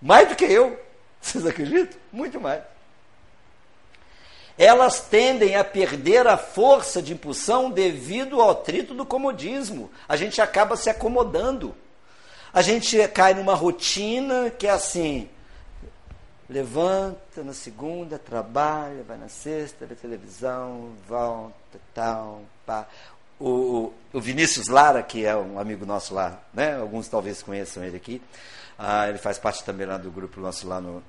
Mais 0.01 0.28
do 0.28 0.34
que 0.34 0.44
eu. 0.44 0.80
Vocês 1.20 1.47
acreditam? 1.47 1.99
Muito 2.12 2.40
mais. 2.40 2.62
Elas 4.59 5.00
tendem 5.00 5.57
a 5.57 5.62
perder 5.62 6.26
a 6.26 6.38
força 6.38 7.02
de 7.02 7.12
impulsão 7.12 7.70
devido 7.70 8.40
ao 8.40 8.50
atrito 8.50 8.94
do 8.94 9.04
comodismo. 9.04 9.90
A 10.09 10.16
gente 10.16 10.40
acaba 10.40 10.76
se 10.76 10.88
acomodando. 10.88 11.74
A 12.52 12.62
gente 12.62 13.07
cai 13.09 13.34
numa 13.34 13.54
rotina 13.54 14.48
que 14.48 14.66
é 14.66 14.70
assim: 14.70 15.28
levanta 16.48 17.42
na 17.44 17.52
segunda, 17.52 18.18
trabalha, 18.18 19.02
vai 19.07 19.18
na 19.18 19.28
sexta, 19.28 19.84
vê 19.84 19.94
televisão, 19.94 20.92
volta, 21.07 21.78
tal, 21.92 22.42
pá. 22.64 22.86
O, 23.38 23.92
o, 24.14 24.20
Vinícius 24.20 24.68
Lara, 24.68 25.02
que 25.02 25.26
é 25.26 25.36
um 25.36 25.59
amigo 25.59 25.84
nosso 25.84 26.14
lá, 26.14 26.40
né? 26.54 26.74
alguns 26.76 27.07
talvez 27.07 27.42
conheçam 27.42 27.84
ele 27.84 27.98
aqui, 27.98 28.22
ah, 28.78 29.07
ele 29.11 29.18
faz 29.18 29.36
parte 29.38 29.62
também 29.62 29.86
lá 29.86 29.98
do 29.98 30.11
grupo 30.11 30.40
nosso 30.40 30.66
lá 30.66 30.80
no, 30.80 31.02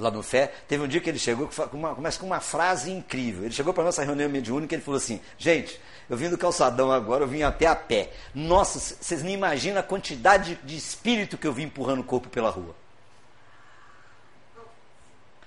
lá 0.00 0.10
no 0.10 0.22
Fé, 0.22 0.52
teve 0.66 0.82
um 0.82 0.88
dia 0.88 1.00
que 1.00 1.08
ele 1.08 1.18
chegou, 1.18 1.48
com 1.48 1.76
uma, 1.76 1.94
começa 1.94 2.18
com 2.18 2.26
uma 2.26 2.40
frase 2.40 2.90
incrível. 2.90 3.44
Ele 3.44 3.54
chegou 3.54 3.72
para 3.72 3.84
nossa 3.84 4.02
reunião 4.02 4.28
mediúnica 4.28 4.74
e 4.74 4.76
ele 4.76 4.84
falou 4.84 4.98
assim: 4.98 5.20
Gente, 5.38 5.80
eu 6.08 6.16
vim 6.16 6.28
do 6.28 6.38
calçadão 6.38 6.90
agora, 6.90 7.24
eu 7.24 7.28
vim 7.28 7.42
até 7.42 7.66
a 7.66 7.76
pé. 7.76 8.10
Nossa, 8.34 8.78
vocês 8.78 9.22
nem 9.22 9.34
imaginam 9.34 9.78
a 9.78 9.82
quantidade 9.82 10.58
de 10.64 10.76
espírito 10.76 11.38
que 11.38 11.46
eu 11.46 11.52
vim 11.52 11.64
empurrando 11.64 12.00
o 12.00 12.04
corpo 12.04 12.28
pela 12.28 12.50
rua. 12.50 12.74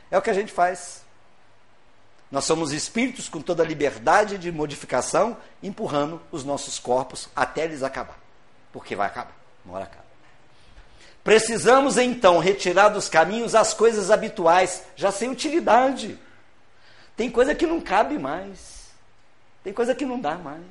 É 0.10 0.18
o 0.18 0.22
que 0.22 0.30
a 0.30 0.34
gente 0.34 0.51
faz. 0.51 1.04
Nós 2.32 2.45
somos 2.45 2.72
espíritos 2.72 3.30
com 3.30 3.41
toda 3.41 3.62
a 3.62 3.66
liberdade 3.66 4.38
de 4.38 4.51
modificação, 4.51 5.38
empurrando 5.62 6.22
os 6.32 6.43
nossos 6.43 6.80
corpos 6.80 7.30
até 7.36 7.66
eles 7.66 7.84
acabar. 7.84 8.18
Porque 8.72 8.95
vai 8.95 9.08
acabar, 9.08 9.36
uma 9.66 9.76
hora 9.76 9.84
acaba. 9.84 10.03
Precisamos 11.24 11.97
então 11.97 12.39
retirar 12.39 12.89
dos 12.89 13.07
caminhos 13.07 13.55
as 13.55 13.74
coisas 13.74 14.11
habituais, 14.11 14.84
já 14.95 15.11
sem 15.11 15.30
utilidade. 15.30 16.19
Tem 17.15 17.30
coisa 17.32 17.55
que 17.55 17.65
não 17.65 17.80
cabe 17.80 18.19
mais. 18.19 18.89
Tem 19.63 19.71
coisa 19.71 19.95
que 19.95 20.05
não 20.05 20.19
dá 20.19 20.36
mais. 20.36 20.63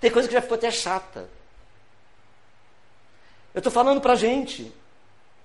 Tem 0.00 0.10
coisa 0.10 0.28
que 0.28 0.34
já 0.34 0.40
ficou 0.40 0.56
até 0.56 0.70
chata. 0.70 1.28
Eu 3.52 3.58
estou 3.58 3.72
falando 3.72 4.00
para 4.00 4.12
a 4.12 4.16
gente. 4.16 4.72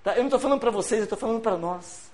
Tá? 0.03 0.11
Eu 0.11 0.19
não 0.19 0.25
estou 0.25 0.39
falando 0.39 0.59
para 0.59 0.69
vocês, 0.69 0.99
eu 0.99 1.05
estou 1.05 1.17
falando 1.17 1.41
para 1.41 1.57
nós. 1.57 2.11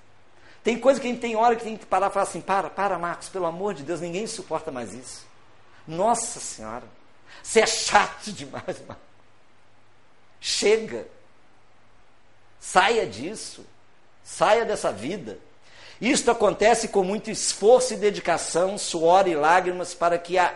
Tem 0.64 0.80
coisa 0.80 1.00
que 1.00 1.08
a 1.08 1.10
gente 1.10 1.20
tem 1.20 1.36
hora 1.36 1.56
que 1.56 1.64
tem 1.64 1.76
que 1.76 1.86
parar 1.86 2.10
e 2.10 2.14
falar 2.14 2.24
assim: 2.24 2.42
para, 2.42 2.70
para, 2.70 2.98
Marcos, 2.98 3.28
pelo 3.30 3.46
amor 3.46 3.74
de 3.74 3.84
Deus, 3.84 4.00
ninguém 4.00 4.26
suporta 4.28 4.72
mais 4.72 4.94
isso. 4.94 5.26
Nossa 5.88 6.40
Senhora, 6.40 6.84
você 7.42 7.62
é 7.62 7.66
chato 7.66 8.32
demais, 8.32 8.80
Marcos. 8.88 9.04
Chega. 10.40 11.17
Saia 12.72 13.08
disso. 13.08 13.66
Saia 14.24 14.66
dessa 14.66 14.92
vida. 14.92 15.40
Isto 16.02 16.32
acontece 16.32 16.90
com 16.90 17.02
muito 17.02 17.32
esforço 17.32 17.94
e 17.94 17.98
dedicação, 17.98 18.78
suor 18.78 19.26
e 19.26 19.36
lágrimas 19.36 19.94
para 19.94 20.18
que 20.18 20.38
a, 20.38 20.54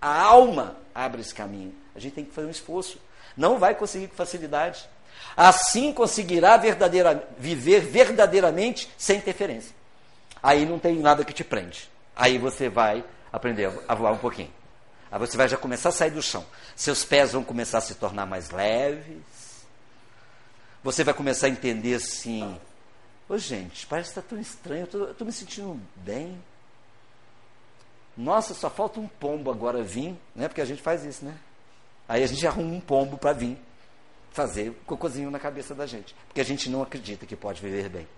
a 0.00 0.22
alma 0.22 0.76
abra 0.94 1.20
esse 1.20 1.34
caminho. 1.34 1.74
A 1.94 1.98
gente 1.98 2.14
tem 2.14 2.24
que 2.24 2.32
fazer 2.32 2.46
um 2.46 2.50
esforço. 2.50 2.98
Não 3.36 3.58
vai 3.58 3.74
conseguir 3.74 4.08
com 4.08 4.16
facilidade. 4.16 4.88
Assim 5.36 5.92
conseguirá 5.92 6.56
verdadeira, 6.56 7.28
viver 7.38 7.80
verdadeiramente 7.80 8.90
sem 8.96 9.18
interferência. 9.18 9.74
Aí 10.42 10.64
não 10.64 10.78
tem 10.78 10.98
nada 10.98 11.22
que 11.22 11.34
te 11.34 11.44
prende. 11.44 11.90
Aí 12.16 12.38
você 12.38 12.70
vai 12.70 13.04
aprender 13.30 13.70
a 13.86 13.94
voar 13.94 14.12
um 14.12 14.18
pouquinho. 14.18 14.50
Aí 15.12 15.18
você 15.18 15.36
vai 15.36 15.48
já 15.48 15.58
começar 15.58 15.90
a 15.90 15.92
sair 15.92 16.12
do 16.12 16.22
chão. 16.22 16.46
Seus 16.74 17.04
pés 17.04 17.32
vão 17.32 17.44
começar 17.44 17.78
a 17.78 17.82
se 17.82 17.94
tornar 17.96 18.24
mais 18.24 18.50
leves. 18.50 19.39
Você 20.82 21.04
vai 21.04 21.14
começar 21.14 21.46
a 21.46 21.50
entender 21.50 21.94
assim 21.94 22.58
Ô 23.30 23.38
gente, 23.38 23.86
parece 23.86 24.12
que 24.12 24.18
está 24.18 24.28
tão 24.28 24.40
estranho, 24.40 24.88
eu 24.92 25.12
estou 25.12 25.24
me 25.24 25.32
sentindo 25.32 25.80
bem. 25.94 26.36
Nossa, 28.16 28.52
só 28.54 28.68
falta 28.68 28.98
um 28.98 29.06
pombo 29.06 29.52
agora 29.52 29.84
vir, 29.84 30.16
né? 30.34 30.48
Porque 30.48 30.60
a 30.60 30.64
gente 30.64 30.82
faz 30.82 31.04
isso, 31.04 31.24
né? 31.24 31.38
Aí 32.08 32.24
a 32.24 32.26
gente 32.26 32.44
arruma 32.44 32.74
um 32.74 32.80
pombo 32.80 33.16
para 33.16 33.32
vir. 33.32 33.56
fazer 34.32 34.72
cocôzinho 34.84 35.30
na 35.30 35.38
cabeça 35.38 35.76
da 35.76 35.86
gente, 35.86 36.12
porque 36.26 36.40
a 36.40 36.44
gente 36.44 36.68
não 36.68 36.82
acredita 36.82 37.24
que 37.24 37.36
pode 37.36 37.62
viver 37.62 37.88
bem. 37.88 38.08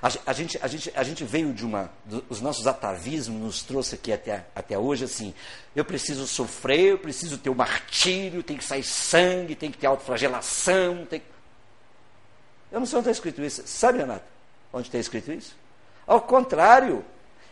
A, 0.00 0.08
a, 0.26 0.32
gente, 0.32 0.58
a, 0.62 0.68
gente, 0.68 0.92
a 0.94 1.02
gente 1.02 1.24
veio 1.24 1.52
de 1.52 1.66
uma. 1.66 1.90
Do, 2.04 2.24
os 2.30 2.40
nossos 2.40 2.68
atavismos 2.68 3.40
nos 3.40 3.62
trouxe 3.64 3.96
aqui 3.96 4.12
até, 4.12 4.46
até 4.54 4.78
hoje 4.78 5.06
assim. 5.06 5.34
Eu 5.74 5.84
preciso 5.84 6.24
sofrer, 6.28 6.92
eu 6.92 6.98
preciso 6.98 7.36
ter 7.36 7.50
o 7.50 7.54
martírio, 7.54 8.44
tem 8.44 8.56
que 8.56 8.64
sair 8.64 8.84
sangue, 8.84 9.56
tem 9.56 9.72
que 9.72 9.78
ter 9.78 9.88
autoflagelação. 9.88 11.04
Tem... 11.04 11.20
Eu 12.74 12.80
não 12.80 12.86
sei 12.86 12.98
onde 12.98 13.08
está 13.08 13.12
escrito 13.12 13.40
isso. 13.40 13.62
Sabe, 13.66 13.98
Renata, 13.98 14.24
onde 14.72 14.88
está 14.88 14.98
escrito 14.98 15.30
isso? 15.30 15.54
Ao 16.04 16.20
contrário, 16.20 17.04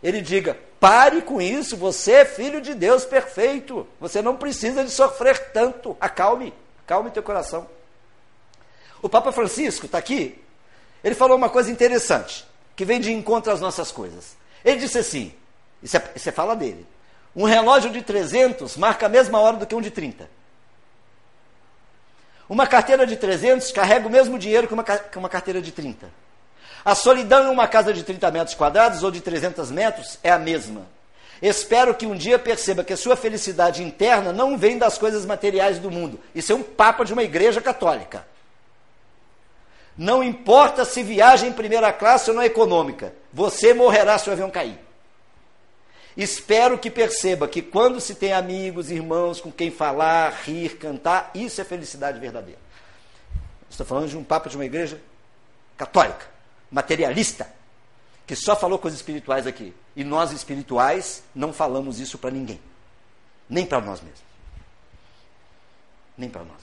ele 0.02 0.20
diga: 0.20 0.58
pare 0.80 1.22
com 1.22 1.40
isso, 1.40 1.76
você 1.76 2.12
é 2.14 2.24
filho 2.24 2.60
de 2.60 2.74
Deus 2.74 3.04
perfeito. 3.04 3.86
Você 4.00 4.20
não 4.20 4.36
precisa 4.36 4.84
de 4.84 4.90
sofrer 4.90 5.52
tanto. 5.52 5.96
Acalme, 6.00 6.52
acalme 6.84 7.12
teu 7.12 7.22
coração. 7.22 7.68
O 9.00 9.08
Papa 9.08 9.30
Francisco 9.30 9.86
está 9.86 9.98
aqui, 9.98 10.42
ele 11.04 11.14
falou 11.14 11.36
uma 11.36 11.48
coisa 11.48 11.70
interessante, 11.70 12.44
que 12.74 12.84
vem 12.84 13.00
de 13.00 13.12
encontro 13.12 13.52
às 13.52 13.60
nossas 13.60 13.92
coisas. 13.92 14.36
Ele 14.64 14.80
disse 14.80 14.98
assim: 14.98 15.32
isso 15.80 15.96
é, 15.96 16.10
isso 16.16 16.28
é 16.28 16.32
fala 16.32 16.56
dele. 16.56 16.84
Um 17.36 17.44
relógio 17.44 17.92
de 17.92 18.02
300 18.02 18.76
marca 18.76 19.06
a 19.06 19.08
mesma 19.08 19.38
hora 19.38 19.56
do 19.56 19.68
que 19.68 19.74
um 19.76 19.80
de 19.80 19.92
30. 19.92 20.28
Uma 22.52 22.66
carteira 22.66 23.06
de 23.06 23.16
300 23.16 23.72
carrega 23.72 24.06
o 24.06 24.10
mesmo 24.10 24.38
dinheiro 24.38 24.68
que 24.68 24.74
uma, 24.74 24.84
que 24.84 25.16
uma 25.16 25.30
carteira 25.30 25.62
de 25.62 25.72
30. 25.72 26.06
A 26.84 26.94
solidão 26.94 27.46
em 27.46 27.50
uma 27.50 27.66
casa 27.66 27.94
de 27.94 28.02
30 28.02 28.30
metros 28.30 28.54
quadrados 28.54 29.02
ou 29.02 29.10
de 29.10 29.22
300 29.22 29.70
metros 29.70 30.18
é 30.22 30.30
a 30.30 30.38
mesma. 30.38 30.82
Espero 31.40 31.94
que 31.94 32.04
um 32.04 32.14
dia 32.14 32.38
perceba 32.38 32.84
que 32.84 32.92
a 32.92 32.96
sua 32.98 33.16
felicidade 33.16 33.82
interna 33.82 34.34
não 34.34 34.58
vem 34.58 34.76
das 34.76 34.98
coisas 34.98 35.24
materiais 35.24 35.78
do 35.78 35.90
mundo. 35.90 36.20
Isso 36.34 36.52
é 36.52 36.54
um 36.54 36.62
papa 36.62 37.06
de 37.06 37.14
uma 37.14 37.22
igreja 37.22 37.58
católica. 37.62 38.26
Não 39.96 40.22
importa 40.22 40.84
se 40.84 41.02
viaja 41.02 41.46
em 41.46 41.54
primeira 41.54 41.90
classe 41.90 42.28
ou 42.28 42.36
na 42.36 42.44
econômica, 42.44 43.14
você 43.32 43.72
morrerá 43.72 44.18
se 44.18 44.28
o 44.28 44.32
avião 44.34 44.50
cair. 44.50 44.78
Espero 46.16 46.78
que 46.78 46.90
perceba 46.90 47.48
que 47.48 47.62
quando 47.62 48.00
se 48.00 48.14
tem 48.14 48.32
amigos, 48.32 48.90
irmãos 48.90 49.40
com 49.40 49.50
quem 49.50 49.70
falar, 49.70 50.30
rir, 50.44 50.76
cantar, 50.76 51.30
isso 51.34 51.60
é 51.60 51.64
felicidade 51.64 52.18
verdadeira. 52.18 52.60
Estou 53.70 53.86
falando 53.86 54.08
de 54.08 54.16
um 54.16 54.24
papa 54.24 54.50
de 54.50 54.56
uma 54.56 54.64
igreja 54.64 55.00
católica, 55.76 56.26
materialista, 56.70 57.50
que 58.26 58.36
só 58.36 58.54
falou 58.54 58.78
coisas 58.78 59.00
espirituais 59.00 59.46
aqui. 59.46 59.74
E 59.96 60.04
nós 60.04 60.32
espirituais 60.32 61.22
não 61.34 61.52
falamos 61.52 61.98
isso 61.98 62.18
para 62.18 62.30
ninguém, 62.30 62.60
nem 63.48 63.64
para 63.64 63.80
nós 63.80 64.00
mesmos. 64.00 64.22
Nem 66.16 66.28
para 66.28 66.44
nós 66.44 66.62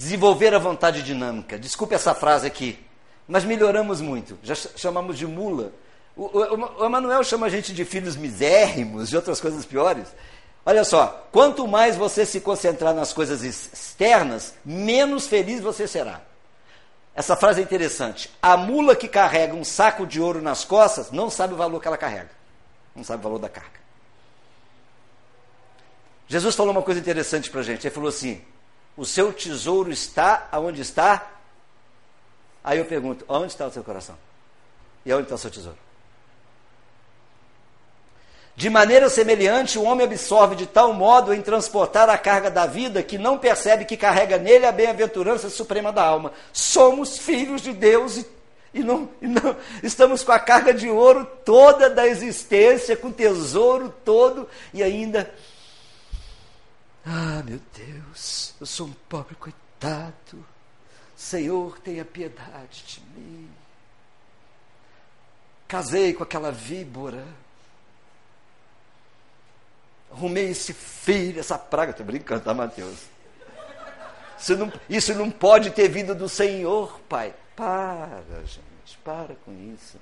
desenvolver 0.00 0.54
a 0.54 0.58
vontade 0.58 1.02
dinâmica. 1.02 1.58
Desculpe 1.58 1.94
essa 1.94 2.14
frase 2.14 2.46
aqui, 2.46 2.82
mas 3.28 3.44
melhoramos 3.44 4.00
muito. 4.00 4.38
Já 4.42 4.54
chamamos 4.54 5.18
de 5.18 5.26
mula. 5.26 5.72
O, 6.20 6.24
o, 6.24 6.82
o 6.82 6.84
Emanuel 6.84 7.24
chama 7.24 7.46
a 7.46 7.48
gente 7.48 7.72
de 7.72 7.82
filhos 7.82 8.14
misérrimos, 8.14 9.08
de 9.08 9.16
outras 9.16 9.40
coisas 9.40 9.64
piores. 9.64 10.06
Olha 10.66 10.84
só, 10.84 11.26
quanto 11.32 11.66
mais 11.66 11.96
você 11.96 12.26
se 12.26 12.42
concentrar 12.42 12.92
nas 12.92 13.10
coisas 13.10 13.42
externas, 13.42 14.54
menos 14.62 15.26
feliz 15.26 15.62
você 15.62 15.88
será. 15.88 16.20
Essa 17.14 17.34
frase 17.36 17.62
é 17.62 17.64
interessante. 17.64 18.30
A 18.42 18.54
mula 18.54 18.94
que 18.94 19.08
carrega 19.08 19.54
um 19.54 19.64
saco 19.64 20.06
de 20.06 20.20
ouro 20.20 20.42
nas 20.42 20.62
costas 20.62 21.10
não 21.10 21.30
sabe 21.30 21.54
o 21.54 21.56
valor 21.56 21.80
que 21.80 21.88
ela 21.88 21.96
carrega. 21.96 22.30
Não 22.94 23.02
sabe 23.02 23.20
o 23.20 23.22
valor 23.22 23.38
da 23.38 23.48
carga. 23.48 23.80
Jesus 26.28 26.54
falou 26.54 26.72
uma 26.72 26.82
coisa 26.82 27.00
interessante 27.00 27.50
para 27.50 27.60
a 27.60 27.64
gente. 27.64 27.86
Ele 27.86 27.94
falou 27.94 28.10
assim: 28.10 28.42
o 28.94 29.06
seu 29.06 29.32
tesouro 29.32 29.90
está 29.90 30.48
aonde 30.52 30.82
está? 30.82 31.30
Aí 32.62 32.78
eu 32.78 32.84
pergunto: 32.84 33.24
onde 33.26 33.52
está 33.52 33.66
o 33.66 33.72
seu 33.72 33.82
coração? 33.82 34.18
E 35.06 35.14
onde 35.14 35.22
está 35.22 35.36
o 35.36 35.38
seu 35.38 35.50
tesouro? 35.50 35.89
De 38.56 38.68
maneira 38.68 39.08
semelhante, 39.08 39.78
o 39.78 39.82
homem 39.82 40.06
absorve 40.06 40.54
de 40.54 40.66
tal 40.66 40.92
modo 40.92 41.32
em 41.32 41.40
transportar 41.40 42.10
a 42.10 42.18
carga 42.18 42.50
da 42.50 42.66
vida 42.66 43.02
que 43.02 43.16
não 43.16 43.38
percebe 43.38 43.84
que 43.84 43.96
carrega 43.96 44.36
nele 44.36 44.66
a 44.66 44.72
bem-aventurança 44.72 45.48
suprema 45.48 45.92
da 45.92 46.02
alma. 46.02 46.32
Somos 46.52 47.16
filhos 47.16 47.62
de 47.62 47.72
Deus 47.72 48.18
e, 48.18 48.26
e, 48.74 48.80
não, 48.82 49.08
e 49.22 49.26
não 49.26 49.56
estamos 49.82 50.22
com 50.22 50.32
a 50.32 50.38
carga 50.38 50.74
de 50.74 50.90
ouro 50.90 51.26
toda 51.44 51.88
da 51.88 52.06
existência, 52.06 52.96
com 52.96 53.10
tesouro 53.10 53.94
todo 54.04 54.46
e 54.74 54.82
ainda 54.82 55.30
ah, 57.04 57.42
meu 57.44 57.60
Deus, 57.74 58.54
eu 58.60 58.66
sou 58.66 58.86
um 58.86 58.92
pobre 59.08 59.34
coitado. 59.34 60.44
Senhor, 61.16 61.78
tenha 61.80 62.04
piedade 62.04 62.84
de 62.86 63.00
mim. 63.00 63.50
Casei 65.66 66.12
com 66.12 66.22
aquela 66.22 66.52
víbora. 66.52 67.26
Arrumei 70.10 70.50
esse 70.50 70.72
filho, 70.72 71.40
essa 71.40 71.58
praga. 71.58 71.92
Estou 71.92 72.04
brincando, 72.04 72.42
tá, 72.42 72.52
Mateus? 72.54 72.98
Isso 74.38 74.56
não, 74.56 74.72
isso 74.88 75.14
não 75.14 75.30
pode 75.30 75.70
ter 75.70 75.88
vindo 75.88 76.14
do 76.14 76.28
Senhor, 76.28 77.00
Pai. 77.08 77.34
Para, 77.54 78.22
gente, 78.44 78.98
para 79.04 79.34
com 79.44 79.52
isso. 79.74 79.98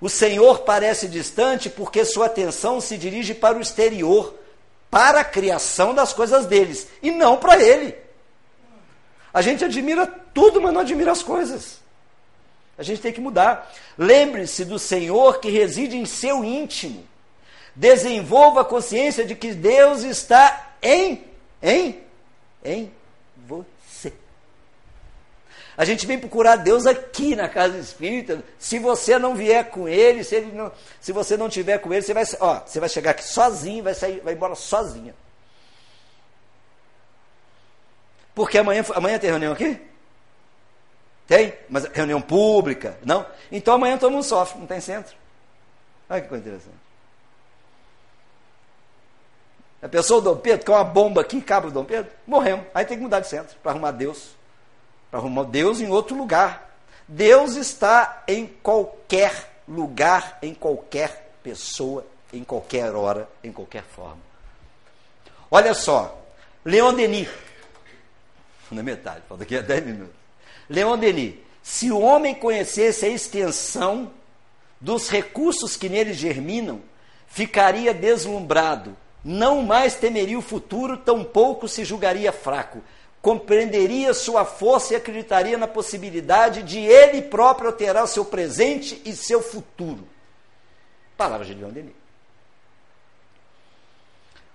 O 0.00 0.08
Senhor 0.08 0.60
parece 0.60 1.08
distante 1.08 1.68
porque 1.68 2.04
sua 2.04 2.26
atenção 2.26 2.80
se 2.80 2.96
dirige 2.96 3.34
para 3.34 3.58
o 3.58 3.60
exterior 3.60 4.34
para 4.90 5.20
a 5.20 5.24
criação 5.24 5.94
das 5.94 6.12
coisas 6.12 6.46
deles 6.46 6.88
e 7.02 7.10
não 7.10 7.36
para 7.36 7.62
ele. 7.62 7.94
A 9.32 9.42
gente 9.42 9.64
admira 9.64 10.06
tudo, 10.06 10.60
mas 10.60 10.72
não 10.72 10.80
admira 10.80 11.12
as 11.12 11.22
coisas. 11.22 11.78
A 12.76 12.82
gente 12.82 13.00
tem 13.00 13.12
que 13.12 13.20
mudar. 13.20 13.70
Lembre-se 13.96 14.64
do 14.64 14.78
Senhor 14.78 15.40
que 15.40 15.50
reside 15.50 15.96
em 15.96 16.06
seu 16.06 16.42
íntimo. 16.44 17.04
Desenvolva 17.74 18.62
a 18.62 18.64
consciência 18.64 19.24
de 19.24 19.34
que 19.34 19.52
Deus 19.54 20.02
está 20.02 20.74
em, 20.82 21.24
em, 21.62 22.00
em 22.64 22.92
a 25.78 25.84
gente 25.84 26.04
vem 26.08 26.18
procurar 26.18 26.56
Deus 26.56 26.86
aqui 26.86 27.36
na 27.36 27.48
casa 27.48 27.78
espírita. 27.78 28.42
Se 28.58 28.80
você 28.80 29.16
não 29.16 29.36
vier 29.36 29.70
com 29.70 29.88
ele, 29.88 30.24
se, 30.24 30.34
ele 30.34 30.50
não, 30.50 30.72
se 31.00 31.12
você 31.12 31.36
não 31.36 31.48
tiver 31.48 31.78
com 31.78 31.92
ele, 31.92 32.02
você 32.02 32.12
vai, 32.12 32.24
ó, 32.40 32.58
você 32.66 32.80
vai 32.80 32.88
chegar 32.88 33.12
aqui 33.12 33.22
sozinho, 33.22 33.84
vai 33.84 33.94
sair, 33.94 34.18
vai 34.18 34.34
embora 34.34 34.56
sozinha. 34.56 35.14
Porque 38.34 38.58
amanhã, 38.58 38.84
amanhã 38.92 39.20
tem 39.20 39.30
reunião 39.30 39.52
aqui? 39.52 39.80
Tem? 41.28 41.54
Mas 41.68 41.84
reunião 41.84 42.20
pública? 42.20 42.98
Não? 43.04 43.24
Então 43.52 43.72
amanhã 43.72 43.96
todo 43.96 44.10
mundo 44.10 44.24
sofre, 44.24 44.58
não 44.58 44.66
tem 44.66 44.80
centro. 44.80 45.14
Olha 46.10 46.22
que 46.22 46.26
coisa 46.28 46.42
interessante. 46.42 46.87
A 49.80 49.88
pessoa, 49.88 50.18
o 50.18 50.22
Dom 50.22 50.36
Pedro, 50.36 50.66
com 50.66 50.72
uma 50.72 50.84
bomba 50.84 51.20
aqui, 51.20 51.40
cabra 51.40 51.68
o 51.68 51.72
Dom 51.72 51.84
Pedro, 51.84 52.10
morremos. 52.26 52.66
Aí 52.74 52.84
tem 52.84 52.96
que 52.96 53.02
mudar 53.02 53.20
de 53.20 53.28
centro 53.28 53.56
para 53.62 53.72
arrumar 53.72 53.92
Deus 53.92 54.38
para 55.10 55.20
arrumar 55.20 55.44
Deus 55.44 55.80
em 55.80 55.90
outro 55.90 56.16
lugar. 56.16 56.68
Deus 57.06 57.56
está 57.56 58.22
em 58.28 58.46
qualquer 58.46 59.60
lugar, 59.66 60.38
em 60.42 60.54
qualquer 60.54 61.32
pessoa, 61.42 62.06
em 62.32 62.44
qualquer 62.44 62.94
hora, 62.94 63.28
em 63.42 63.52
qualquer 63.52 63.82
forma. 63.82 64.18
Olha 65.50 65.72
só, 65.72 66.22
Leon 66.64 66.92
Denis, 66.92 67.28
na 68.70 68.82
metade, 68.82 69.22
falta 69.26 69.44
aqui 69.44 69.56
a 69.56 69.62
10 69.62 69.86
minutos. 69.86 70.14
Leon 70.68 70.98
Denis, 70.98 71.36
se 71.62 71.90
o 71.90 72.00
homem 72.00 72.34
conhecesse 72.34 73.06
a 73.06 73.08
extensão 73.08 74.10
dos 74.78 75.08
recursos 75.08 75.76
que 75.76 75.88
nele 75.88 76.12
germinam, 76.12 76.82
ficaria 77.26 77.94
deslumbrado, 77.94 78.94
não 79.28 79.62
mais 79.62 79.94
temeria 79.94 80.38
o 80.38 80.42
futuro, 80.42 80.96
tampouco 80.96 81.68
se 81.68 81.84
julgaria 81.84 82.32
fraco 82.32 82.82
compreenderia 83.20 84.14
sua 84.14 84.44
força 84.44 84.92
e 84.92 84.96
acreditaria 84.96 85.58
na 85.58 85.66
possibilidade 85.66 86.62
de 86.62 86.78
ele 86.78 87.22
próprio 87.22 87.68
alterar 87.68 88.06
seu 88.06 88.24
presente 88.24 89.02
e 89.04 89.14
seu 89.14 89.42
futuro. 89.42 90.06
Palavras 91.16 91.48
de 91.48 91.54
Leon 91.54 91.70
Denis. 91.70 91.92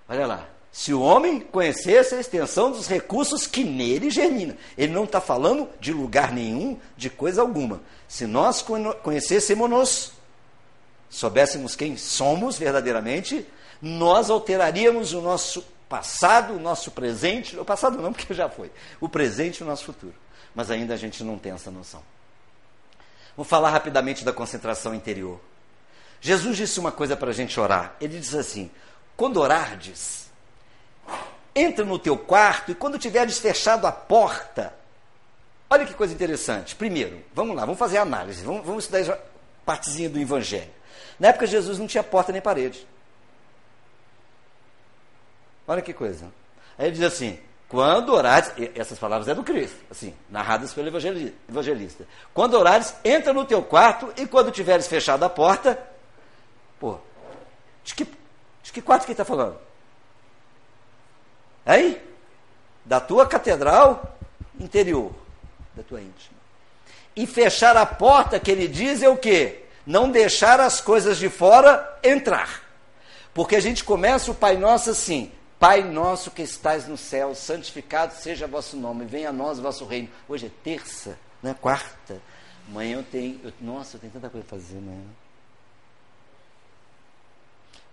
Olha 0.08 0.26
lá. 0.26 0.48
Se 0.72 0.92
o 0.92 1.00
homem 1.00 1.38
conhecesse 1.38 2.16
a 2.16 2.20
extensão 2.20 2.72
dos 2.72 2.88
recursos 2.88 3.46
que 3.46 3.62
nele 3.62 4.10
germina, 4.10 4.56
ele 4.76 4.92
não 4.92 5.04
está 5.04 5.20
falando 5.20 5.68
de 5.78 5.92
lugar 5.92 6.32
nenhum, 6.32 6.76
de 6.96 7.08
coisa 7.08 7.42
alguma. 7.42 7.80
Se 8.08 8.26
nós 8.26 8.60
conhecêssemos, 9.00 10.10
soubéssemos 11.08 11.76
quem 11.76 11.96
somos 11.96 12.58
verdadeiramente, 12.58 13.46
nós 13.80 14.30
alteraríamos 14.30 15.12
o 15.12 15.20
nosso 15.20 15.64
passado, 15.88 16.54
o 16.54 16.58
nosso 16.58 16.90
presente, 16.90 17.58
o 17.58 17.64
passado 17.64 18.00
não, 18.00 18.12
porque 18.14 18.32
já 18.34 18.48
foi, 18.48 18.70
o 19.00 19.08
presente 19.08 19.58
e 19.58 19.62
o 19.62 19.66
nosso 19.66 19.84
futuro. 19.84 20.14
Mas 20.54 20.70
ainda 20.70 20.94
a 20.94 20.96
gente 20.96 21.22
não 21.24 21.38
tem 21.38 21.52
essa 21.52 21.70
noção. 21.70 22.02
Vou 23.36 23.44
falar 23.44 23.70
rapidamente 23.70 24.24
da 24.24 24.32
concentração 24.32 24.94
interior. 24.94 25.40
Jesus 26.20 26.56
disse 26.56 26.78
uma 26.78 26.92
coisa 26.92 27.16
para 27.16 27.30
a 27.30 27.34
gente 27.34 27.58
orar. 27.58 27.94
Ele 28.00 28.18
diz 28.18 28.34
assim: 28.34 28.70
quando 29.16 29.38
orardes, 29.38 30.30
entra 31.54 31.84
no 31.84 31.98
teu 31.98 32.16
quarto 32.16 32.72
e 32.72 32.74
quando 32.74 32.98
tiveres 32.98 33.38
fechado 33.38 33.86
a 33.86 33.92
porta, 33.92 34.74
olha 35.68 35.84
que 35.84 35.94
coisa 35.94 36.14
interessante. 36.14 36.74
Primeiro, 36.74 37.22
vamos 37.34 37.56
lá, 37.56 37.62
vamos 37.62 37.78
fazer 37.78 37.98
a 37.98 38.02
análise, 38.02 38.44
vamos, 38.44 38.64
vamos 38.64 38.84
estudar 38.84 39.12
a 39.12 39.18
partezinha 39.66 40.08
do 40.08 40.18
Evangelho. 40.18 40.70
Na 41.18 41.28
época, 41.28 41.46
Jesus 41.46 41.78
não 41.78 41.86
tinha 41.86 42.02
porta 42.02 42.32
nem 42.32 42.40
parede. 42.40 42.86
Olha 45.66 45.82
que 45.82 45.92
coisa. 45.92 46.26
Aí 46.78 46.86
ele 46.86 46.96
diz 46.96 47.04
assim: 47.04 47.38
quando 47.68 48.12
orares, 48.14 48.52
essas 48.74 48.98
palavras 48.98 49.28
é 49.28 49.34
do 49.34 49.42
Cristo, 49.42 49.76
assim, 49.90 50.14
narradas 50.30 50.72
pelo 50.72 50.88
evangelista. 50.88 52.06
Quando 52.32 52.54
orares, 52.54 52.94
entra 53.04 53.32
no 53.32 53.44
teu 53.44 53.62
quarto 53.62 54.12
e 54.16 54.26
quando 54.26 54.50
tiveres 54.50 54.86
fechado 54.86 55.24
a 55.24 55.28
porta, 55.28 55.78
pô, 56.78 56.98
de 57.82 57.94
que, 57.94 58.04
de 58.62 58.72
que 58.72 58.82
quarto 58.82 59.06
que 59.06 59.12
está 59.12 59.24
falando? 59.24 59.58
Aí? 61.66 62.00
Da 62.84 63.00
tua 63.00 63.26
catedral 63.26 64.16
interior, 64.60 65.12
da 65.74 65.82
tua 65.82 66.00
íntima. 66.00 66.38
E 67.16 67.26
fechar 67.26 67.76
a 67.76 67.86
porta 67.86 68.38
que 68.38 68.50
ele 68.50 68.68
diz 68.68 69.02
é 69.02 69.08
o 69.08 69.16
quê? 69.16 69.64
Não 69.86 70.10
deixar 70.10 70.60
as 70.60 70.80
coisas 70.80 71.18
de 71.18 71.28
fora 71.28 71.98
entrar. 72.02 72.62
Porque 73.32 73.56
a 73.56 73.60
gente 73.60 73.82
começa 73.82 74.30
o 74.30 74.34
Pai 74.34 74.56
Nosso 74.56 74.90
assim: 74.90 75.32
Pai 75.64 75.82
nosso 75.82 76.30
que 76.30 76.42
estais 76.42 76.86
no 76.86 76.94
céu, 76.94 77.34
santificado 77.34 78.12
seja 78.12 78.46
vosso 78.46 78.76
nome, 78.76 79.06
venha 79.06 79.30
a 79.30 79.32
nós 79.32 79.58
vosso 79.58 79.86
reino. 79.86 80.10
Hoje 80.28 80.44
é 80.44 80.50
terça, 80.62 81.18
não 81.42 81.52
é 81.52 81.54
quarta. 81.54 82.20
Amanhã 82.68 82.98
eu 82.98 83.02
tenho. 83.02 83.40
Eu, 83.42 83.50
nossa, 83.62 83.96
eu 83.96 84.00
tenho 84.02 84.12
tanta 84.12 84.28
coisa 84.28 84.46
a 84.46 84.50
fazer 84.50 84.76
amanhã. 84.76 85.06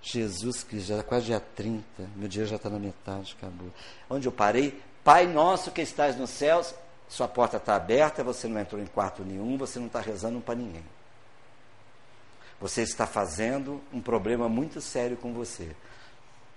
Jesus 0.02 0.66
Cristo, 0.66 0.88
já 0.88 0.98
é 0.98 1.02
quase 1.02 1.28
dia 1.28 1.40
30, 1.40 1.84
meu 2.18 2.28
dia 2.28 2.46
já 2.46 2.58
está 2.58 2.70
na 2.70 2.78
metade, 2.78 3.38
acabou. 3.38 3.70
Onde 4.10 4.28
eu 4.28 4.34
parei? 4.34 4.78
Pai 5.02 5.26
nosso 5.26 5.72
que 5.72 5.80
estás 5.82 6.18
nos 6.18 6.32
céus, 6.32 6.76
sua 7.08 7.30
porta 7.30 7.56
está 7.56 7.78
aberta, 7.78 8.22
você 8.22 8.50
não 8.50 8.60
entrou 8.60 8.82
em 8.82 8.86
quarto 8.86 9.24
nenhum, 9.24 9.58
você 9.58 9.80
não 9.80 9.88
está 9.88 10.02
rezando 10.02 10.42
para 10.42 10.56
ninguém. 10.56 10.84
Você 12.60 12.82
está 12.82 13.08
fazendo 13.08 13.82
um 13.94 14.02
problema 14.02 14.50
muito 14.50 14.82
sério 14.82 15.16
com 15.16 15.32
você, 15.32 15.74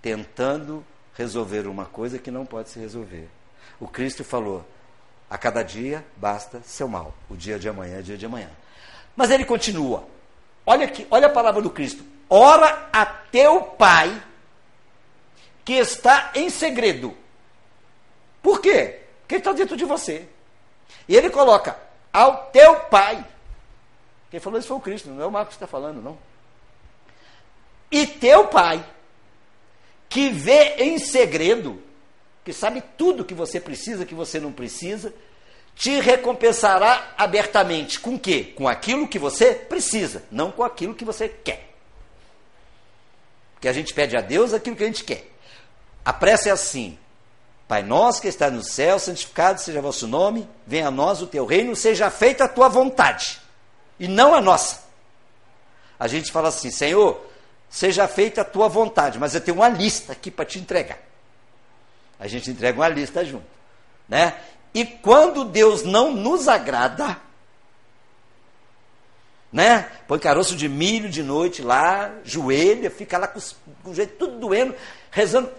tentando 0.01 0.85
resolver 1.15 1.67
uma 1.67 1.85
coisa 1.85 2.19
que 2.19 2.29
não 2.29 2.45
pode 2.45 2.69
se 2.69 2.79
resolver. 2.79 3.27
O 3.79 3.87
Cristo 3.87 4.23
falou: 4.23 4.65
a 5.29 5.37
cada 5.37 5.63
dia 5.63 6.05
basta 6.17 6.61
seu 6.63 6.87
mal. 6.87 7.13
O 7.29 7.35
dia 7.35 7.57
de 7.57 7.67
amanhã 7.67 7.99
é 7.99 8.01
dia 8.01 8.17
de 8.17 8.25
amanhã. 8.25 8.49
Mas 9.15 9.31
ele 9.31 9.45
continua. 9.45 10.05
Olha 10.65 10.85
aqui, 10.85 11.07
olha 11.09 11.27
a 11.27 11.31
palavra 11.31 11.61
do 11.61 11.69
Cristo. 11.69 12.03
Ora 12.29 12.89
a 12.91 13.05
teu 13.05 13.61
pai 13.61 14.21
que 15.63 15.73
está 15.73 16.31
em 16.35 16.49
segredo. 16.49 17.15
Por 18.41 18.61
quê? 18.61 19.01
Porque 19.21 19.35
está 19.35 19.53
dentro 19.53 19.75
de 19.75 19.85
você. 19.85 20.27
E 21.07 21.15
ele 21.15 21.29
coloca 21.29 21.77
ao 22.11 22.45
teu 22.47 22.75
pai. 22.81 23.25
Quem 24.29 24.39
falou 24.39 24.59
isso 24.59 24.67
foi 24.67 24.77
o 24.77 24.81
Cristo, 24.81 25.09
não 25.09 25.23
é 25.23 25.25
o 25.25 25.31
Marcos 25.31 25.55
que 25.55 25.63
está 25.63 25.67
falando, 25.67 26.01
não. 26.01 26.17
E 27.89 28.05
teu 28.05 28.47
pai 28.47 28.83
que 30.09 30.29
vê 30.29 30.75
em 30.77 30.97
segredo, 30.97 31.81
que 32.43 32.53
sabe 32.53 32.83
tudo 32.97 33.25
que 33.25 33.33
você 33.33 33.59
precisa, 33.59 34.05
que 34.05 34.15
você 34.15 34.39
não 34.39 34.51
precisa, 34.51 35.13
te 35.75 35.99
recompensará 35.99 37.13
abertamente. 37.17 37.99
Com 37.99 38.17
quê? 38.17 38.53
Com 38.55 38.67
aquilo 38.67 39.07
que 39.07 39.19
você 39.19 39.53
precisa, 39.53 40.23
não 40.31 40.51
com 40.51 40.63
aquilo 40.63 40.95
que 40.95 41.05
você 41.05 41.27
quer. 41.27 41.69
Porque 43.53 43.67
a 43.67 43.73
gente 43.73 43.93
pede 43.93 44.15
a 44.15 44.21
Deus 44.21 44.53
aquilo 44.53 44.75
que 44.75 44.83
a 44.83 44.87
gente 44.87 45.03
quer. 45.03 45.29
A 46.03 46.13
prece 46.13 46.49
é 46.49 46.51
assim: 46.51 46.97
Pai 47.67 47.81
nosso 47.81 48.21
que 48.21 48.27
está 48.27 48.51
no 48.51 48.63
céu, 48.63 48.99
santificado 48.99 49.59
seja 49.59 49.81
vosso 49.81 50.07
nome, 50.07 50.47
venha 50.67 50.87
a 50.87 50.91
nós 50.91 51.21
o 51.21 51.27
teu 51.27 51.45
reino, 51.45 51.75
seja 51.75 52.11
feita 52.11 52.43
a 52.45 52.47
tua 52.47 52.69
vontade, 52.69 53.39
e 53.99 54.07
não 54.07 54.35
a 54.35 54.41
nossa. 54.41 54.85
A 55.99 56.07
gente 56.07 56.31
fala 56.31 56.49
assim, 56.49 56.69
Senhor, 56.69 57.25
seja 57.75 58.07
feita 58.07 58.39
a 58.39 58.45
tua 58.45 58.69
vontade, 58.69 59.19
mas 59.19 59.35
eu 59.35 59.41
tenho 59.41 59.57
uma 59.57 59.67
lista 59.67 60.13
aqui 60.13 60.31
para 60.31 60.45
te 60.45 60.57
entregar. 60.57 60.97
A 62.17 62.25
gente 62.25 62.49
entrega 62.49 62.79
uma 62.79 62.87
lista 62.87 63.25
junto, 63.25 63.43
né? 64.07 64.33
E 64.73 64.85
quando 64.85 65.43
Deus 65.43 65.83
não 65.83 66.13
nos 66.13 66.47
agrada, 66.47 67.17
né? 69.51 69.89
Põe 70.07 70.19
caroço 70.19 70.55
de 70.55 70.69
milho 70.69 71.09
de 71.09 71.21
noite 71.21 71.61
lá, 71.61 72.13
joelha, 72.23 72.89
fica 72.89 73.17
lá 73.17 73.27
com, 73.27 73.41
o 73.83 73.93
jeito 73.93 74.15
tudo 74.19 74.39
doendo, 74.39 74.73
rezando. 75.11 75.51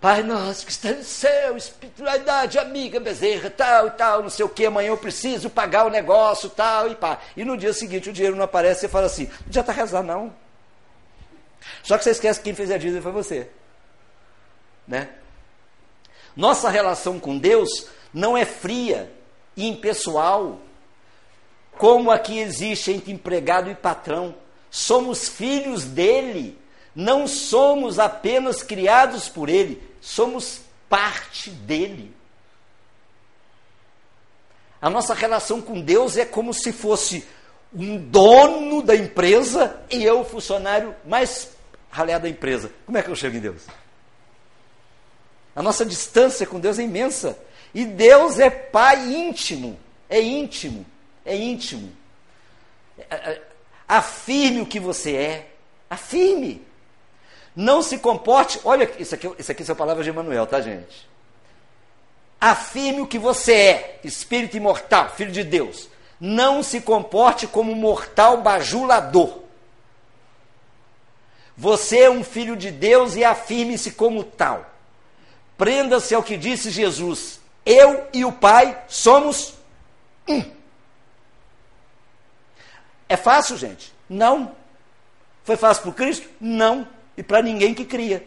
Pai 0.00 0.22
nosso 0.22 0.64
que 0.64 0.72
está 0.72 0.90
no 0.90 1.04
céu, 1.04 1.54
espiritualidade, 1.54 2.58
amiga, 2.58 2.98
bezerra, 2.98 3.50
tal 3.50 3.88
e 3.88 3.90
tal, 3.90 4.22
não 4.22 4.30
sei 4.30 4.46
o 4.46 4.48
que, 4.48 4.64
amanhã 4.64 4.88
eu 4.88 4.96
preciso 4.96 5.50
pagar 5.50 5.84
o 5.84 5.90
negócio, 5.90 6.48
tal 6.48 6.88
e 6.88 6.94
pá. 6.94 7.20
E 7.36 7.44
no 7.44 7.58
dia 7.58 7.74
seguinte 7.74 8.08
o 8.08 8.12
dinheiro 8.12 8.36
não 8.36 8.44
aparece, 8.44 8.80
você 8.80 8.88
fala 8.88 9.04
assim, 9.04 9.26
não 9.26 9.48
adianta 9.48 9.70
rezar 9.70 10.02
não. 10.02 10.41
Só 11.82 11.96
que 11.96 12.04
você 12.04 12.10
esquece 12.10 12.40
que 12.40 12.44
quem 12.44 12.54
fez 12.54 12.70
a 12.70 12.78
dívida 12.78 13.02
foi 13.02 13.12
você. 13.12 13.48
Né? 14.86 15.08
Nossa 16.36 16.68
relação 16.68 17.20
com 17.20 17.38
Deus 17.38 17.86
não 18.12 18.36
é 18.36 18.44
fria 18.44 19.12
e 19.56 19.68
impessoal, 19.68 20.60
como 21.72 22.10
a 22.10 22.18
que 22.18 22.38
existe 22.38 22.92
entre 22.92 23.12
empregado 23.12 23.70
e 23.70 23.74
patrão. 23.74 24.34
Somos 24.70 25.28
filhos 25.28 25.84
dele, 25.84 26.58
não 26.94 27.26
somos 27.26 27.98
apenas 27.98 28.62
criados 28.62 29.28
por 29.28 29.48
ele, 29.48 29.82
somos 30.00 30.60
parte 30.88 31.50
dele. 31.50 32.14
A 34.80 34.90
nossa 34.90 35.14
relação 35.14 35.60
com 35.60 35.80
Deus 35.80 36.16
é 36.16 36.24
como 36.24 36.52
se 36.52 36.72
fosse 36.72 37.24
um 37.74 37.96
dono 37.96 38.82
da 38.82 38.94
empresa 38.94 39.80
e 39.88 40.02
eu, 40.02 40.24
funcionário 40.24 40.94
mais 41.04 41.51
ralé 41.92 42.18
da 42.18 42.28
empresa. 42.28 42.72
Como 42.86 42.98
é 42.98 43.02
que 43.02 43.10
eu 43.10 43.14
chego 43.14 43.36
em 43.36 43.40
Deus? 43.40 43.62
A 45.54 45.62
nossa 45.62 45.84
distância 45.84 46.46
com 46.46 46.58
Deus 46.58 46.78
é 46.78 46.82
imensa. 46.82 47.38
E 47.74 47.84
Deus 47.84 48.38
é 48.38 48.48
pai 48.48 49.12
íntimo. 49.12 49.78
É 50.08 50.20
íntimo. 50.20 50.84
É 51.24 51.36
íntimo. 51.36 51.92
É, 52.98 53.14
é, 53.14 53.42
afirme 53.86 54.62
o 54.62 54.66
que 54.66 54.80
você 54.80 55.14
é. 55.14 55.50
Afirme. 55.88 56.66
Não 57.54 57.82
se 57.82 57.98
comporte. 57.98 58.58
Olha, 58.64 58.90
isso 58.98 59.14
aqui, 59.14 59.30
isso 59.38 59.52
aqui 59.52 59.62
são 59.62 59.76
palavras 59.76 60.04
de 60.04 60.10
Emanuel, 60.10 60.46
tá, 60.46 60.60
gente? 60.62 61.06
Afirme 62.40 63.02
o 63.02 63.06
que 63.06 63.18
você 63.18 63.52
é, 63.52 64.00
espírito 64.02 64.56
imortal, 64.56 65.10
filho 65.10 65.30
de 65.30 65.44
Deus. 65.44 65.88
Não 66.18 66.62
se 66.62 66.80
comporte 66.80 67.46
como 67.46 67.74
mortal 67.74 68.40
bajulador. 68.40 69.41
Você 71.56 72.00
é 72.00 72.10
um 72.10 72.24
filho 72.24 72.56
de 72.56 72.70
Deus 72.70 73.14
e 73.16 73.24
afirme-se 73.24 73.92
como 73.92 74.24
tal. 74.24 74.70
Prenda-se 75.56 76.14
ao 76.14 76.22
que 76.22 76.36
disse 76.36 76.70
Jesus: 76.70 77.40
Eu 77.64 78.06
e 78.12 78.24
o 78.24 78.32
Pai 78.32 78.82
somos 78.88 79.54
um. 80.28 80.42
É 83.08 83.16
fácil, 83.16 83.56
gente? 83.56 83.92
Não. 84.08 84.52
Foi 85.44 85.56
fácil 85.56 85.82
para 85.82 85.92
Cristo? 85.92 86.28
Não. 86.40 86.88
E 87.16 87.22
para 87.22 87.42
ninguém 87.42 87.74
que 87.74 87.84
cria. 87.84 88.26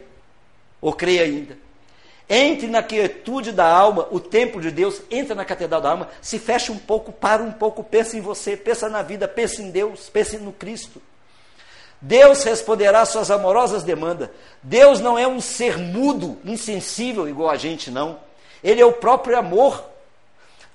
Ou 0.80 0.92
crê 0.92 1.18
ainda. 1.18 1.58
Entre 2.28 2.66
na 2.66 2.82
quietude 2.82 3.52
da 3.52 3.66
alma, 3.66 4.08
o 4.10 4.18
templo 4.18 4.60
de 4.60 4.70
Deus, 4.70 5.00
entra 5.10 5.34
na 5.34 5.44
catedral 5.44 5.80
da 5.80 5.90
alma, 5.90 6.08
se 6.20 6.38
fecha 6.38 6.72
um 6.72 6.78
pouco, 6.78 7.12
para 7.12 7.42
um 7.42 7.52
pouco, 7.52 7.84
pensa 7.84 8.16
em 8.16 8.20
você, 8.20 8.56
pensa 8.56 8.88
na 8.88 9.00
vida, 9.00 9.28
pensa 9.28 9.62
em 9.62 9.70
Deus, 9.70 10.08
pensa 10.08 10.36
no 10.38 10.52
Cristo. 10.52 11.00
Deus 12.00 12.42
responderá 12.44 13.00
às 13.00 13.08
suas 13.08 13.30
amorosas 13.30 13.82
demandas. 13.82 14.30
Deus 14.62 15.00
não 15.00 15.18
é 15.18 15.26
um 15.26 15.40
ser 15.40 15.78
mudo, 15.78 16.38
insensível 16.44 17.28
igual 17.28 17.50
a 17.50 17.56
gente, 17.56 17.90
não. 17.90 18.18
Ele 18.62 18.80
é 18.80 18.84
o 18.84 18.92
próprio 18.92 19.38
amor. 19.38 19.84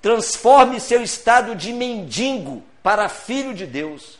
Transforme 0.00 0.80
seu 0.80 1.02
estado 1.02 1.54
de 1.54 1.72
mendigo 1.72 2.62
para 2.82 3.08
filho 3.08 3.54
de 3.54 3.66
Deus. 3.66 4.18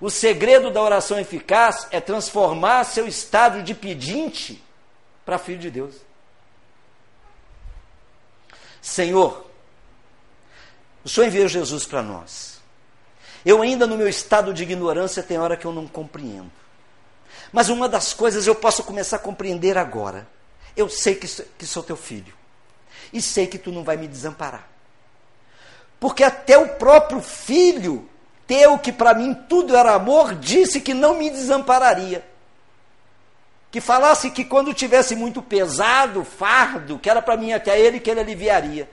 O 0.00 0.08
segredo 0.08 0.70
da 0.70 0.80
oração 0.80 1.18
eficaz 1.18 1.86
é 1.90 2.00
transformar 2.00 2.84
seu 2.84 3.06
estado 3.06 3.62
de 3.62 3.74
pedinte 3.74 4.62
para 5.26 5.38
filho 5.38 5.58
de 5.58 5.70
Deus. 5.70 5.96
Senhor, 8.80 9.46
o 11.04 11.08
Senhor 11.08 11.26
enviou 11.26 11.48
Jesus 11.48 11.84
para 11.84 12.02
nós. 12.02 12.59
Eu 13.44 13.62
ainda 13.62 13.86
no 13.86 13.96
meu 13.96 14.08
estado 14.08 14.52
de 14.52 14.62
ignorância 14.62 15.22
tem 15.22 15.38
hora 15.38 15.56
que 15.56 15.66
eu 15.66 15.72
não 15.72 15.86
compreendo. 15.86 16.50
Mas 17.52 17.68
uma 17.68 17.88
das 17.88 18.12
coisas 18.12 18.46
eu 18.46 18.54
posso 18.54 18.84
começar 18.84 19.16
a 19.16 19.20
compreender 19.20 19.78
agora. 19.78 20.26
Eu 20.76 20.88
sei 20.88 21.14
que, 21.14 21.26
que 21.58 21.66
sou 21.66 21.82
teu 21.82 21.96
filho. 21.96 22.34
E 23.12 23.20
sei 23.20 23.46
que 23.46 23.58
tu 23.58 23.72
não 23.72 23.82
vai 23.82 23.96
me 23.96 24.06
desamparar. 24.06 24.68
Porque 25.98 26.22
até 26.22 26.56
o 26.56 26.68
próprio 26.68 27.20
filho 27.20 28.08
teu, 28.46 28.78
que 28.78 28.92
para 28.92 29.14
mim 29.14 29.34
tudo 29.48 29.76
era 29.76 29.94
amor, 29.94 30.34
disse 30.34 30.80
que 30.80 30.94
não 30.94 31.14
me 31.14 31.30
desampararia. 31.30 32.24
que 33.70 33.80
falasse 33.80 34.30
que 34.30 34.44
quando 34.44 34.74
tivesse 34.74 35.14
muito 35.14 35.40
pesado, 35.40 36.24
fardo, 36.24 36.98
que 36.98 37.08
era 37.08 37.22
para 37.22 37.36
mim 37.36 37.52
até 37.52 37.78
ele, 37.78 38.00
que 38.00 38.10
ele 38.10 38.20
aliviaria. 38.20 38.90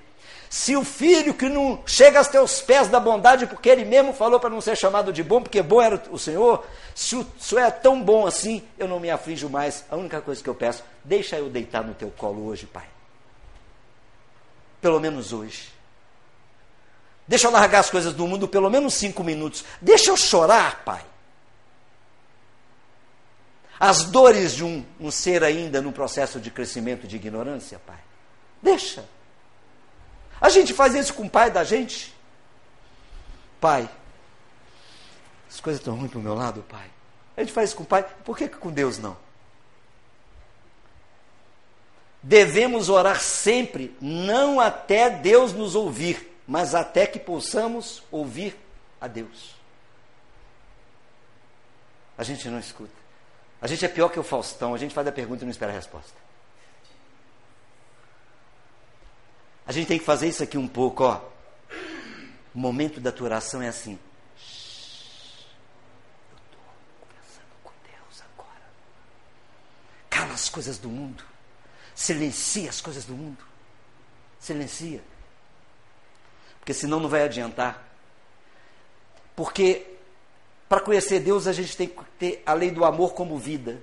Se 0.49 0.75
o 0.75 0.83
filho 0.83 1.33
que 1.33 1.49
não 1.49 1.81
chega 1.85 2.19
aos 2.19 2.27
teus 2.27 2.61
pés 2.61 2.87
da 2.87 2.99
bondade, 2.99 3.47
porque 3.47 3.67
ele 3.67 3.83
mesmo 3.83 4.13
falou 4.13 4.39
para 4.39 4.49
não 4.49 4.61
ser 4.61 4.77
chamado 4.77 5.11
de 5.11 5.23
bom, 5.23 5.41
porque 5.41 5.61
bom 5.61 5.81
era 5.81 6.01
o 6.09 6.17
Senhor, 6.17 6.65
se 6.95 7.15
o 7.15 7.25
Senhor 7.39 7.61
é 7.61 7.71
tão 7.71 8.01
bom 8.01 8.25
assim, 8.25 8.63
eu 8.77 8.87
não 8.87 8.99
me 8.99 9.09
aflijo 9.09 9.49
mais. 9.49 9.83
A 9.89 9.95
única 9.95 10.21
coisa 10.21 10.41
que 10.41 10.49
eu 10.49 10.55
peço, 10.55 10.83
deixa 11.03 11.37
eu 11.37 11.49
deitar 11.49 11.83
no 11.83 11.93
teu 11.93 12.09
colo 12.11 12.45
hoje, 12.45 12.65
Pai. 12.65 12.85
Pelo 14.79 14.99
menos 14.99 15.33
hoje. 15.33 15.69
Deixa 17.27 17.47
eu 17.47 17.51
largar 17.51 17.79
as 17.79 17.89
coisas 17.89 18.13
do 18.13 18.25
mundo 18.25 18.47
pelo 18.47 18.69
menos 18.69 18.93
cinco 18.93 19.23
minutos. 19.23 19.65
Deixa 19.81 20.11
eu 20.11 20.15
chorar, 20.15 20.83
Pai. 20.85 21.05
As 23.79 24.05
dores 24.05 24.55
de 24.55 24.63
um, 24.63 24.83
um 24.99 25.11
ser 25.11 25.43
ainda 25.43 25.81
no 25.81 25.91
processo 25.91 26.39
de 26.39 26.49
crescimento 26.49 27.05
de 27.05 27.17
ignorância, 27.17 27.79
Pai. 27.85 27.99
Deixa. 28.61 29.05
A 30.39 30.49
gente 30.49 30.73
faz 30.73 30.93
isso 30.95 31.13
com 31.13 31.23
o 31.23 31.29
pai 31.29 31.49
da 31.49 31.63
gente. 31.63 32.15
Pai, 33.59 33.89
as 35.49 35.59
coisas 35.59 35.79
estão 35.79 35.95
ruins 35.95 36.11
para 36.11 36.19
o 36.19 36.23
meu 36.23 36.35
lado, 36.35 36.63
pai. 36.63 36.89
A 37.35 37.41
gente 37.41 37.53
faz 37.53 37.69
isso 37.69 37.77
com 37.77 37.83
o 37.83 37.88
pai, 37.88 38.03
por 38.23 38.38
que, 38.38 38.47
que 38.47 38.57
com 38.57 38.71
Deus 38.71 38.97
não? 38.97 39.17
Devemos 42.21 42.89
orar 42.89 43.21
sempre, 43.21 43.95
não 44.01 44.59
até 44.59 45.09
Deus 45.09 45.53
nos 45.53 45.75
ouvir, 45.75 46.39
mas 46.47 46.75
até 46.75 47.05
que 47.07 47.19
possamos 47.19 48.03
ouvir 48.11 48.57
a 48.99 49.07
Deus. 49.07 49.55
A 52.17 52.23
gente 52.23 52.49
não 52.49 52.59
escuta. 52.59 52.91
A 53.61 53.67
gente 53.67 53.85
é 53.85 53.88
pior 53.88 54.09
que 54.09 54.19
o 54.19 54.23
Faustão, 54.23 54.73
a 54.73 54.77
gente 54.77 54.93
faz 54.93 55.07
a 55.07 55.11
pergunta 55.11 55.43
e 55.43 55.45
não 55.45 55.51
espera 55.51 55.71
a 55.71 55.75
resposta. 55.75 56.26
A 59.68 59.72
gente 59.74 59.88
tem 59.88 59.99
que 59.99 60.05
fazer 60.05 60.30
isso 60.30 60.41
aqui 60.41 60.57
um 60.57 60.68
pouco, 60.68 61.03
ó. 61.03 61.20
O 62.55 62.57
momento 62.57 63.01
da 63.01 63.11
tua 63.11 63.26
oração 63.26 63.61
é 63.61 63.68
assim. 63.68 63.99
Eu 66.32 66.38
estou 66.38 66.59
conversando 67.01 67.53
com 67.61 67.72
Deus 67.84 68.24
agora. 68.34 68.63
Cala 70.09 70.34
as 70.34 70.47
coisas 70.47 70.78
do 70.78 70.88
mundo. 70.88 71.22
Silencia 71.93 72.70
as 72.70 72.80
coisas 72.80 73.03
do 73.03 73.13
mundo. 73.13 73.43
Silencia. 74.39 75.01
Porque 76.59 76.74
senão 76.74 77.01
não 77.01 77.09
vai 77.09 77.24
adiantar. 77.24 77.86
Porque 79.36 79.86
para 80.70 80.80
conhecer 80.80 81.20
Deus 81.20 81.45
a 81.45 81.51
gente 81.51 81.76
tem 81.76 81.89
que 81.89 82.01
ter 82.18 82.41
a 82.45 82.53
lei 82.53 82.72
do 82.72 82.86
amor 82.86 83.13
como 83.13 83.38
vida. 83.38 83.82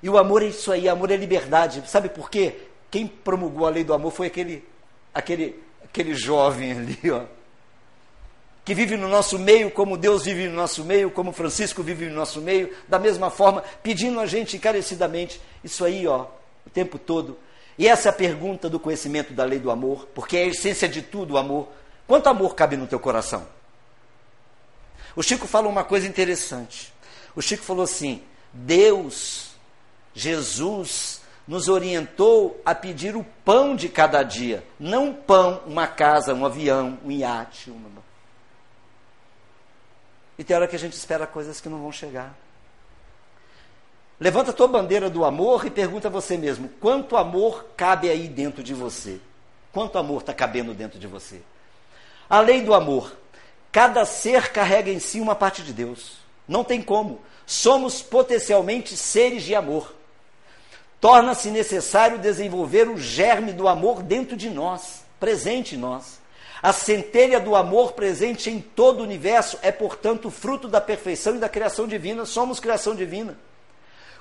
E 0.00 0.08
o 0.08 0.16
amor 0.16 0.42
é 0.44 0.46
isso 0.46 0.70
aí, 0.70 0.88
amor 0.88 1.10
é 1.10 1.16
liberdade. 1.16 1.82
Sabe 1.90 2.08
por 2.08 2.30
quê? 2.30 2.68
Quem 2.88 3.08
promulgou 3.08 3.66
a 3.66 3.70
lei 3.70 3.82
do 3.82 3.92
amor 3.92 4.12
foi 4.12 4.28
aquele 4.28 4.64
aquele, 5.14 5.62
aquele 5.84 6.14
jovem 6.14 6.72
ali, 6.72 7.10
ó, 7.10 7.22
que 8.64 8.74
vive 8.74 8.96
no 8.96 9.08
nosso 9.08 9.38
meio, 9.38 9.70
como 9.70 9.96
Deus 9.96 10.24
vive 10.24 10.48
no 10.48 10.56
nosso 10.56 10.84
meio, 10.84 11.10
como 11.10 11.32
Francisco 11.32 11.82
vive 11.82 12.06
no 12.06 12.14
nosso 12.14 12.40
meio, 12.40 12.74
da 12.88 12.98
mesma 12.98 13.30
forma, 13.30 13.62
pedindo 13.82 14.18
a 14.18 14.26
gente 14.26 14.56
encarecidamente, 14.56 15.40
isso 15.62 15.84
aí, 15.84 16.06
ó, 16.06 16.26
o 16.66 16.70
tempo 16.70 16.98
todo. 16.98 17.38
E 17.76 17.86
essa 17.86 18.08
é 18.08 18.10
a 18.10 18.12
pergunta 18.12 18.70
do 18.70 18.80
conhecimento 18.80 19.34
da 19.34 19.44
lei 19.44 19.58
do 19.58 19.70
amor, 19.70 20.08
porque 20.14 20.36
é 20.36 20.44
a 20.44 20.46
essência 20.46 20.88
de 20.88 21.02
tudo 21.02 21.34
o 21.34 21.38
amor. 21.38 21.68
Quanto 22.06 22.28
amor 22.28 22.54
cabe 22.54 22.76
no 22.76 22.86
teu 22.86 22.98
coração? 22.98 23.46
O 25.14 25.22
Chico 25.22 25.46
falou 25.46 25.70
uma 25.70 25.84
coisa 25.84 26.06
interessante. 26.06 26.92
O 27.36 27.42
Chico 27.42 27.62
falou 27.62 27.84
assim: 27.84 28.22
Deus, 28.52 29.50
Jesus, 30.14 31.20
nos 31.46 31.68
orientou 31.68 32.60
a 32.64 32.74
pedir 32.74 33.16
o 33.16 33.24
pão 33.44 33.76
de 33.76 33.88
cada 33.88 34.22
dia. 34.22 34.64
Não 34.80 35.12
pão, 35.12 35.62
uma 35.66 35.86
casa, 35.86 36.34
um 36.34 36.44
avião, 36.44 36.98
um 37.04 37.10
iate. 37.10 37.70
Uma... 37.70 37.90
E 40.38 40.44
tem 40.44 40.56
hora 40.56 40.66
que 40.66 40.76
a 40.76 40.78
gente 40.78 40.94
espera 40.94 41.26
coisas 41.26 41.60
que 41.60 41.68
não 41.68 41.80
vão 41.80 41.92
chegar. 41.92 42.34
Levanta 44.18 44.50
a 44.50 44.54
tua 44.54 44.68
bandeira 44.68 45.10
do 45.10 45.24
amor 45.24 45.66
e 45.66 45.70
pergunta 45.70 46.08
a 46.08 46.10
você 46.10 46.36
mesmo: 46.36 46.68
quanto 46.80 47.16
amor 47.16 47.66
cabe 47.76 48.08
aí 48.08 48.26
dentro 48.26 48.62
de 48.62 48.72
você? 48.72 49.20
Quanto 49.72 49.98
amor 49.98 50.20
está 50.20 50.32
cabendo 50.32 50.72
dentro 50.72 50.98
de 50.98 51.06
você? 51.06 51.42
A 52.30 52.40
lei 52.40 52.62
do 52.62 52.74
amor. 52.74 53.14
Cada 53.70 54.04
ser 54.04 54.52
carrega 54.52 54.90
em 54.90 55.00
si 55.00 55.20
uma 55.20 55.34
parte 55.34 55.62
de 55.62 55.72
Deus. 55.72 56.18
Não 56.46 56.62
tem 56.62 56.80
como. 56.80 57.20
Somos 57.44 58.00
potencialmente 58.00 58.96
seres 58.96 59.42
de 59.42 59.54
amor 59.54 59.92
torna-se 61.04 61.50
necessário 61.50 62.16
desenvolver 62.16 62.88
o 62.88 62.96
germe 62.96 63.52
do 63.52 63.68
amor 63.68 64.02
dentro 64.02 64.34
de 64.34 64.48
nós, 64.48 65.04
presente 65.20 65.74
em 65.74 65.78
nós. 65.78 66.18
A 66.62 66.72
centelha 66.72 67.38
do 67.38 67.54
amor 67.54 67.92
presente 67.92 68.48
em 68.48 68.58
todo 68.58 69.00
o 69.00 69.02
universo 69.02 69.58
é, 69.60 69.70
portanto, 69.70 70.30
fruto 70.30 70.66
da 70.66 70.80
perfeição 70.80 71.36
e 71.36 71.38
da 71.38 71.46
criação 71.46 71.86
divina. 71.86 72.24
Somos 72.24 72.58
criação 72.58 72.94
divina. 72.94 73.36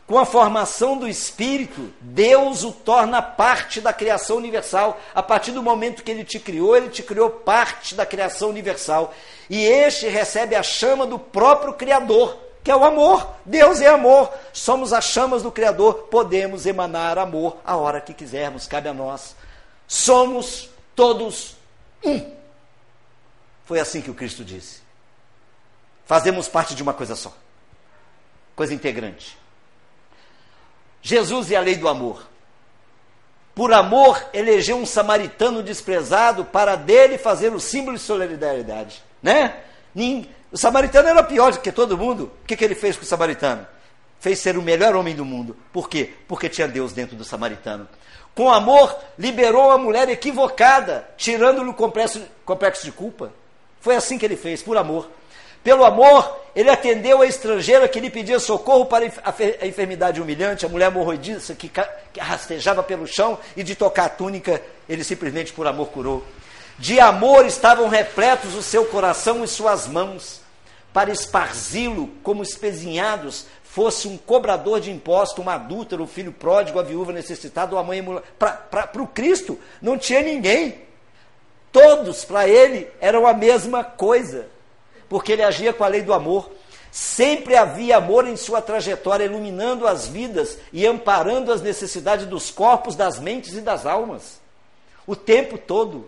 Com 0.05 0.19
a 0.19 0.25
formação 0.25 0.97
do 0.97 1.07
Espírito, 1.07 1.89
Deus 2.01 2.65
o 2.65 2.73
torna 2.73 3.21
parte 3.21 3.79
da 3.79 3.93
criação 3.93 4.36
universal. 4.36 4.99
A 5.15 5.23
partir 5.23 5.51
do 5.51 5.63
momento 5.63 6.03
que 6.03 6.11
ele 6.11 6.25
te 6.25 6.38
criou, 6.38 6.75
ele 6.75 6.89
te 6.89 7.01
criou 7.01 7.29
parte 7.29 7.95
da 7.95 8.05
criação 8.05 8.49
universal. 8.49 9.13
E 9.49 9.63
este 9.63 10.09
recebe 10.09 10.53
a 10.53 10.61
chama 10.61 11.07
do 11.07 11.17
próprio 11.17 11.75
Criador 11.75 12.43
que 12.64 12.72
é 12.72 12.76
o 12.76 12.84
amor. 12.84 13.36
Deus 13.45 13.82
é 13.82 13.88
amor. 13.88 14.32
Somos 14.53 14.93
as 14.93 15.05
chamas 15.05 15.43
do 15.43 15.51
Criador, 15.51 16.07
podemos 16.09 16.66
emanar 16.66 17.18
amor 17.18 17.57
a 17.66 17.76
hora 17.76 17.99
que 17.99 18.14
quisermos, 18.14 18.68
cabe 18.68 18.88
a 18.88 18.93
nós. 18.93 19.36
Somos 19.88 20.70
todos 20.95 21.55
um. 22.03 22.32
Foi 23.66 23.80
assim 23.80 24.01
que 24.01 24.11
o 24.11 24.16
Cristo 24.16 24.43
disse. 24.43 24.82
Fazemos 26.05 26.47
parte 26.47 26.76
de 26.76 26.84
uma 26.84 26.93
coisa 26.93 27.16
só. 27.16 27.34
Coisa 28.55 28.74
integrante. 28.74 29.38
Jesus 31.01 31.49
e 31.49 31.55
a 31.55 31.61
lei 31.61 31.76
do 31.76 31.88
amor. 31.88 32.28
Por 33.55 33.72
amor, 33.72 34.24
elegeu 34.34 34.78
um 34.78 34.86
samaritano 34.86 35.61
desprezado 35.61 36.45
para 36.45 36.76
dele 36.76 37.18
fazer 37.18 37.53
o 37.53 37.59
símbolo 37.59 37.97
de 37.97 38.03
solidariedade. 38.03 39.03
Né? 39.22 39.64
O 40.53 40.57
samaritano 40.57 41.09
era 41.09 41.23
pior 41.23 41.51
do 41.51 41.59
que 41.59 41.71
todo 41.71 41.97
mundo. 41.97 42.31
O 42.43 42.45
que, 42.45 42.55
que 42.55 42.63
ele 42.63 42.75
fez 42.75 42.95
com 42.95 43.01
o 43.01 43.07
samaritano? 43.07 43.65
Fez 44.19 44.37
ser 44.37 44.55
o 44.55 44.61
melhor 44.61 44.95
homem 44.95 45.15
do 45.15 45.25
mundo. 45.25 45.57
Por 45.73 45.89
quê? 45.89 46.13
Porque 46.27 46.47
tinha 46.47 46.67
Deus 46.67 46.93
dentro 46.93 47.15
do 47.15 47.25
samaritano. 47.25 47.89
Com 48.35 48.51
amor, 48.51 48.95
liberou 49.17 49.71
a 49.71 49.79
mulher 49.79 50.07
equivocada, 50.09 51.09
tirando-lhe 51.17 51.71
o 51.71 51.73
complexo, 51.73 52.21
complexo 52.45 52.85
de 52.85 52.91
culpa. 52.91 53.33
Foi 53.81 53.95
assim 53.95 54.15
que 54.15 54.25
ele 54.25 54.35
fez, 54.35 54.61
por 54.61 54.77
amor. 54.77 55.09
Pelo 55.63 55.83
amor, 55.83 56.39
ele 56.55 56.69
atendeu 56.69 57.23
a 57.23 57.25
estrangeira 57.25 57.87
que 57.87 57.99
lhe 57.99 58.11
pedia 58.11 58.39
socorro 58.39 58.85
para 58.85 59.05
a 59.05 59.65
enfermidade 59.65 60.21
humilhante, 60.21 60.67
a 60.67 60.69
mulher 60.69 60.91
morrodiça 60.91 61.55
que, 61.55 61.67
que 61.67 62.19
rastejava 62.19 62.83
pelo 62.83 63.07
chão 63.07 63.39
e 63.57 63.63
de 63.63 63.73
tocar 63.73 64.05
a 64.05 64.09
túnica, 64.09 64.61
ele 64.87 65.03
simplesmente 65.03 65.51
por 65.51 65.65
amor 65.65 65.87
curou. 65.87 66.23
De 66.77 66.99
amor 66.99 67.43
estavam 67.47 67.87
repletos 67.89 68.53
o 68.53 68.61
seu 68.61 68.85
coração 68.85 69.43
e 69.43 69.47
suas 69.47 69.87
mãos 69.87 70.42
para 70.93 71.11
esparzi-lo 71.11 72.07
como 72.21 72.43
espezinhados, 72.43 73.47
fosse 73.63 74.07
um 74.07 74.15
cobrador 74.15 74.79
de 74.79 74.91
imposto, 74.91 75.41
um 75.41 75.49
adúltero, 75.49 76.03
um 76.03 76.07
filho 76.07 76.31
pródigo, 76.31 76.79
a 76.79 76.83
viúva 76.83 77.11
necessitada, 77.11 77.75
uma 77.75 77.83
mãe 77.83 78.05
Para 78.37 79.01
o 79.01 79.07
Cristo 79.07 79.59
não 79.81 79.97
tinha 79.97 80.21
ninguém. 80.21 80.83
Todos 81.71 82.23
para 82.23 82.47
ele 82.47 82.87
eram 83.01 83.25
a 83.25 83.33
mesma 83.33 83.83
coisa, 83.83 84.47
porque 85.09 85.31
ele 85.31 85.41
agia 85.41 85.73
com 85.73 85.83
a 85.83 85.87
lei 85.87 86.03
do 86.03 86.13
amor. 86.13 86.51
Sempre 86.91 87.55
havia 87.55 87.97
amor 87.97 88.27
em 88.27 88.37
sua 88.37 88.61
trajetória, 88.61 89.25
iluminando 89.25 89.87
as 89.87 90.07
vidas 90.07 90.59
e 90.71 90.85
amparando 90.85 91.51
as 91.51 91.63
necessidades 91.63 92.27
dos 92.27 92.51
corpos, 92.51 92.95
das 92.95 93.19
mentes 93.19 93.55
e 93.55 93.61
das 93.61 93.87
almas. 93.87 94.39
O 95.07 95.15
tempo 95.15 95.57
todo. 95.57 96.07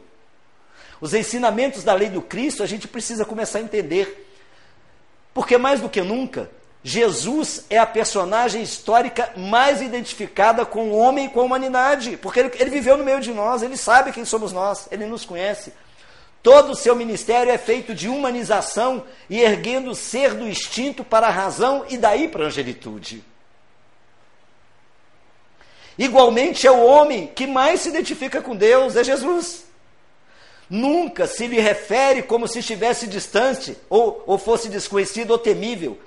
Os 1.02 1.16
ensinamentos 1.16 1.84
da 1.84 1.96
lei 1.96 2.10
do 2.10 2.22
Cristo 2.22 2.62
a 2.62 2.68
gente 2.68 2.88
precisa 2.88 3.26
começar 3.26 3.58
a 3.58 3.64
entender. 3.64 4.25
Porque 5.36 5.58
mais 5.58 5.82
do 5.82 5.90
que 5.90 6.02
nunca, 6.02 6.50
Jesus 6.82 7.66
é 7.70 7.78
a 7.78 7.86
personagem 7.86 8.64
histórica 8.64 9.34
mais 9.36 9.82
identificada 9.82 10.66
com 10.66 10.92
o 10.92 10.98
homem 10.98 11.26
e 11.26 11.30
com 11.30 11.42
a 11.42 11.44
humanidade, 11.44 12.16
porque 12.16 12.40
ele, 12.40 12.52
ele, 12.58 12.70
viveu 12.70 12.96
no 12.96 13.04
meio 13.04 13.20
de 13.20 13.34
nós, 13.34 13.62
ele 13.62 13.76
sabe 13.76 14.14
quem 14.14 14.24
somos 14.24 14.54
nós, 14.54 14.88
ele 14.90 15.06
nos 15.06 15.26
conhece. 15.26 15.74
Todo 16.42 16.72
o 16.72 16.76
seu 16.76 16.96
ministério 16.96 17.52
é 17.52 17.58
feito 17.58 17.94
de 17.94 18.08
humanização 18.08 19.04
e 19.30 19.42
erguendo 19.42 19.92
o 19.92 19.96
ser 19.96 20.36
do 20.36 20.48
instinto 20.48 21.04
para 21.04 21.28
a 21.28 21.32
razão 21.32 21.86
e 21.90 21.98
daí 21.98 22.30
para 22.30 22.46
a 22.46 22.48
angelitude. 22.48 23.22
Igualmente 25.98 26.66
é 26.66 26.72
o 26.72 26.86
homem 26.86 27.28
que 27.28 27.46
mais 27.46 27.82
se 27.82 27.90
identifica 27.90 28.42
com 28.42 28.56
Deus, 28.56 28.96
é 28.96 29.04
Jesus. 29.04 29.65
Nunca 30.70 31.28
se 31.28 31.48
lhe 31.48 31.60
refere 31.60 32.24
como 32.24 32.48
se 32.48 32.60
estivesse 32.60 33.08
distante, 33.08 33.78
ou, 33.90 34.24
ou 34.26 34.38
fosse 34.38 34.68
desconhecido 34.70 35.32
ou 35.32 35.38
temível. 35.38 35.98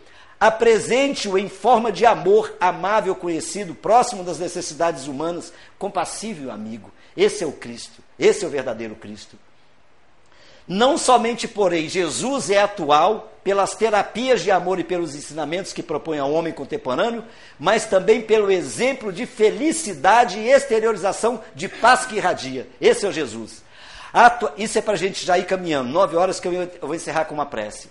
Apresente-o 0.41 1.37
em 1.37 1.49
forma 1.49 1.91
de 1.91 2.07
amor 2.07 2.55
amável, 2.61 3.15
conhecido, 3.15 3.75
próximo 3.75 4.23
das 4.23 4.39
necessidades 4.39 5.07
humanas, 5.07 5.53
compassível 5.79 6.51
amigo. 6.51 6.91
Esse 7.17 7.43
é 7.43 7.47
o 7.47 7.53
Cristo, 7.53 8.01
esse 8.19 8.45
é 8.45 8.49
o 8.49 8.51
verdadeiro 8.51 8.95
Cristo. 8.95 9.37
Não 10.67 10.99
somente, 10.99 11.49
porém, 11.49 11.89
Jesus 11.89 12.51
é 12.51 12.61
atual 12.61 13.33
pelas 13.43 13.75
terapias 13.75 14.43
de 14.43 14.51
amor 14.51 14.79
e 14.79 14.85
pelos 14.85 15.15
ensinamentos 15.15 15.73
que 15.73 15.83
propõe 15.83 16.19
ao 16.19 16.31
homem 16.31 16.53
contemporâneo, 16.53 17.25
mas 17.59 17.87
também 17.87 18.21
pelo 18.21 18.51
exemplo 18.51 19.11
de 19.11 19.25
felicidade 19.25 20.39
e 20.39 20.51
exteriorização 20.51 21.41
de 21.55 21.67
paz 21.69 22.05
que 22.05 22.17
irradia. 22.17 22.69
Esse 22.79 23.07
é 23.07 23.09
o 23.09 23.13
Jesus. 23.13 23.63
Atu... 24.13 24.51
Isso 24.57 24.79
é 24.79 24.83
para 24.83 24.95
a 24.95 24.97
gente 24.99 25.25
já 25.25 25.39
ir 25.39 25.47
caminhando. 25.47 25.91
Nove 25.91 26.17
horas 26.17 26.41
que 26.41 26.49
eu 26.49 26.71
vou 26.81 26.95
encerrar 26.95 27.25
com 27.25 27.35
uma 27.35 27.47
prece. 27.47 27.91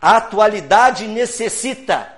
A 0.00 0.16
atualidade 0.16 1.06
necessita 1.06 2.10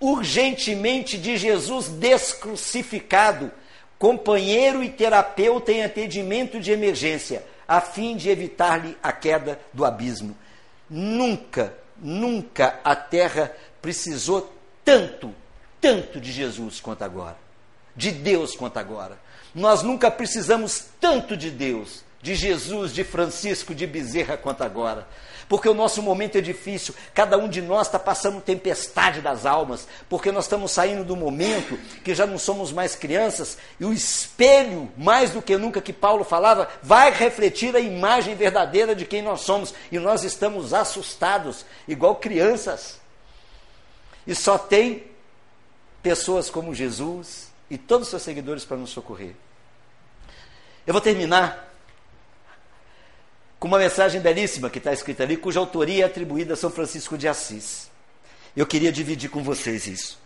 urgentemente 0.00 1.18
de 1.18 1.36
Jesus 1.36 1.88
descrucificado, 1.88 3.50
companheiro 3.98 4.82
e 4.82 4.90
terapeuta 4.90 5.72
em 5.72 5.82
atendimento 5.82 6.60
de 6.60 6.70
emergência 6.70 7.42
a 7.66 7.80
fim 7.80 8.16
de 8.16 8.30
evitar-lhe 8.30 8.96
a 9.02 9.12
queda 9.12 9.58
do 9.72 9.84
abismo. 9.84 10.36
Nunca, 10.88 11.74
nunca 11.96 12.78
a 12.84 12.94
terra 12.94 13.52
precisou 13.82 14.52
tanto, 14.84 15.34
tanto 15.80 16.20
de 16.20 16.30
Jesus 16.30 16.80
quanto 16.80 17.02
agora, 17.02 17.36
de 17.94 18.12
Deus 18.12 18.54
quanto 18.54 18.78
agora. 18.78 19.18
Nós 19.54 19.82
nunca 19.82 20.10
precisamos 20.10 20.84
tanto 21.00 21.36
de 21.36 21.50
Deus, 21.50 22.04
de 22.26 22.34
Jesus, 22.34 22.92
de 22.92 23.04
Francisco, 23.04 23.72
de 23.72 23.86
Bezerra 23.86 24.36
quanto 24.36 24.64
agora 24.64 25.06
porque 25.48 25.68
o 25.68 25.74
nosso 25.74 26.02
momento 26.02 26.36
é 26.36 26.40
difícil, 26.40 26.92
cada 27.14 27.38
um 27.38 27.48
de 27.48 27.62
nós 27.62 27.86
está 27.86 27.98
passando 27.98 28.40
tempestade 28.40 29.20
das 29.20 29.46
almas, 29.46 29.86
porque 30.08 30.32
nós 30.32 30.44
estamos 30.44 30.72
saindo 30.72 31.04
do 31.04 31.14
momento 31.14 31.78
que 32.02 32.14
já 32.14 32.26
não 32.26 32.36
somos 32.36 32.72
mais 32.72 32.96
crianças, 32.96 33.56
e 33.78 33.84
o 33.84 33.92
espelho, 33.92 34.90
mais 34.96 35.30
do 35.30 35.40
que 35.40 35.56
nunca 35.56 35.80
que 35.80 35.92
Paulo 35.92 36.24
falava, 36.24 36.68
vai 36.82 37.12
refletir 37.12 37.76
a 37.76 37.80
imagem 37.80 38.34
verdadeira 38.34 38.92
de 38.94 39.06
quem 39.06 39.22
nós 39.22 39.42
somos, 39.42 39.72
e 39.92 40.00
nós 40.00 40.24
estamos 40.24 40.74
assustados, 40.74 41.64
igual 41.86 42.16
crianças. 42.16 43.00
E 44.26 44.34
só 44.34 44.58
tem 44.58 45.04
pessoas 46.02 46.50
como 46.50 46.74
Jesus 46.74 47.52
e 47.70 47.78
todos 47.78 48.08
os 48.08 48.10
seus 48.10 48.22
seguidores 48.22 48.64
para 48.64 48.76
nos 48.76 48.90
socorrer. 48.90 49.34
Eu 50.84 50.92
vou 50.92 51.00
terminar 51.00 51.65
com 53.58 53.68
uma 53.68 53.78
mensagem 53.78 54.20
belíssima 54.20 54.70
que 54.70 54.78
está 54.78 54.92
escrita 54.92 55.22
ali, 55.22 55.36
cuja 55.36 55.60
autoria 55.60 56.04
é 56.04 56.06
atribuída 56.06 56.54
a 56.54 56.56
São 56.56 56.70
Francisco 56.70 57.16
de 57.16 57.26
Assis. 57.26 57.90
Eu 58.56 58.66
queria 58.66 58.92
dividir 58.92 59.30
com 59.30 59.42
vocês 59.42 59.86
isso, 59.86 60.18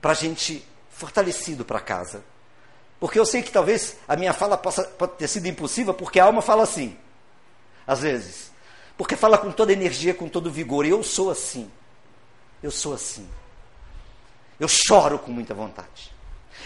para 0.00 0.12
a 0.12 0.14
gente 0.14 0.66
fortalecido 0.90 1.64
para 1.64 1.80
casa. 1.80 2.24
Porque 2.98 3.18
eu 3.18 3.26
sei 3.26 3.42
que 3.42 3.50
talvez 3.50 3.96
a 4.08 4.16
minha 4.16 4.32
fala 4.32 4.56
possa 4.56 4.84
ter 5.18 5.28
sido 5.28 5.46
impossível, 5.46 5.92
porque 5.92 6.18
a 6.18 6.24
alma 6.24 6.40
fala 6.40 6.62
assim, 6.62 6.96
às 7.86 8.00
vezes. 8.00 8.50
Porque 8.96 9.14
fala 9.14 9.36
com 9.36 9.52
toda 9.52 9.72
energia, 9.72 10.14
com 10.14 10.28
todo 10.28 10.50
vigor. 10.50 10.86
E 10.86 10.90
eu 10.90 11.02
sou 11.02 11.30
assim. 11.30 11.70
Eu 12.62 12.70
sou 12.70 12.94
assim. 12.94 13.28
Eu 14.58 14.68
choro 14.68 15.18
com 15.18 15.30
muita 15.30 15.52
vontade. 15.52 16.14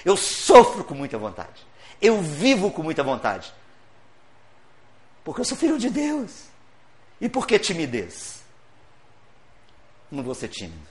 Eu 0.05 0.16
sofro 0.16 0.84
com 0.84 0.94
muita 0.94 1.18
vontade. 1.18 1.66
Eu 2.01 2.22
vivo 2.22 2.70
com 2.70 2.82
muita 2.82 3.03
vontade. 3.03 3.53
Porque 5.24 5.40
eu 5.40 5.44
sou 5.44 5.56
filho 5.56 5.78
de 5.78 5.90
Deus. 5.90 6.44
E 7.20 7.28
por 7.28 7.46
que 7.46 7.58
timidez? 7.58 8.40
Não 10.10 10.22
vou 10.22 10.34
ser 10.34 10.48
tímido. 10.48 10.90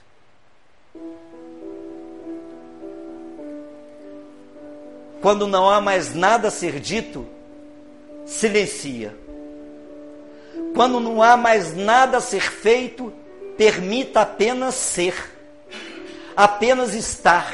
Quando 5.20 5.46
não 5.46 5.68
há 5.68 5.80
mais 5.80 6.14
nada 6.14 6.48
a 6.48 6.50
ser 6.50 6.80
dito, 6.80 7.26
silencia. 8.24 9.14
Quando 10.74 10.98
não 11.00 11.22
há 11.22 11.36
mais 11.36 11.74
nada 11.76 12.18
a 12.18 12.20
ser 12.20 12.40
feito, 12.40 13.12
permita 13.58 14.22
apenas 14.22 14.74
ser, 14.76 15.14
apenas 16.34 16.94
estar. 16.94 17.52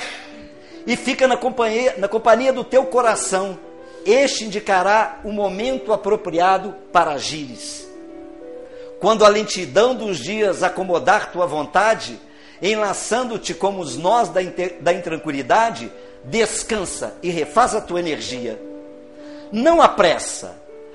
E 0.86 0.94
fica 0.94 1.26
na 1.26 1.36
companhia, 1.36 1.96
na 1.98 2.06
companhia 2.06 2.52
do 2.52 2.62
teu 2.62 2.84
coração, 2.86 3.58
este 4.06 4.44
indicará 4.44 5.20
o 5.24 5.32
momento 5.32 5.92
apropriado 5.92 6.74
para 6.92 7.12
agires. 7.12 7.86
Quando 9.00 9.24
a 9.24 9.28
lentidão 9.28 9.94
dos 9.94 10.18
dias 10.18 10.62
acomodar 10.62 11.32
tua 11.32 11.46
vontade, 11.46 12.18
enlaçando-te 12.62 13.52
como 13.52 13.80
os 13.80 13.96
nós 13.96 14.28
da, 14.28 14.40
da 14.80 14.92
intranquilidade, 14.92 15.90
descansa 16.24 17.14
e 17.22 17.30
refaz 17.30 17.74
a 17.74 17.80
tua 17.80 18.00
energia. 18.00 18.58
Não 19.50 19.82
apressa. 19.82 20.54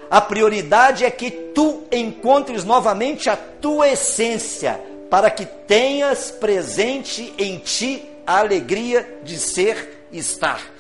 A 0.10 0.20
prioridade 0.20 1.06
é 1.06 1.12
que 1.12 1.30
tu 1.30 1.84
encontres 1.92 2.64
novamente 2.64 3.30
a 3.30 3.36
tua 3.36 3.90
essência, 3.90 4.82
para 5.10 5.30
que 5.30 5.46
tenhas 5.46 6.32
presente 6.32 7.34
em 7.38 7.58
ti 7.60 8.10
a 8.26 8.40
alegria 8.40 9.20
de 9.24 9.38
ser 9.38 10.06
e 10.12 10.20
estar 10.20 10.71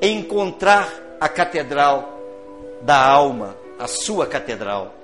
encontrar 0.00 0.92
a 1.20 1.28
catedral 1.28 2.12
da 2.82 3.02
alma, 3.02 3.56
a 3.78 3.86
sua 3.86 4.26
catedral. 4.26 4.94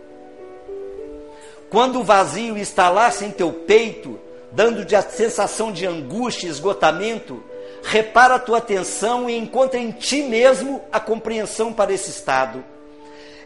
Quando 1.70 2.01
o 2.01 2.05
vazio 2.05 2.59
instalar-se 2.59 3.24
em 3.24 3.30
teu 3.30 3.53
peito, 3.53 4.18
dando-te 4.53 4.95
a 4.95 5.03
sensação 5.03 5.72
de 5.72 5.86
angústia 5.86 6.47
e 6.47 6.51
esgotamento, 6.51 7.43
repara 7.82 8.34
a 8.34 8.38
tua 8.38 8.59
atenção 8.59 9.28
e 9.28 9.36
encontra 9.36 9.80
em 9.80 9.90
ti 9.90 10.22
mesmo 10.22 10.82
a 10.93 11.01
compreensão 11.01 11.72
para 11.72 11.93
esse 11.93 12.11
estado. 12.11 12.62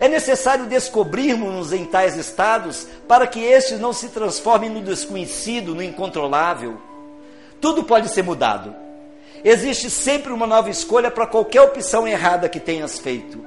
É 0.01 0.09
necessário 0.09 0.66
descobrirmos-nos 0.66 1.72
em 1.72 1.84
tais 1.84 2.16
estados 2.16 2.86
para 3.09 3.26
que 3.26 3.40
estes 3.40 3.78
não 3.78 3.92
se 3.92 4.09
transformem 4.09 4.68
no 4.68 4.82
desconhecido, 4.82 5.74
no 5.74 5.82
incontrolável. 5.82 6.78
Tudo 7.61 7.84
pode 7.84 8.09
ser 8.11 8.22
mudado 8.22 8.86
Existe 9.49 9.88
sempre 9.88 10.32
uma 10.32 10.44
nova 10.44 10.68
escolha 10.70 11.09
para 11.09 11.24
qualquer 11.24 11.61
opção 11.61 12.05
errada 12.05 12.49
que 12.49 12.59
tenhas 12.59 12.99
feito. 12.99 13.47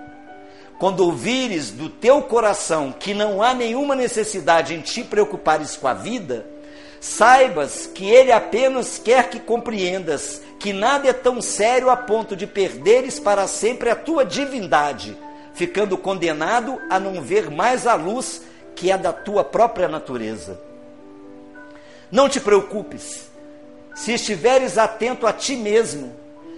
Quando 0.79 1.01
ouvires 1.01 1.71
do 1.71 1.89
teu 1.89 2.21
coração 2.21 2.93
que 2.97 3.13
não 3.13 3.43
há 3.43 3.53
nenhuma 3.53 3.97
necessidade 3.97 4.73
em 4.73 4.79
te 4.79 5.03
preocupares 5.03 5.75
com 5.75 5.89
a 5.89 5.93
vida, 5.93 6.45
saibas 7.01 7.85
que 7.85 8.09
ele 8.09 8.31
apenas 8.31 8.97
quer 8.97 9.29
que 9.29 9.41
compreendas 9.41 10.41
que 10.57 10.71
nada 10.71 11.09
é 11.09 11.11
tão 11.11 11.41
sério 11.41 11.89
a 11.89 11.97
ponto 11.97 12.33
de 12.33 12.47
perderes 12.47 13.19
para 13.19 13.45
sempre 13.45 13.89
a 13.89 13.95
tua 13.95 14.23
divindade, 14.23 15.17
ficando 15.53 15.97
condenado 15.97 16.79
a 16.89 16.97
não 16.97 17.21
ver 17.21 17.51
mais 17.51 17.85
a 17.85 17.95
luz 17.95 18.43
que 18.73 18.89
é 18.89 18.97
da 18.97 19.11
tua 19.11 19.43
própria 19.43 19.89
natureza. 19.89 20.61
Não 22.09 22.29
te 22.29 22.39
preocupes 22.39 23.28
se 23.99 24.13
estiveres 24.13 24.77
atento 24.77 25.27
a 25.27 25.33
ti 25.33 25.57
mesmo, 25.57 26.15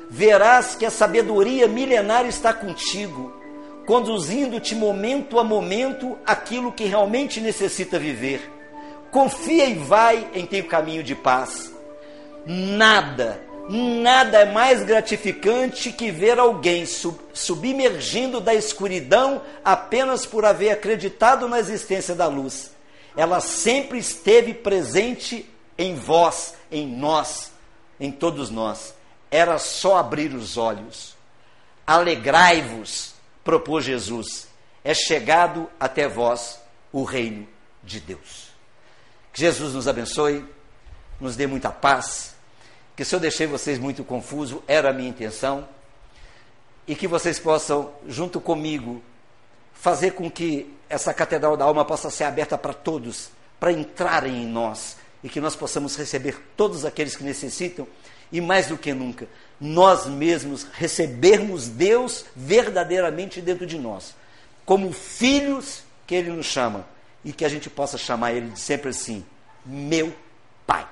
verás 0.08 0.76
que 0.76 0.86
a 0.86 0.92
sabedoria 0.92 1.68
milenar 1.68 2.24
está 2.28 2.54
contigo, 2.54 3.34
conduzindo-te 3.88 4.76
momento 4.76 5.39
a 5.39 5.44
momento 5.44 6.16
aquilo 6.24 6.72
que 6.72 6.86
realmente 6.86 7.42
necessita 7.42 7.98
viver. 7.98 8.48
Confia 9.10 9.66
e 9.66 9.74
vai 9.74 10.30
em 10.36 10.46
teu 10.46 10.66
caminho 10.66 11.02
de 11.02 11.16
paz. 11.16 11.74
Nada, 12.46 13.42
nada 13.68 14.42
é 14.42 14.46
mais 14.46 14.84
gratificante 14.84 15.92
que 15.92 16.12
ver 16.12 16.38
alguém 16.38 16.86
sub 16.86 17.18
submergindo 17.34 18.39
da 18.39 18.54
escuridão 18.54 19.42
apenas 19.66 20.28
por 20.28 20.46
haver 20.46 20.70
acreditado 20.70 21.48
na 21.48 21.60
existência 21.60 22.14
da 22.14 22.28
luz. 22.28 22.70
Ela 23.18 23.39
sempre 23.39 23.98
esteve 23.98 24.54
presente 24.54 25.51
em 25.82 25.96
vós, 25.96 26.54
em 26.72 26.86
nós, 26.86 27.52
em 28.00 28.12
todos 28.12 28.52
nós. 28.52 28.94
Era 29.32 29.58
só 29.58 29.98
abrir 29.98 30.34
os 30.34 30.56
olhos. 30.56 31.16
Alegrai-vos, 31.88 33.16
propôs 33.44 33.84
Jesus. 33.84 34.48
É 34.84 34.94
chegado 34.94 35.68
até 35.80 36.08
vós 36.08 36.60
o 36.92 37.04
reino 37.04 37.48
de 37.84 38.00
Deus. 38.00 38.50
Que 39.34 39.42
Jesus 39.42 39.74
nos 39.74 39.88
abençoe, 39.88 40.46
nos 41.20 41.36
dê 41.36 41.48
muita 41.48 41.72
paz. 41.72 42.36
Que 42.96 43.04
se 43.04 43.16
eu 43.16 43.20
deixei 43.20 43.48
vocês 43.48 43.80
muito 43.80 44.04
confuso, 44.04 44.64
era 44.68 44.92
a 44.92 44.94
minha 44.94 45.10
intenção. 45.10 45.68
E 46.88 46.96
que 46.96 47.08
vocês 47.08 47.40
possam, 47.40 47.92
junto 48.08 48.40
comigo, 48.40 49.02
fazer 49.74 50.12
com 50.12 50.30
que 50.30 50.72
essa 50.88 51.12
catedral 51.12 51.58
da 51.58 51.66
alma 51.66 51.86
possa 51.86 52.12
ser 52.12 52.26
aberta 52.26 52.56
para 52.58 52.74
todos, 52.74 53.30
para 53.60 53.72
entrarem 53.72 54.44
em 54.44 54.48
nós, 54.48 54.98
e 55.24 55.30
que 55.30 55.41
nós 55.41 55.55
possamos 55.55 55.95
receber 55.95 56.38
todos 56.55 56.86
aqueles 56.86 57.15
que 57.15 57.24
necessitam 57.24 57.88
e 58.32 58.39
mais 58.39 58.67
do 58.67 58.78
que 58.78 58.93
nunca, 58.93 59.28
nós 59.59 60.05
mesmos 60.05 60.65
recebermos 60.74 61.67
Deus 61.67 62.26
verdadeiramente 62.36 63.41
dentro 63.41 63.65
de 63.65 63.78
nós, 63.78 64.15
como 64.65 64.91
filhos 64.93 65.84
que 66.07 66.15
Ele 66.15 66.32
nos 66.32 66.45
chama 66.45 66.88
e 67.24 67.34
que 67.34 67.45
a 67.45 67.49
gente 67.49 67.69
possa 67.69 67.97
chamar 67.97 68.34
Ele 68.34 68.55
sempre 68.55 68.89
assim, 68.89 69.26
meu 69.65 70.15
Pai. 70.65 70.88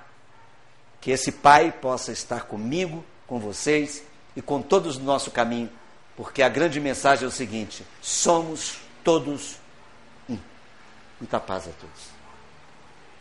Que 1.00 1.12
esse 1.12 1.32
Pai 1.32 1.72
possa 1.72 2.12
estar 2.12 2.44
comigo, 2.44 3.04
com 3.26 3.40
vocês 3.40 4.04
e 4.36 4.42
com 4.42 4.62
todos 4.62 4.98
no 4.98 5.06
nosso 5.06 5.32
caminho, 5.32 5.70
porque 6.16 6.42
a 6.42 6.50
grande 6.50 6.80
mensagem 6.80 7.24
é 7.24 7.28
o 7.28 7.32
seguinte: 7.32 7.86
somos 8.02 8.80
todos 9.04 9.56
um. 10.30 10.38
Muita 11.20 11.40
paz 11.40 11.68
a 11.68 11.72
todos. 11.72 12.19